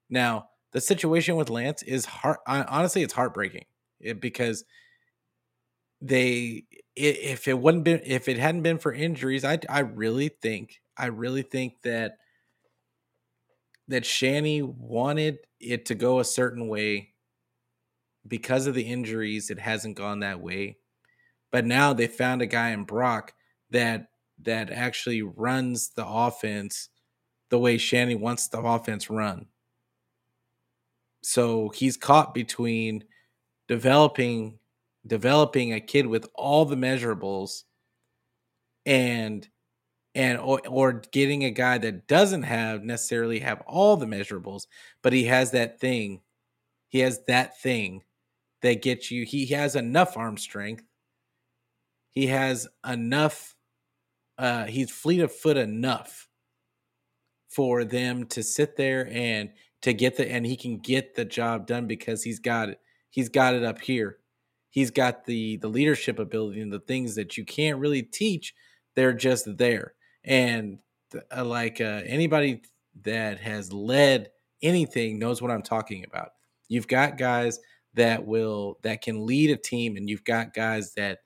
Now, 0.09 0.49
the 0.71 0.81
situation 0.81 1.35
with 1.35 1.49
Lance 1.49 1.83
is 1.83 2.05
heart 2.05 2.39
honestly 2.47 3.03
it's 3.03 3.13
heartbreaking 3.13 3.65
because 4.19 4.63
they 6.01 6.63
if 6.95 7.47
it 7.47 7.59
wouldn't 7.59 7.83
been 7.83 8.01
if 8.05 8.27
it 8.27 8.37
hadn't 8.37 8.63
been 8.63 8.77
for 8.77 8.93
injuries, 8.93 9.43
I 9.43 9.59
I 9.69 9.79
really 9.79 10.29
think 10.29 10.81
I 10.97 11.07
really 11.07 11.41
think 11.41 11.81
that 11.83 12.17
that 13.87 14.05
Shanny 14.05 14.61
wanted 14.61 15.39
it 15.59 15.85
to 15.87 15.95
go 15.95 16.19
a 16.19 16.25
certain 16.25 16.67
way 16.67 17.13
because 18.27 18.67
of 18.67 18.75
the 18.75 18.83
injuries. 18.83 19.49
It 19.49 19.59
hasn't 19.59 19.97
gone 19.97 20.19
that 20.19 20.41
way. 20.41 20.77
But 21.51 21.65
now 21.65 21.93
they 21.93 22.07
found 22.07 22.41
a 22.41 22.47
guy 22.47 22.69
in 22.69 22.83
Brock 22.83 23.33
that 23.71 24.07
that 24.43 24.71
actually 24.71 25.21
runs 25.21 25.89
the 25.89 26.07
offense 26.07 26.89
the 27.49 27.59
way 27.59 27.77
Shanny 27.77 28.15
wants 28.15 28.47
the 28.47 28.59
offense 28.59 29.09
run. 29.09 29.47
So 31.21 31.69
he's 31.69 31.97
caught 31.97 32.33
between 32.33 33.03
developing 33.67 34.59
developing 35.07 35.73
a 35.73 35.79
kid 35.79 36.05
with 36.05 36.27
all 36.35 36.65
the 36.65 36.75
measurables 36.75 37.63
and 38.85 39.47
and 40.15 40.39
or, 40.39 40.61
or 40.67 40.93
getting 41.11 41.45
a 41.45 41.51
guy 41.51 41.77
that 41.77 42.07
doesn't 42.07 42.43
have 42.43 42.83
necessarily 42.83 43.39
have 43.39 43.61
all 43.61 43.95
the 43.95 44.05
measurables 44.05 44.63
but 45.01 45.13
he 45.13 45.23
has 45.23 45.51
that 45.51 45.79
thing 45.79 46.19
he 46.89 46.99
has 46.99 47.21
that 47.27 47.59
thing 47.61 48.03
that 48.61 48.81
gets 48.81 49.09
you 49.09 49.23
he 49.23 49.45
has 49.45 49.75
enough 49.75 50.17
arm 50.17 50.37
strength 50.37 50.83
he 52.11 52.27
has 52.27 52.67
enough 52.87 53.55
uh 54.37 54.65
he's 54.65 54.91
fleet 54.91 55.21
of 55.21 55.33
foot 55.33 55.57
enough 55.57 56.27
for 57.49 57.83
them 57.83 58.25
to 58.27 58.43
sit 58.43 58.77
there 58.77 59.07
and 59.11 59.49
to 59.81 59.93
get 59.93 60.17
the 60.17 60.29
and 60.29 60.45
he 60.45 60.55
can 60.55 60.77
get 60.77 61.15
the 61.15 61.25
job 61.25 61.65
done 61.65 61.87
because 61.87 62.23
he's 62.23 62.39
got 62.39 62.69
it 62.69 62.79
he's 63.09 63.29
got 63.29 63.53
it 63.53 63.63
up 63.63 63.81
here. 63.81 64.17
He's 64.69 64.91
got 64.91 65.25
the 65.25 65.57
the 65.57 65.67
leadership 65.67 66.19
ability 66.19 66.61
and 66.61 66.71
the 66.71 66.79
things 66.79 67.15
that 67.15 67.37
you 67.37 67.45
can't 67.45 67.79
really 67.79 68.03
teach 68.03 68.53
they're 68.95 69.13
just 69.13 69.57
there. 69.57 69.93
And 70.23 70.79
uh, 71.35 71.45
like 71.45 71.79
uh, 71.79 72.01
anybody 72.05 72.61
that 73.03 73.39
has 73.39 73.71
led 73.71 74.29
anything 74.61 75.17
knows 75.17 75.41
what 75.41 75.51
i'm 75.51 75.61
talking 75.61 76.03
about. 76.03 76.31
You've 76.67 76.87
got 76.87 77.17
guys 77.17 77.59
that 77.93 78.25
will 78.25 78.77
that 78.83 79.01
can 79.01 79.25
lead 79.25 79.51
a 79.51 79.55
team 79.55 79.95
and 79.95 80.09
you've 80.09 80.25
got 80.25 80.53
guys 80.53 80.93
that 80.95 81.19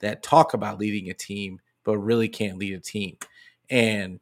that 0.00 0.22
talk 0.22 0.54
about 0.54 0.78
leading 0.78 1.10
a 1.10 1.14
team 1.14 1.60
but 1.84 1.98
really 1.98 2.28
can't 2.28 2.58
lead 2.58 2.74
a 2.74 2.80
team. 2.80 3.16
And 3.70 4.20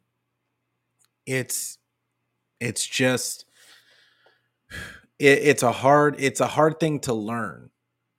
it's 1.25 1.79
it's 2.59 2.85
just 2.85 3.45
it, 5.19 5.39
it's 5.39 5.63
a 5.63 5.71
hard 5.71 6.15
it's 6.19 6.39
a 6.39 6.47
hard 6.47 6.79
thing 6.79 6.99
to 7.01 7.13
learn. 7.13 7.69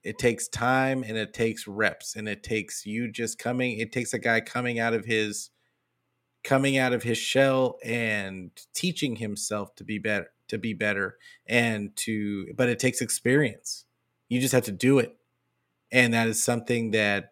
It 0.03 0.17
takes 0.17 0.47
time 0.47 1.03
and 1.03 1.17
it 1.17 1.33
takes 1.33 1.67
reps 1.67 2.15
and 2.15 2.29
it 2.29 2.43
takes 2.43 2.85
you 2.85 3.11
just 3.11 3.39
coming 3.39 3.79
it 3.79 3.91
takes 3.91 4.13
a 4.13 4.19
guy 4.19 4.41
coming 4.41 4.79
out 4.79 4.93
of 4.93 5.05
his 5.05 5.49
coming 6.43 6.77
out 6.77 6.93
of 6.93 7.03
his 7.03 7.17
shell 7.17 7.77
and 7.83 8.51
teaching 8.73 9.15
himself 9.15 9.75
to 9.75 9.83
be 9.83 9.97
better 9.97 10.31
to 10.47 10.57
be 10.57 10.73
better 10.73 11.17
and 11.47 11.95
to 11.95 12.53
but 12.55 12.69
it 12.69 12.79
takes 12.79 13.01
experience. 13.01 13.85
You 14.29 14.41
just 14.41 14.53
have 14.53 14.65
to 14.65 14.71
do 14.71 14.99
it. 14.99 15.15
And 15.91 16.13
that 16.13 16.27
is 16.27 16.43
something 16.43 16.91
that 16.91 17.31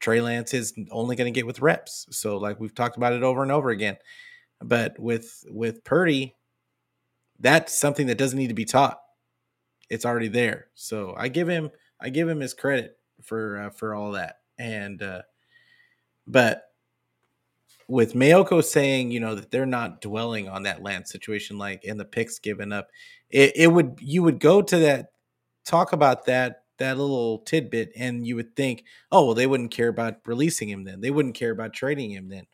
Trey 0.00 0.20
Lance 0.20 0.52
is 0.54 0.74
only 0.90 1.16
going 1.16 1.32
to 1.32 1.36
get 1.36 1.46
with 1.46 1.60
reps. 1.60 2.06
So 2.10 2.36
like 2.36 2.60
we've 2.60 2.74
talked 2.74 2.96
about 2.96 3.12
it 3.12 3.22
over 3.22 3.42
and 3.42 3.52
over 3.52 3.70
again. 3.70 3.96
But 4.60 4.98
with 4.98 5.44
with 5.50 5.84
Purdy, 5.84 6.36
that's 7.40 7.78
something 7.78 8.06
that 8.06 8.18
doesn't 8.18 8.38
need 8.38 8.48
to 8.48 8.54
be 8.54 8.64
taught. 8.64 9.00
It's 9.90 10.04
already 10.04 10.28
there. 10.28 10.68
So 10.74 11.14
I 11.16 11.28
give 11.28 11.48
him 11.48 11.70
I 12.00 12.10
give 12.10 12.28
him 12.28 12.40
his 12.40 12.54
credit 12.54 12.98
for 13.22 13.58
uh, 13.58 13.70
for 13.70 13.94
all 13.94 14.12
that. 14.12 14.40
And 14.58 15.02
uh 15.02 15.22
but 16.26 16.62
with 17.86 18.14
Maiocco 18.14 18.64
saying, 18.64 19.10
you 19.10 19.20
know, 19.20 19.34
that 19.34 19.50
they're 19.50 19.66
not 19.66 20.00
dwelling 20.00 20.48
on 20.48 20.62
that 20.62 20.82
Lance 20.82 21.12
situation 21.12 21.58
like 21.58 21.84
and 21.84 22.00
the 22.00 22.04
picks 22.04 22.38
given 22.38 22.72
up, 22.72 22.88
it, 23.28 23.52
it 23.54 23.66
would 23.68 23.98
you 24.00 24.22
would 24.22 24.40
go 24.40 24.62
to 24.62 24.78
that 24.78 25.12
talk 25.64 25.92
about 25.92 26.26
that 26.26 26.63
that 26.78 26.98
little 26.98 27.38
tidbit 27.40 27.92
and 27.96 28.26
you 28.26 28.36
would 28.36 28.56
think, 28.56 28.84
oh, 29.12 29.26
well, 29.26 29.34
they 29.34 29.46
wouldn't 29.46 29.70
care 29.70 29.88
about 29.88 30.16
releasing 30.26 30.68
him 30.68 30.84
then. 30.84 31.00
They 31.00 31.10
wouldn't 31.10 31.34
care 31.36 31.50
about 31.52 31.72
trading 31.72 32.10
him 32.10 32.28
then. 32.28 32.46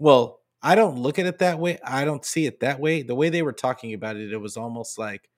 Well, 0.00 0.40
I 0.62 0.74
don't 0.74 0.98
look 0.98 1.18
at 1.18 1.26
it 1.26 1.38
that 1.38 1.58
way. 1.58 1.78
I 1.84 2.04
don't 2.04 2.24
see 2.24 2.46
it 2.46 2.60
that 2.60 2.80
way. 2.80 3.02
The 3.02 3.14
way 3.14 3.28
they 3.30 3.42
were 3.42 3.52
talking 3.52 3.94
about 3.94 4.16
it, 4.16 4.32
it 4.32 4.38
was 4.38 4.56
almost 4.56 4.98
like 4.98 5.28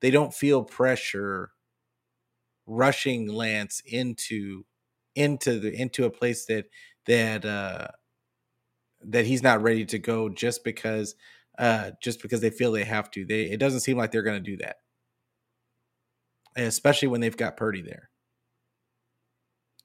they 0.00 0.10
don't 0.10 0.34
feel 0.34 0.64
pressure 0.64 1.50
rushing 2.66 3.28
Lance 3.28 3.82
into 3.86 4.64
into 5.14 5.60
the 5.60 5.72
into 5.74 6.04
a 6.04 6.10
place 6.10 6.46
that 6.46 6.66
that 7.06 7.44
uh 7.44 7.88
that 9.02 9.26
he's 9.26 9.42
not 9.42 9.62
ready 9.62 9.84
to 9.84 9.98
go 9.98 10.28
just 10.28 10.64
because 10.64 11.14
uh 11.58 11.90
just 12.02 12.22
because 12.22 12.40
they 12.40 12.50
feel 12.50 12.72
they 12.72 12.84
have 12.84 13.10
to. 13.12 13.24
They 13.24 13.42
it 13.44 13.58
doesn't 13.58 13.80
seem 13.80 13.96
like 13.96 14.10
they're 14.12 14.22
going 14.22 14.42
to 14.42 14.50
do 14.50 14.56
that 14.58 14.76
especially 16.56 17.08
when 17.08 17.20
they've 17.20 17.36
got 17.36 17.56
Purdy 17.56 17.82
there. 17.82 18.10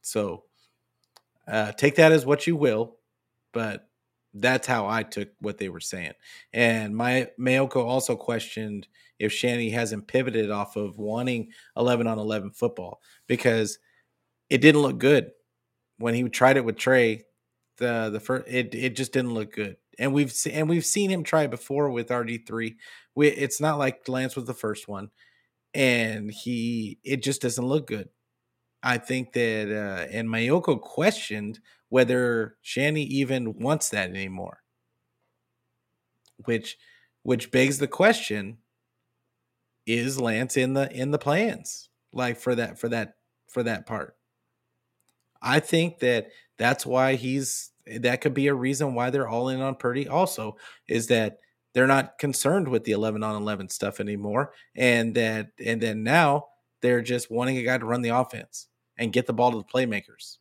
So 0.02 0.44
Uh, 1.48 1.72
take 1.74 1.96
that 1.96 2.12
as 2.12 2.26
what 2.26 2.46
you 2.48 2.56
will, 2.56 2.98
but 3.54 3.90
that's 4.34 4.68
how 4.68 4.88
I 4.88 5.04
took 5.04 5.30
what 5.40 5.58
they 5.58 5.70
were 5.70 5.80
saying. 5.80 6.14
And 6.54 6.96
my 6.96 7.30
Maiocco 7.40 7.84
also 7.84 8.16
questioned 8.16 8.88
if 9.18 9.34
Shanny 9.34 9.70
hasn't 9.72 10.08
pivoted 10.08 10.52
off 10.52 10.76
of 10.76 11.00
wanting 11.00 11.52
11 11.76 12.06
on 12.08 12.20
11 12.20 12.52
football 12.52 13.02
because 13.28 13.80
it 14.50 14.60
didn't 14.62 14.82
look 14.82 15.00
good 15.00 15.32
when 16.00 16.16
he 16.16 16.24
tried 16.30 16.58
it 16.58 16.66
with 16.66 16.78
Trey. 16.78 17.26
The 17.78 18.10
the 18.12 18.20
first 18.20 18.48
it 18.50 18.76
it 18.76 18.96
just 18.96 19.14
didn't 19.14 19.34
look 19.34 19.54
good, 19.54 19.78
and 20.00 20.14
we've 20.14 20.34
and 20.52 20.70
we've 20.70 20.86
seen 20.86 21.10
him 21.12 21.24
try 21.24 21.48
before 21.48 21.90
with 21.92 22.10
RG 22.12 22.46
three. 22.48 22.78
We 23.16 23.30
it's 23.30 23.62
not 23.62 23.80
like 23.80 24.08
Lance 24.10 24.36
was 24.36 24.46
the 24.46 24.54
first 24.54 24.88
one, 24.88 25.12
and 25.74 26.32
he 26.32 27.00
it 27.04 27.24
just 27.24 27.42
doesn't 27.42 27.66
look 27.66 27.88
good. 27.88 28.10
I 28.82 28.98
think 28.98 29.34
that 29.34 29.70
uh, 29.70 30.08
and 30.12 30.28
Maiocco 30.28 30.80
questioned 30.80 31.60
whether 31.90 32.58
Shanny 32.62 33.04
even 33.04 33.60
wants 33.60 33.90
that 33.90 34.10
anymore. 34.10 34.60
Which 36.46 36.78
which 37.24 37.52
begs 37.52 37.80
the 37.80 37.88
question 37.88 38.60
is 39.86 40.20
Lance 40.20 40.56
in 40.56 40.74
the 40.74 40.92
in 40.92 41.12
the 41.12 41.18
plans 41.18 41.90
like 42.14 42.38
for 42.38 42.56
that 42.56 42.80
for 42.80 42.90
that 42.90 43.16
for 43.48 43.64
that 43.64 43.86
part. 43.86 44.16
I 45.42 45.60
think 45.60 46.00
that 46.00 46.28
that's 46.58 46.86
why 46.86 47.16
he's 47.16 47.72
that 47.86 48.22
could 48.22 48.34
be 48.34 48.48
a 48.48 48.54
reason 48.54 48.94
why 48.94 49.10
they're 49.10 49.28
all 49.28 49.50
in 49.50 49.62
on 49.62 49.76
Purdy 49.76 50.08
also 50.08 50.58
is 50.88 51.08
that 51.08 51.40
they're 51.74 51.88
not 51.88 52.18
concerned 52.18 52.68
with 52.68 52.84
the 52.84 52.92
11 52.92 53.24
on 53.24 53.36
11 53.36 53.70
stuff 53.70 54.00
anymore 54.00 54.54
and 54.76 55.16
that 55.16 55.52
and 55.64 55.82
then 55.82 56.04
now 56.04 56.48
they're 56.82 57.02
just 57.02 57.30
wanting 57.30 57.58
a 57.58 57.64
guy 57.64 57.78
to 57.78 57.86
run 57.86 58.02
the 58.02 58.10
offense 58.10 58.68
and 58.98 59.14
get 59.14 59.26
the 59.26 59.34
ball 59.34 59.52
to 59.52 59.58
the 59.58 59.64
playmakers. 59.64 60.38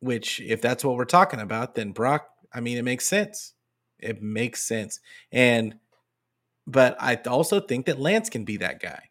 Which 0.00 0.40
if 0.40 0.60
that's 0.60 0.84
what 0.84 0.96
we're 0.96 1.04
talking 1.04 1.40
about 1.40 1.74
then 1.74 1.92
brock 1.92 2.28
i 2.52 2.60
mean 2.60 2.78
it 2.78 2.84
makes 2.84 3.06
sense. 3.06 3.54
It 3.98 4.22
makes 4.22 4.62
sense. 4.62 5.00
And 5.32 5.76
but 6.66 6.96
i 7.00 7.14
also 7.26 7.60
think 7.60 7.86
that 7.86 8.00
lance 8.00 8.28
can 8.30 8.44
be 8.44 8.56
that 8.58 8.80
guy 8.80 9.10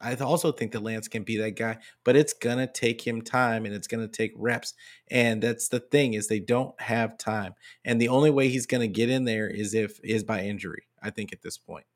i 0.00 0.14
also 0.16 0.52
think 0.52 0.72
that 0.72 0.82
lance 0.82 1.08
can 1.08 1.22
be 1.22 1.36
that 1.36 1.56
guy 1.56 1.76
but 2.04 2.16
it's 2.16 2.32
gonna 2.32 2.66
take 2.66 3.04
him 3.04 3.20
time 3.20 3.66
and 3.66 3.74
it's 3.74 3.88
gonna 3.88 4.08
take 4.08 4.32
reps 4.36 4.74
and 5.10 5.42
that's 5.42 5.68
the 5.68 5.80
thing 5.80 6.14
is 6.14 6.28
they 6.28 6.40
don't 6.40 6.78
have 6.80 7.18
time 7.18 7.54
and 7.84 8.00
the 8.00 8.08
only 8.08 8.30
way 8.30 8.48
he's 8.48 8.66
gonna 8.66 8.86
get 8.86 9.10
in 9.10 9.24
there 9.24 9.48
is 9.48 9.74
if 9.74 9.98
is 10.04 10.22
by 10.22 10.42
injury 10.42 10.84
i 11.02 11.10
think 11.10 11.32
at 11.32 11.42
this 11.42 11.58
point 11.58 11.86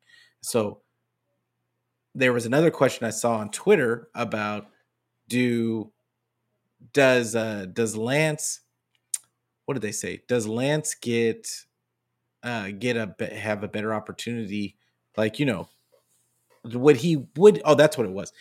so 0.40 0.80
there 2.14 2.32
was 2.32 2.46
another 2.46 2.70
question 2.70 3.06
I 3.06 3.10
saw 3.10 3.36
on 3.36 3.50
Twitter 3.50 4.08
about 4.14 4.66
do 5.28 5.90
does 6.92 7.34
uh 7.34 7.66
does 7.72 7.96
Lance 7.96 8.60
what 9.64 9.74
did 9.74 9.82
they 9.82 9.92
say? 9.92 10.22
Does 10.28 10.46
Lance 10.46 10.94
get 10.94 11.48
uh 12.42 12.70
get 12.78 12.96
a 12.96 13.14
have 13.34 13.62
a 13.62 13.68
better 13.68 13.94
opportunity 13.94 14.76
like 15.16 15.38
you 15.38 15.46
know 15.46 15.68
would 16.64 16.96
he 16.96 17.26
would 17.36 17.60
oh 17.64 17.74
that's 17.74 17.96
what 17.98 18.06
it 18.06 18.12
was. 18.12 18.32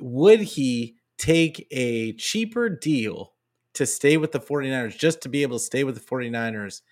Would 0.00 0.40
he 0.40 0.96
take 1.18 1.66
a 1.70 2.12
cheaper 2.14 2.68
deal 2.68 3.34
to 3.74 3.86
stay 3.86 4.16
with 4.16 4.32
the 4.32 4.40
49ers 4.40 4.98
just 4.98 5.22
to 5.22 5.28
be 5.28 5.42
able 5.42 5.58
to 5.58 5.64
stay 5.64 5.84
with 5.84 5.94
the 5.94 6.00
49ers 6.00 6.82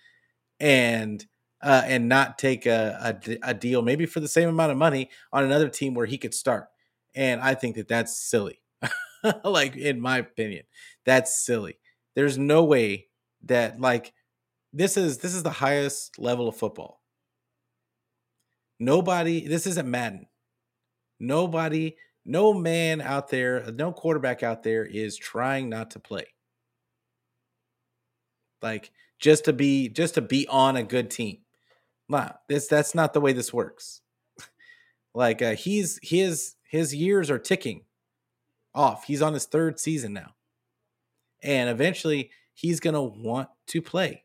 and 0.59 1.25
uh, 1.61 1.83
and 1.85 2.09
not 2.09 2.37
take 2.37 2.65
a, 2.65 3.17
a, 3.27 3.37
a 3.43 3.53
deal 3.53 3.81
maybe 3.81 4.05
for 4.05 4.19
the 4.19 4.27
same 4.27 4.49
amount 4.49 4.71
of 4.71 4.77
money 4.77 5.09
on 5.33 5.43
another 5.43 5.69
team 5.69 5.93
where 5.95 6.05
he 6.05 6.17
could 6.17 6.33
start. 6.33 6.67
And 7.15 7.41
I 7.41 7.55
think 7.55 7.75
that 7.77 7.87
that's 7.87 8.17
silly. 8.17 8.61
like 9.43 9.75
in 9.75 9.99
my 9.99 10.19
opinion, 10.19 10.63
that's 11.05 11.43
silly. 11.45 11.79
There's 12.15 12.37
no 12.37 12.63
way 12.63 13.07
that 13.45 13.79
like 13.79 14.13
this 14.73 14.97
is 14.97 15.19
this 15.19 15.33
is 15.35 15.43
the 15.43 15.49
highest 15.51 16.19
level 16.19 16.47
of 16.47 16.55
football. 16.57 17.01
Nobody, 18.79 19.47
this 19.47 19.67
isn't 19.67 19.89
Madden. 19.89 20.27
Nobody, 21.19 21.95
no 22.25 22.53
man 22.53 23.01
out 23.01 23.29
there, 23.29 23.71
no 23.71 23.91
quarterback 23.91 24.43
out 24.43 24.63
there 24.63 24.85
is 24.85 25.15
trying 25.15 25.69
not 25.69 25.91
to 25.91 25.99
play. 25.99 26.25
Like 28.61 28.91
just 29.19 29.45
to 29.45 29.53
be 29.53 29.89
just 29.89 30.15
to 30.15 30.21
be 30.21 30.47
on 30.47 30.75
a 30.75 30.83
good 30.83 31.09
team. 31.11 31.39
Nah, 32.09 32.31
this 32.49 32.67
that's 32.67 32.95
not 32.95 33.13
the 33.13 33.21
way 33.21 33.33
this 33.33 33.53
works. 33.53 34.01
like 35.13 35.41
uh, 35.41 35.55
he's 35.55 35.99
his 36.01 36.55
his 36.63 36.93
years 36.93 37.29
are 37.29 37.39
ticking 37.39 37.81
off. 38.75 39.05
He's 39.05 39.21
on 39.21 39.33
his 39.33 39.45
third 39.45 39.79
season 39.79 40.13
now. 40.13 40.35
And 41.41 41.69
eventually 41.69 42.31
he's 42.53 42.79
going 42.79 42.93
to 42.93 43.01
want 43.01 43.49
to 43.67 43.81
play. 43.81 44.23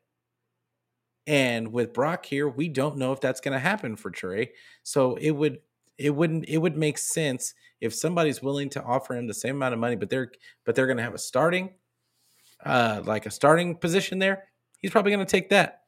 And 1.27 1.73
with 1.73 1.93
Brock 1.93 2.27
here, 2.27 2.49
we 2.49 2.69
don't 2.69 2.97
know 2.97 3.13
if 3.13 3.21
that's 3.21 3.41
going 3.41 3.53
to 3.53 3.61
happen 3.61 3.95
for 3.95 4.11
Trey. 4.11 4.51
So 4.83 5.15
it 5.15 5.31
would 5.31 5.61
it 6.01 6.11
wouldn't 6.11 6.47
it 6.49 6.59
would 6.59 6.77
make 6.77 6.99
sense 6.99 7.55
if 7.81 7.95
somebody's 7.95 8.43
willing 8.43 8.69
to 8.71 8.83
offer 8.83 9.15
him 9.15 9.27
the 9.27 9.35
same 9.35 9.57
amount 9.57 9.75
of 9.75 9.81
money 9.81 9.97
but 9.97 10.11
they're 10.11 10.31
but 10.65 10.75
they're 10.75 10.87
going 10.87 10.97
to 10.97 11.03
have 11.03 11.15
a 11.15 11.19
starting 11.19 11.71
uh 12.65 13.01
like 13.05 13.27
a 13.27 13.31
starting 13.31 13.77
position 13.77 14.19
there. 14.19 14.45
He's 14.79 14.91
probably 14.91 15.13
going 15.13 15.25
to 15.25 15.31
take 15.31 15.51
that 15.51 15.81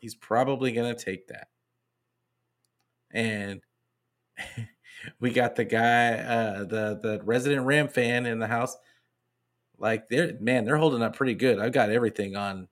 he's 0.00 0.14
probably 0.14 0.72
going 0.72 0.94
to 0.94 1.04
take 1.04 1.28
that. 1.28 1.48
And 3.12 3.60
we 5.20 5.30
got 5.30 5.54
the 5.54 5.64
guy, 5.64 6.14
uh, 6.14 6.64
the 6.64 6.98
the 7.00 7.20
resident 7.24 7.66
Ram 7.66 7.88
fan 7.88 8.26
in 8.26 8.38
the 8.38 8.46
house. 8.46 8.76
Like 9.78 10.08
they're 10.08 10.34
man, 10.40 10.64
they're 10.64 10.76
holding 10.76 11.02
up 11.02 11.16
pretty 11.16 11.34
good. 11.34 11.58
I've 11.58 11.72
got 11.72 11.90
everything 11.90 12.36
on 12.36 12.68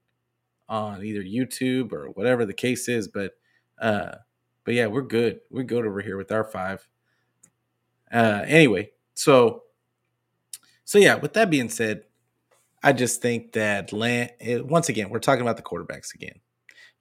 on 0.69 1.05
either 1.05 1.23
YouTube 1.23 1.93
or 1.93 2.09
whatever 2.11 2.45
the 2.45 2.55
case 2.55 2.89
is, 2.89 3.09
but 3.09 3.33
uh, 3.81 4.17
but 4.69 4.75
yeah, 4.75 4.87
we're 4.87 5.01
good. 5.01 5.41
We're 5.49 5.63
good 5.63 5.87
over 5.87 6.03
here 6.03 6.19
with 6.19 6.31
our 6.31 6.45
five. 6.45 6.87
Uh, 8.13 8.45
anyway, 8.47 8.91
so 9.15 9.63
so 10.85 10.99
yeah. 10.99 11.15
With 11.15 11.33
that 11.33 11.49
being 11.49 11.71
said, 11.71 12.03
I 12.83 12.93
just 12.93 13.23
think 13.23 13.53
that 13.53 13.95
Land. 13.95 14.33
Once 14.69 14.91
again, 14.91 15.09
we're 15.09 15.21
talking 15.21 15.41
about 15.41 15.57
the 15.57 15.63
quarterbacks 15.63 16.15
again. 16.15 16.41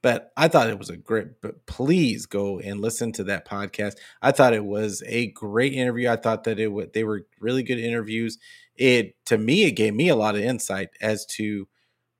But 0.02 0.32
I 0.38 0.48
thought 0.48 0.70
it 0.70 0.80
was 0.80 0.90
a 0.90 0.96
great. 0.96 1.42
But 1.42 1.66
please 1.66 2.26
go 2.26 2.58
and 2.60 2.80
listen 2.80 3.12
to 3.12 3.26
that 3.26 3.46
podcast. 3.46 3.96
I 4.22 4.32
thought 4.32 4.54
it 4.54 4.64
was 4.64 5.04
a 5.06 5.32
great 5.32 5.74
interview. 5.74 6.08
I 6.08 6.16
thought 6.16 6.46
that 6.46 6.62
it 6.62 6.72
would. 6.72 6.94
They 6.94 7.04
were 7.04 7.28
really 7.42 7.64
good 7.64 7.80
interviews. 7.80 8.38
It 8.78 9.14
to 9.26 9.38
me, 9.38 9.66
it 9.66 9.72
gave 9.72 9.94
me 9.94 10.08
a 10.08 10.16
lot 10.16 10.36
of 10.36 10.42
insight 10.42 10.92
as 11.02 11.26
to 11.32 11.68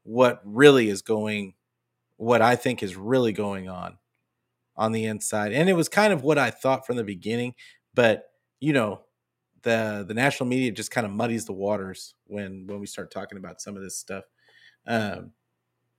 what 0.04 0.42
really 0.44 0.90
is 0.90 1.02
going, 1.02 1.54
what 2.18 2.42
I 2.42 2.58
think 2.58 2.84
is 2.84 2.98
really 2.98 3.32
going 3.32 3.70
on 3.70 3.98
on 4.78 4.92
the 4.92 5.06
inside. 5.06 5.54
And 5.54 5.70
it 5.70 5.74
was 5.74 5.90
kind 5.90 6.14
of 6.14 6.24
what 6.24 6.38
I 6.38 6.52
thought 6.52 6.86
from 6.86 6.98
the 6.98 7.04
beginning. 7.04 7.56
But 7.94 8.26
you 8.60 8.74
know, 8.74 9.02
the 9.64 10.06
the 10.08 10.14
national 10.14 10.50
media 10.50 10.72
just 10.72 10.92
kind 10.92 11.06
of 11.06 11.12
muddies 11.14 11.46
the 11.46 11.54
waters 11.54 12.16
when 12.26 12.68
when 12.68 12.80
we 12.80 12.88
start 12.88 13.12
talking 13.12 13.38
about 13.38 13.62
some 13.62 13.76
of 13.76 13.84
this 13.84 13.98
stuff. 13.98 14.24
Um, 14.88 15.32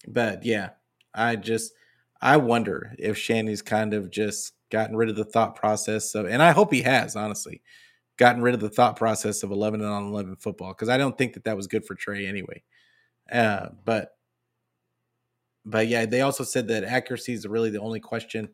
but 0.07 0.45
yeah, 0.45 0.70
I 1.14 1.37
just 1.37 1.72
I 2.20 2.37
wonder 2.37 2.95
if 2.99 3.16
Shanny's 3.16 3.62
kind 3.62 3.95
of 3.95 4.11
just 4.11 4.53
gotten 4.70 4.97
rid 4.97 5.09
of 5.09 5.16
the 5.16 5.24
thought 5.24 5.55
process 5.57 6.14
of, 6.14 6.26
and 6.26 6.43
I 6.43 6.51
hope 6.53 6.72
he 6.72 6.83
has 6.83 7.16
honestly 7.16 7.62
gotten 8.18 8.43
rid 8.43 8.55
of 8.55 8.61
the 8.61 8.70
thought 8.70 8.97
process 8.97 9.43
of 9.43 9.51
11 9.53 9.81
and 9.81 9.91
on 9.91 10.09
11 10.09 10.37
football 10.37 10.70
because 10.72 10.89
I 10.89 10.99
don't 10.99 11.16
think 11.16 11.35
that 11.35 11.45
that 11.45 11.57
was 11.57 11.68
good 11.68 11.87
for 11.87 11.95
Trey 11.95 12.26
anyway. 12.26 12.62
Uh, 13.33 13.68
but 13.85 14.18
but 15.71 15.89
yeah, 15.89 16.07
they 16.07 16.21
also 16.21 16.45
said 16.45 16.69
that 16.69 16.85
accuracy 16.85 17.33
is 17.33 17.47
really 17.47 17.71
the 17.71 17.81
only 17.81 18.01
question 18.01 18.49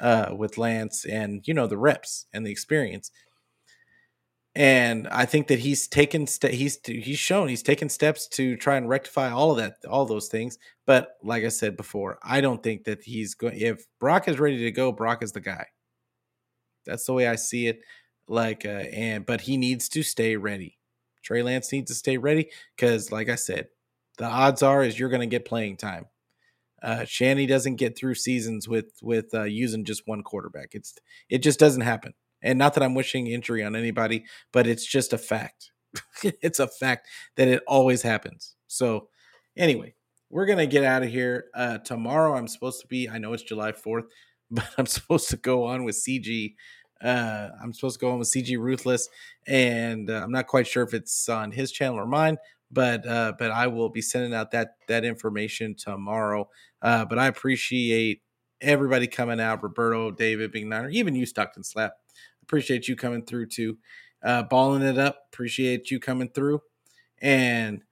uh, 0.00 0.34
with 0.36 0.58
Lance, 0.58 1.04
and 1.04 1.46
you 1.46 1.54
know 1.54 1.66
the 1.66 1.78
reps 1.78 2.26
and 2.32 2.46
the 2.46 2.50
experience 2.50 3.10
and 4.54 5.06
I 5.08 5.26
think 5.26 5.46
that 5.48 5.60
he's 5.60 5.86
taken 5.86 6.26
st- 6.26 6.54
he's 6.54 6.78
he's 6.84 7.18
shown 7.18 7.48
he's 7.48 7.62
taken 7.62 7.88
steps 7.88 8.26
to 8.28 8.56
try 8.56 8.76
and 8.76 8.88
rectify 8.88 9.30
all 9.30 9.52
of 9.52 9.58
that 9.58 9.76
all 9.88 10.06
those 10.06 10.28
things. 10.28 10.58
But 10.86 11.16
like 11.22 11.44
I 11.44 11.48
said 11.48 11.76
before, 11.76 12.18
I 12.22 12.40
don't 12.40 12.62
think 12.62 12.84
that 12.84 13.02
he's 13.02 13.34
going. 13.34 13.56
If 13.58 13.86
Brock 14.00 14.26
is 14.26 14.40
ready 14.40 14.58
to 14.58 14.72
go, 14.72 14.90
Brock 14.90 15.22
is 15.22 15.32
the 15.32 15.40
guy. 15.40 15.66
That's 16.84 17.04
the 17.06 17.12
way 17.12 17.28
I 17.28 17.36
see 17.36 17.68
it. 17.68 17.80
Like, 18.26 18.64
uh, 18.66 18.86
and 18.92 19.24
but 19.24 19.40
he 19.40 19.56
needs 19.56 19.88
to 19.90 20.02
stay 20.02 20.36
ready. 20.36 20.78
Trey 21.22 21.42
Lance 21.42 21.70
needs 21.70 21.90
to 21.90 21.94
stay 21.94 22.16
ready 22.16 22.50
because, 22.74 23.12
like 23.12 23.28
I 23.28 23.34
said, 23.36 23.68
the 24.18 24.24
odds 24.24 24.62
are 24.62 24.82
is 24.82 24.98
you're 24.98 25.10
going 25.10 25.20
to 25.20 25.26
get 25.26 25.44
playing 25.44 25.76
time. 25.76 26.06
Uh, 26.82 27.04
Shanny 27.04 27.46
doesn't 27.46 27.76
get 27.76 27.96
through 27.96 28.14
seasons 28.14 28.68
with 28.68 28.92
with 29.02 29.34
uh, 29.34 29.44
using 29.44 29.84
just 29.84 30.06
one 30.06 30.22
quarterback. 30.22 30.70
It's 30.72 30.94
it 31.28 31.38
just 31.38 31.58
doesn't 31.58 31.82
happen. 31.82 32.14
And 32.42 32.58
not 32.58 32.74
that 32.74 32.82
I'm 32.82 32.94
wishing 32.94 33.26
injury 33.26 33.62
on 33.62 33.76
anybody, 33.76 34.24
but 34.52 34.66
it's 34.66 34.86
just 34.86 35.12
a 35.12 35.18
fact. 35.18 35.72
it's 36.22 36.58
a 36.58 36.68
fact 36.68 37.08
that 37.36 37.48
it 37.48 37.62
always 37.66 38.02
happens. 38.02 38.56
So, 38.66 39.08
anyway, 39.56 39.94
we're 40.30 40.46
to 40.46 40.66
get 40.66 40.84
out 40.84 41.02
of 41.02 41.10
here. 41.10 41.46
Uh, 41.54 41.78
tomorrow, 41.78 42.36
I'm 42.36 42.48
supposed 42.48 42.80
to 42.80 42.86
be, 42.86 43.08
I 43.08 43.18
know 43.18 43.32
it's 43.32 43.42
July 43.42 43.72
4th, 43.72 44.04
but 44.50 44.68
I'm 44.78 44.86
supposed 44.86 45.28
to 45.30 45.36
go 45.36 45.64
on 45.64 45.84
with 45.84 45.96
CG. 45.96 46.54
Uh, 47.02 47.48
I'm 47.62 47.72
supposed 47.72 47.98
to 47.98 48.04
go 48.04 48.12
on 48.12 48.18
with 48.18 48.28
CG 48.28 48.58
Ruthless, 48.58 49.08
and 49.46 50.10
uh, 50.10 50.20
I'm 50.22 50.32
not 50.32 50.46
quite 50.46 50.66
sure 50.66 50.82
if 50.82 50.92
it's 50.92 51.28
on 51.28 51.50
his 51.50 51.72
channel 51.72 51.98
or 51.98 52.06
mine, 52.06 52.36
but 52.70 53.06
uh, 53.06 53.32
but 53.38 53.50
I 53.50 53.66
will 53.66 53.88
be 53.88 54.02
sending 54.02 54.34
out 54.34 54.50
that 54.52 54.76
that 54.88 55.04
information 55.04 55.74
tomorrow. 55.74 56.48
Uh, 56.82 57.04
but 57.04 57.18
I 57.18 57.26
appreciate 57.26 58.22
everybody 58.60 59.06
coming 59.06 59.40
out, 59.40 59.62
Roberto, 59.62 60.10
David, 60.10 60.52
Big 60.52 60.66
Niner, 60.66 60.88
even 60.90 61.14
you, 61.14 61.26
Stockton 61.26 61.64
Slap. 61.64 61.92
Appreciate 62.42 62.88
you 62.88 62.96
coming 62.96 63.24
through 63.24 63.46
too, 63.46 63.78
uh, 64.22 64.42
balling 64.44 64.82
it 64.82 64.98
up. 64.98 65.18
Appreciate 65.32 65.90
you 65.90 66.00
coming 66.00 66.28
through, 66.28 66.60
and 67.20 67.82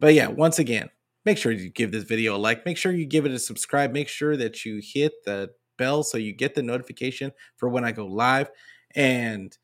but 0.00 0.14
yeah, 0.14 0.28
once 0.28 0.58
again, 0.58 0.90
make 1.24 1.38
sure 1.38 1.52
you 1.52 1.70
give 1.70 1.92
this 1.92 2.04
video 2.04 2.36
a 2.36 2.38
like. 2.38 2.66
Make 2.66 2.76
sure 2.76 2.92
you 2.92 3.06
give 3.06 3.26
it 3.26 3.32
a 3.32 3.38
subscribe. 3.38 3.92
Make 3.92 4.08
sure 4.08 4.36
that 4.36 4.64
you 4.64 4.80
hit 4.82 5.12
the 5.24 5.50
bell 5.78 6.02
so 6.02 6.18
you 6.18 6.32
get 6.32 6.54
the 6.54 6.62
notification 6.62 7.32
for 7.56 7.68
when 7.68 7.84
I 7.84 7.92
go 7.92 8.06
live, 8.06 8.50
and 8.94 9.56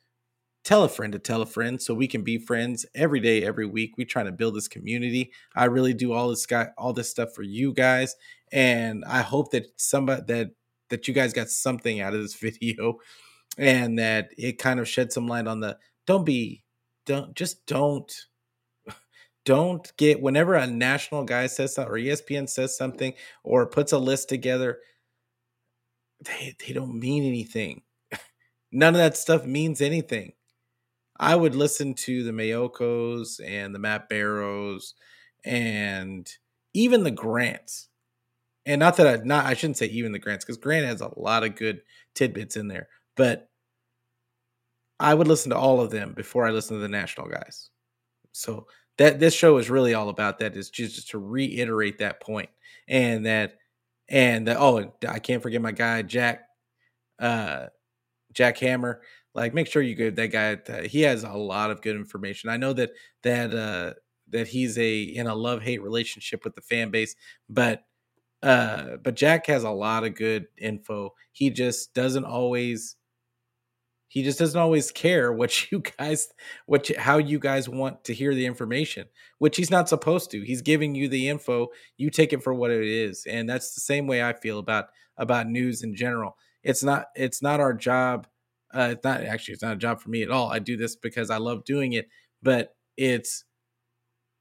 tell 0.68 0.84
a 0.84 0.88
friend 0.88 1.14
to 1.14 1.18
tell 1.18 1.40
a 1.40 1.46
friend 1.46 1.80
so 1.80 1.94
we 1.94 2.06
can 2.06 2.22
be 2.22 2.36
friends 2.36 2.84
every 2.94 3.20
day 3.20 3.42
every 3.42 3.64
week. 3.64 3.96
We 3.96 4.04
trying 4.04 4.26
to 4.26 4.32
build 4.32 4.54
this 4.54 4.68
community. 4.68 5.32
I 5.56 5.64
really 5.64 5.94
do 5.94 6.12
all 6.12 6.28
this 6.28 6.44
guy 6.44 6.68
all 6.76 6.92
this 6.92 7.08
stuff 7.08 7.32
for 7.34 7.42
you 7.42 7.72
guys 7.72 8.14
and 8.52 9.04
i 9.06 9.20
hope 9.20 9.50
that 9.50 9.66
somebody 9.76 10.22
that 10.26 10.50
that 10.90 11.06
you 11.06 11.14
guys 11.14 11.32
got 11.32 11.48
something 11.48 12.00
out 12.00 12.14
of 12.14 12.22
this 12.22 12.34
video 12.40 12.98
and 13.56 13.98
that 13.98 14.30
it 14.36 14.58
kind 14.58 14.80
of 14.80 14.88
shed 14.88 15.12
some 15.12 15.26
light 15.26 15.46
on 15.46 15.60
the 15.60 15.76
don't 16.06 16.24
be 16.24 16.62
don't 17.06 17.34
just 17.34 17.64
don't 17.66 18.26
don't 19.44 19.96
get 19.96 20.20
whenever 20.20 20.54
a 20.54 20.66
national 20.66 21.24
guy 21.24 21.46
says 21.46 21.74
something 21.74 21.92
or 21.92 21.98
espn 21.98 22.48
says 22.48 22.76
something 22.76 23.14
or 23.42 23.66
puts 23.66 23.92
a 23.92 23.98
list 23.98 24.28
together 24.28 24.78
they, 26.20 26.56
they 26.66 26.72
don't 26.72 26.98
mean 26.98 27.22
anything. 27.22 27.82
None 28.72 28.94
of 28.94 28.98
that 28.98 29.16
stuff 29.16 29.44
means 29.46 29.80
anything 29.80 30.32
I 31.18 31.34
would 31.34 31.54
listen 31.54 31.94
to 31.94 32.22
the 32.22 32.32
Maioccos 32.32 33.40
and 33.44 33.74
the 33.74 33.78
Matt 33.78 34.08
Barrows 34.08 34.94
and 35.44 36.30
even 36.74 37.02
the 37.02 37.10
Grants. 37.10 37.88
And 38.66 38.80
not 38.80 38.96
that 38.96 39.06
I 39.06 39.24
not 39.24 39.46
I 39.46 39.54
shouldn't 39.54 39.78
say 39.78 39.86
even 39.86 40.12
the 40.12 40.18
Grants 40.18 40.44
because 40.44 40.58
Grant 40.58 40.86
has 40.86 41.00
a 41.00 41.10
lot 41.18 41.44
of 41.44 41.56
good 41.56 41.80
tidbits 42.14 42.56
in 42.56 42.68
there, 42.68 42.88
but 43.16 43.48
I 45.00 45.14
would 45.14 45.28
listen 45.28 45.50
to 45.50 45.56
all 45.56 45.80
of 45.80 45.90
them 45.90 46.12
before 46.14 46.46
I 46.46 46.50
listen 46.50 46.76
to 46.76 46.82
the 46.82 46.88
national 46.88 47.28
guys. 47.28 47.70
So 48.32 48.66
that 48.98 49.20
this 49.20 49.34
show 49.34 49.56
is 49.58 49.70
really 49.70 49.94
all 49.94 50.08
about 50.08 50.40
that 50.40 50.56
is 50.56 50.70
just, 50.70 50.96
just 50.96 51.10
to 51.10 51.18
reiterate 51.18 51.98
that 51.98 52.20
point 52.20 52.50
and 52.88 53.26
that 53.26 53.54
and 54.08 54.48
that, 54.48 54.56
oh 54.58 54.92
I 55.08 55.18
can't 55.18 55.42
forget 55.42 55.62
my 55.62 55.72
guy 55.72 56.02
Jack 56.02 56.44
uh 57.18 57.66
Jack 58.32 58.58
Hammer 58.58 59.00
like 59.38 59.54
make 59.54 59.66
sure 59.66 59.82
you 59.82 59.94
give 59.94 60.16
that 60.16 60.28
guy 60.28 60.86
he 60.86 61.02
has 61.02 61.24
a 61.24 61.32
lot 61.32 61.70
of 61.70 61.82
good 61.82 61.96
information. 61.96 62.50
I 62.50 62.56
know 62.56 62.72
that 62.74 62.90
that 63.22 63.54
uh 63.54 63.94
that 64.30 64.48
he's 64.48 64.78
a 64.78 65.00
in 65.02 65.26
a 65.26 65.34
love 65.34 65.62
hate 65.62 65.82
relationship 65.82 66.44
with 66.44 66.54
the 66.54 66.60
fan 66.60 66.90
base 66.90 67.14
but 67.48 67.84
uh 68.42 68.96
but 69.02 69.14
jack 69.14 69.46
has 69.46 69.64
a 69.64 69.70
lot 69.70 70.04
of 70.04 70.14
good 70.14 70.46
info. 70.58 71.14
He 71.32 71.50
just 71.50 71.94
doesn't 71.94 72.24
always 72.24 72.96
he 74.10 74.22
just 74.22 74.38
doesn't 74.38 74.60
always 74.60 74.90
care 74.90 75.32
what 75.32 75.70
you 75.72 75.80
guys 75.98 76.28
what 76.66 76.88
you, 76.88 76.98
how 76.98 77.18
you 77.18 77.38
guys 77.38 77.68
want 77.68 78.04
to 78.04 78.14
hear 78.14 78.34
the 78.34 78.46
information 78.46 79.06
which 79.38 79.56
he's 79.56 79.70
not 79.70 79.88
supposed 79.88 80.30
to. 80.32 80.40
He's 80.42 80.62
giving 80.62 80.94
you 80.94 81.08
the 81.08 81.28
info. 81.28 81.68
You 81.96 82.10
take 82.10 82.32
it 82.32 82.42
for 82.42 82.54
what 82.54 82.70
it 82.70 82.84
is 82.84 83.24
and 83.28 83.48
that's 83.48 83.74
the 83.74 83.80
same 83.80 84.06
way 84.06 84.22
i 84.22 84.32
feel 84.32 84.58
about 84.58 84.86
about 85.16 85.48
news 85.48 85.82
in 85.82 85.94
general. 85.94 86.36
It's 86.62 86.82
not 86.82 87.06
it's 87.14 87.42
not 87.42 87.60
our 87.60 87.74
job 87.74 88.26
uh, 88.74 88.90
it's 88.92 89.04
not 89.04 89.22
actually 89.22 89.54
it's 89.54 89.62
not 89.62 89.74
a 89.74 89.76
job 89.76 90.00
for 90.00 90.10
me 90.10 90.22
at 90.22 90.30
all. 90.30 90.50
I 90.50 90.58
do 90.58 90.76
this 90.76 90.96
because 90.96 91.30
I 91.30 91.38
love 91.38 91.64
doing 91.64 91.94
it, 91.94 92.08
but 92.42 92.74
it's 92.96 93.44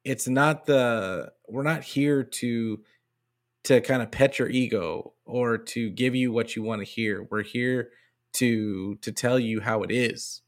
it's 0.03 0.27
not 0.27 0.65
the 0.65 1.31
we're 1.47 1.63
not 1.63 1.83
here 1.83 2.23
to 2.23 2.79
to 3.65 3.81
kind 3.81 4.01
of 4.01 4.11
pet 4.11 4.39
your 4.39 4.49
ego 4.49 5.13
or 5.25 5.57
to 5.57 5.89
give 5.89 6.15
you 6.15 6.31
what 6.31 6.55
you 6.55 6.63
want 6.63 6.81
to 6.81 6.85
hear. 6.85 7.27
We're 7.29 7.43
here 7.43 7.89
to 8.33 8.95
to 8.95 9.11
tell 9.11 9.39
you 9.39 9.59
how 9.61 9.83
it 9.83 9.91
is 9.91 10.41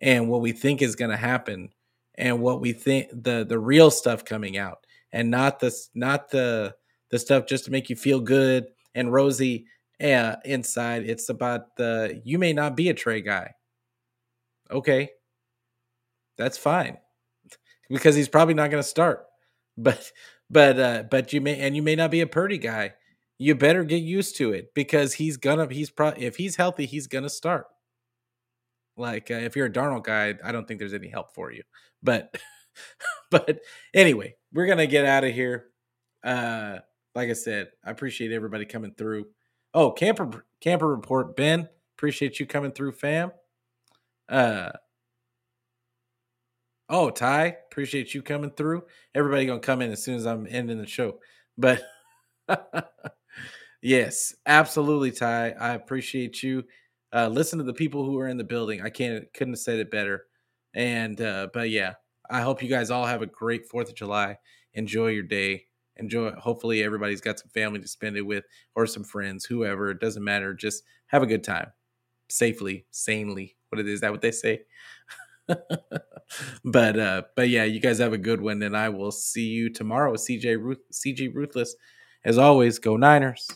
and 0.00 0.28
what 0.28 0.40
we 0.40 0.52
think 0.52 0.82
is 0.82 0.96
going 0.96 1.10
to 1.10 1.16
happen 1.16 1.70
and 2.16 2.40
what 2.40 2.60
we 2.60 2.72
think 2.72 3.08
the 3.12 3.44
the 3.46 3.58
real 3.58 3.90
stuff 3.90 4.24
coming 4.24 4.56
out 4.56 4.86
and 5.12 5.30
not 5.30 5.60
the 5.60 5.74
not 5.94 6.30
the 6.30 6.74
the 7.10 7.18
stuff 7.18 7.46
just 7.46 7.64
to 7.64 7.70
make 7.70 7.88
you 7.88 7.96
feel 7.96 8.20
good 8.20 8.66
and 8.94 9.12
rosy 9.12 9.66
uh, 10.02 10.36
inside. 10.44 11.08
It's 11.08 11.28
about 11.28 11.76
the 11.76 12.20
you 12.24 12.38
may 12.38 12.52
not 12.52 12.76
be 12.76 12.88
a 12.88 12.94
Trey 12.94 13.20
guy. 13.20 13.52
Okay, 14.70 15.10
that's 16.36 16.58
fine 16.58 16.98
because 17.88 18.14
he's 18.14 18.28
probably 18.28 18.54
not 18.54 18.70
going 18.70 18.82
to 18.82 18.88
start. 18.88 19.24
But 19.78 20.10
but 20.48 20.80
uh, 20.80 21.02
but 21.10 21.34
you 21.34 21.42
may 21.42 21.60
and 21.60 21.76
you 21.76 21.82
may 21.82 21.96
not 21.96 22.10
be 22.10 22.22
a 22.22 22.26
Purdy 22.26 22.56
guy. 22.56 22.94
You 23.36 23.54
better 23.54 23.84
get 23.84 23.98
used 24.02 24.36
to 24.36 24.52
it 24.54 24.72
because 24.74 25.12
he's 25.12 25.36
gonna 25.36 25.70
he's 25.70 25.90
probably 25.90 26.24
if 26.24 26.36
he's 26.36 26.56
healthy 26.56 26.86
he's 26.86 27.06
gonna 27.06 27.28
start. 27.28 27.66
Like 28.96 29.30
uh, 29.30 29.34
if 29.34 29.54
you're 29.54 29.66
a 29.66 29.70
Darnold 29.70 30.04
guy, 30.04 30.34
I 30.42 30.52
don't 30.52 30.66
think 30.66 30.80
there's 30.80 30.94
any 30.94 31.08
help 31.08 31.34
for 31.34 31.52
you. 31.52 31.62
But 32.02 32.34
but 33.30 33.60
anyway, 33.92 34.34
we're 34.52 34.66
gonna 34.66 34.86
get 34.86 35.04
out 35.04 35.24
of 35.24 35.34
here. 35.34 35.66
Uh, 36.24 36.78
like 37.14 37.28
I 37.28 37.34
said, 37.34 37.68
I 37.84 37.90
appreciate 37.90 38.32
everybody 38.32 38.64
coming 38.64 38.94
through. 38.96 39.26
Oh, 39.76 39.92
camper 39.92 40.44
camper 40.60 40.88
report, 40.88 41.36
Ben. 41.36 41.68
Appreciate 41.96 42.40
you 42.40 42.46
coming 42.46 42.72
through, 42.72 42.92
fam. 42.92 43.30
Uh 44.28 44.72
oh, 46.88 47.10
Ty. 47.10 47.56
Appreciate 47.70 48.14
you 48.14 48.22
coming 48.22 48.50
through. 48.50 48.84
Everybody 49.14 49.46
gonna 49.46 49.60
come 49.60 49.82
in 49.82 49.92
as 49.92 50.02
soon 50.02 50.16
as 50.16 50.26
I'm 50.26 50.46
ending 50.48 50.78
the 50.78 50.86
show. 50.86 51.18
But 51.58 51.82
yes, 53.82 54.34
absolutely, 54.46 55.12
Ty. 55.12 55.50
I 55.52 55.74
appreciate 55.74 56.42
you. 56.42 56.64
Uh, 57.12 57.28
listen 57.28 57.58
to 57.58 57.64
the 57.64 57.74
people 57.74 58.04
who 58.04 58.18
are 58.18 58.28
in 58.28 58.36
the 58.36 58.44
building. 58.44 58.82
I 58.82 58.90
can't 58.90 59.24
couldn't 59.34 59.54
have 59.54 59.60
said 59.60 59.78
it 59.78 59.90
better. 59.90 60.26
And 60.74 61.20
uh, 61.20 61.48
but 61.52 61.70
yeah, 61.70 61.94
I 62.30 62.42
hope 62.42 62.62
you 62.62 62.68
guys 62.68 62.90
all 62.90 63.06
have 63.06 63.22
a 63.22 63.26
great 63.26 63.66
Fourth 63.68 63.88
of 63.90 63.94
July. 63.94 64.38
Enjoy 64.74 65.08
your 65.08 65.22
day 65.22 65.66
enjoy 65.98 66.30
hopefully 66.32 66.82
everybody's 66.82 67.20
got 67.20 67.38
some 67.38 67.48
family 67.50 67.80
to 67.80 67.88
spend 67.88 68.16
it 68.16 68.22
with 68.22 68.44
or 68.74 68.86
some 68.86 69.04
friends 69.04 69.44
whoever 69.44 69.90
it 69.90 70.00
doesn't 70.00 70.24
matter 70.24 70.54
just 70.54 70.82
have 71.06 71.22
a 71.22 71.26
good 71.26 71.44
time. 71.44 71.72
Safely 72.28 72.86
sanely 72.90 73.56
what 73.70 73.80
it 73.80 73.88
is 73.88 74.00
that 74.00 74.12
what 74.12 74.20
they 74.22 74.32
say? 74.32 74.62
But 76.64 76.98
uh 76.98 77.22
but 77.36 77.48
yeah 77.48 77.64
you 77.64 77.80
guys 77.80 77.98
have 77.98 78.12
a 78.12 78.18
good 78.18 78.40
one 78.40 78.62
and 78.62 78.76
i 78.76 78.88
will 78.88 79.12
see 79.12 79.46
you 79.46 79.72
tomorrow 79.72 80.10
with 80.12 80.22
cj 80.22 80.60
ruth 80.60 80.80
cg 80.92 81.32
ruthless. 81.34 81.74
As 82.24 82.38
always 82.38 82.78
go 82.80 82.96
niners 82.96 83.48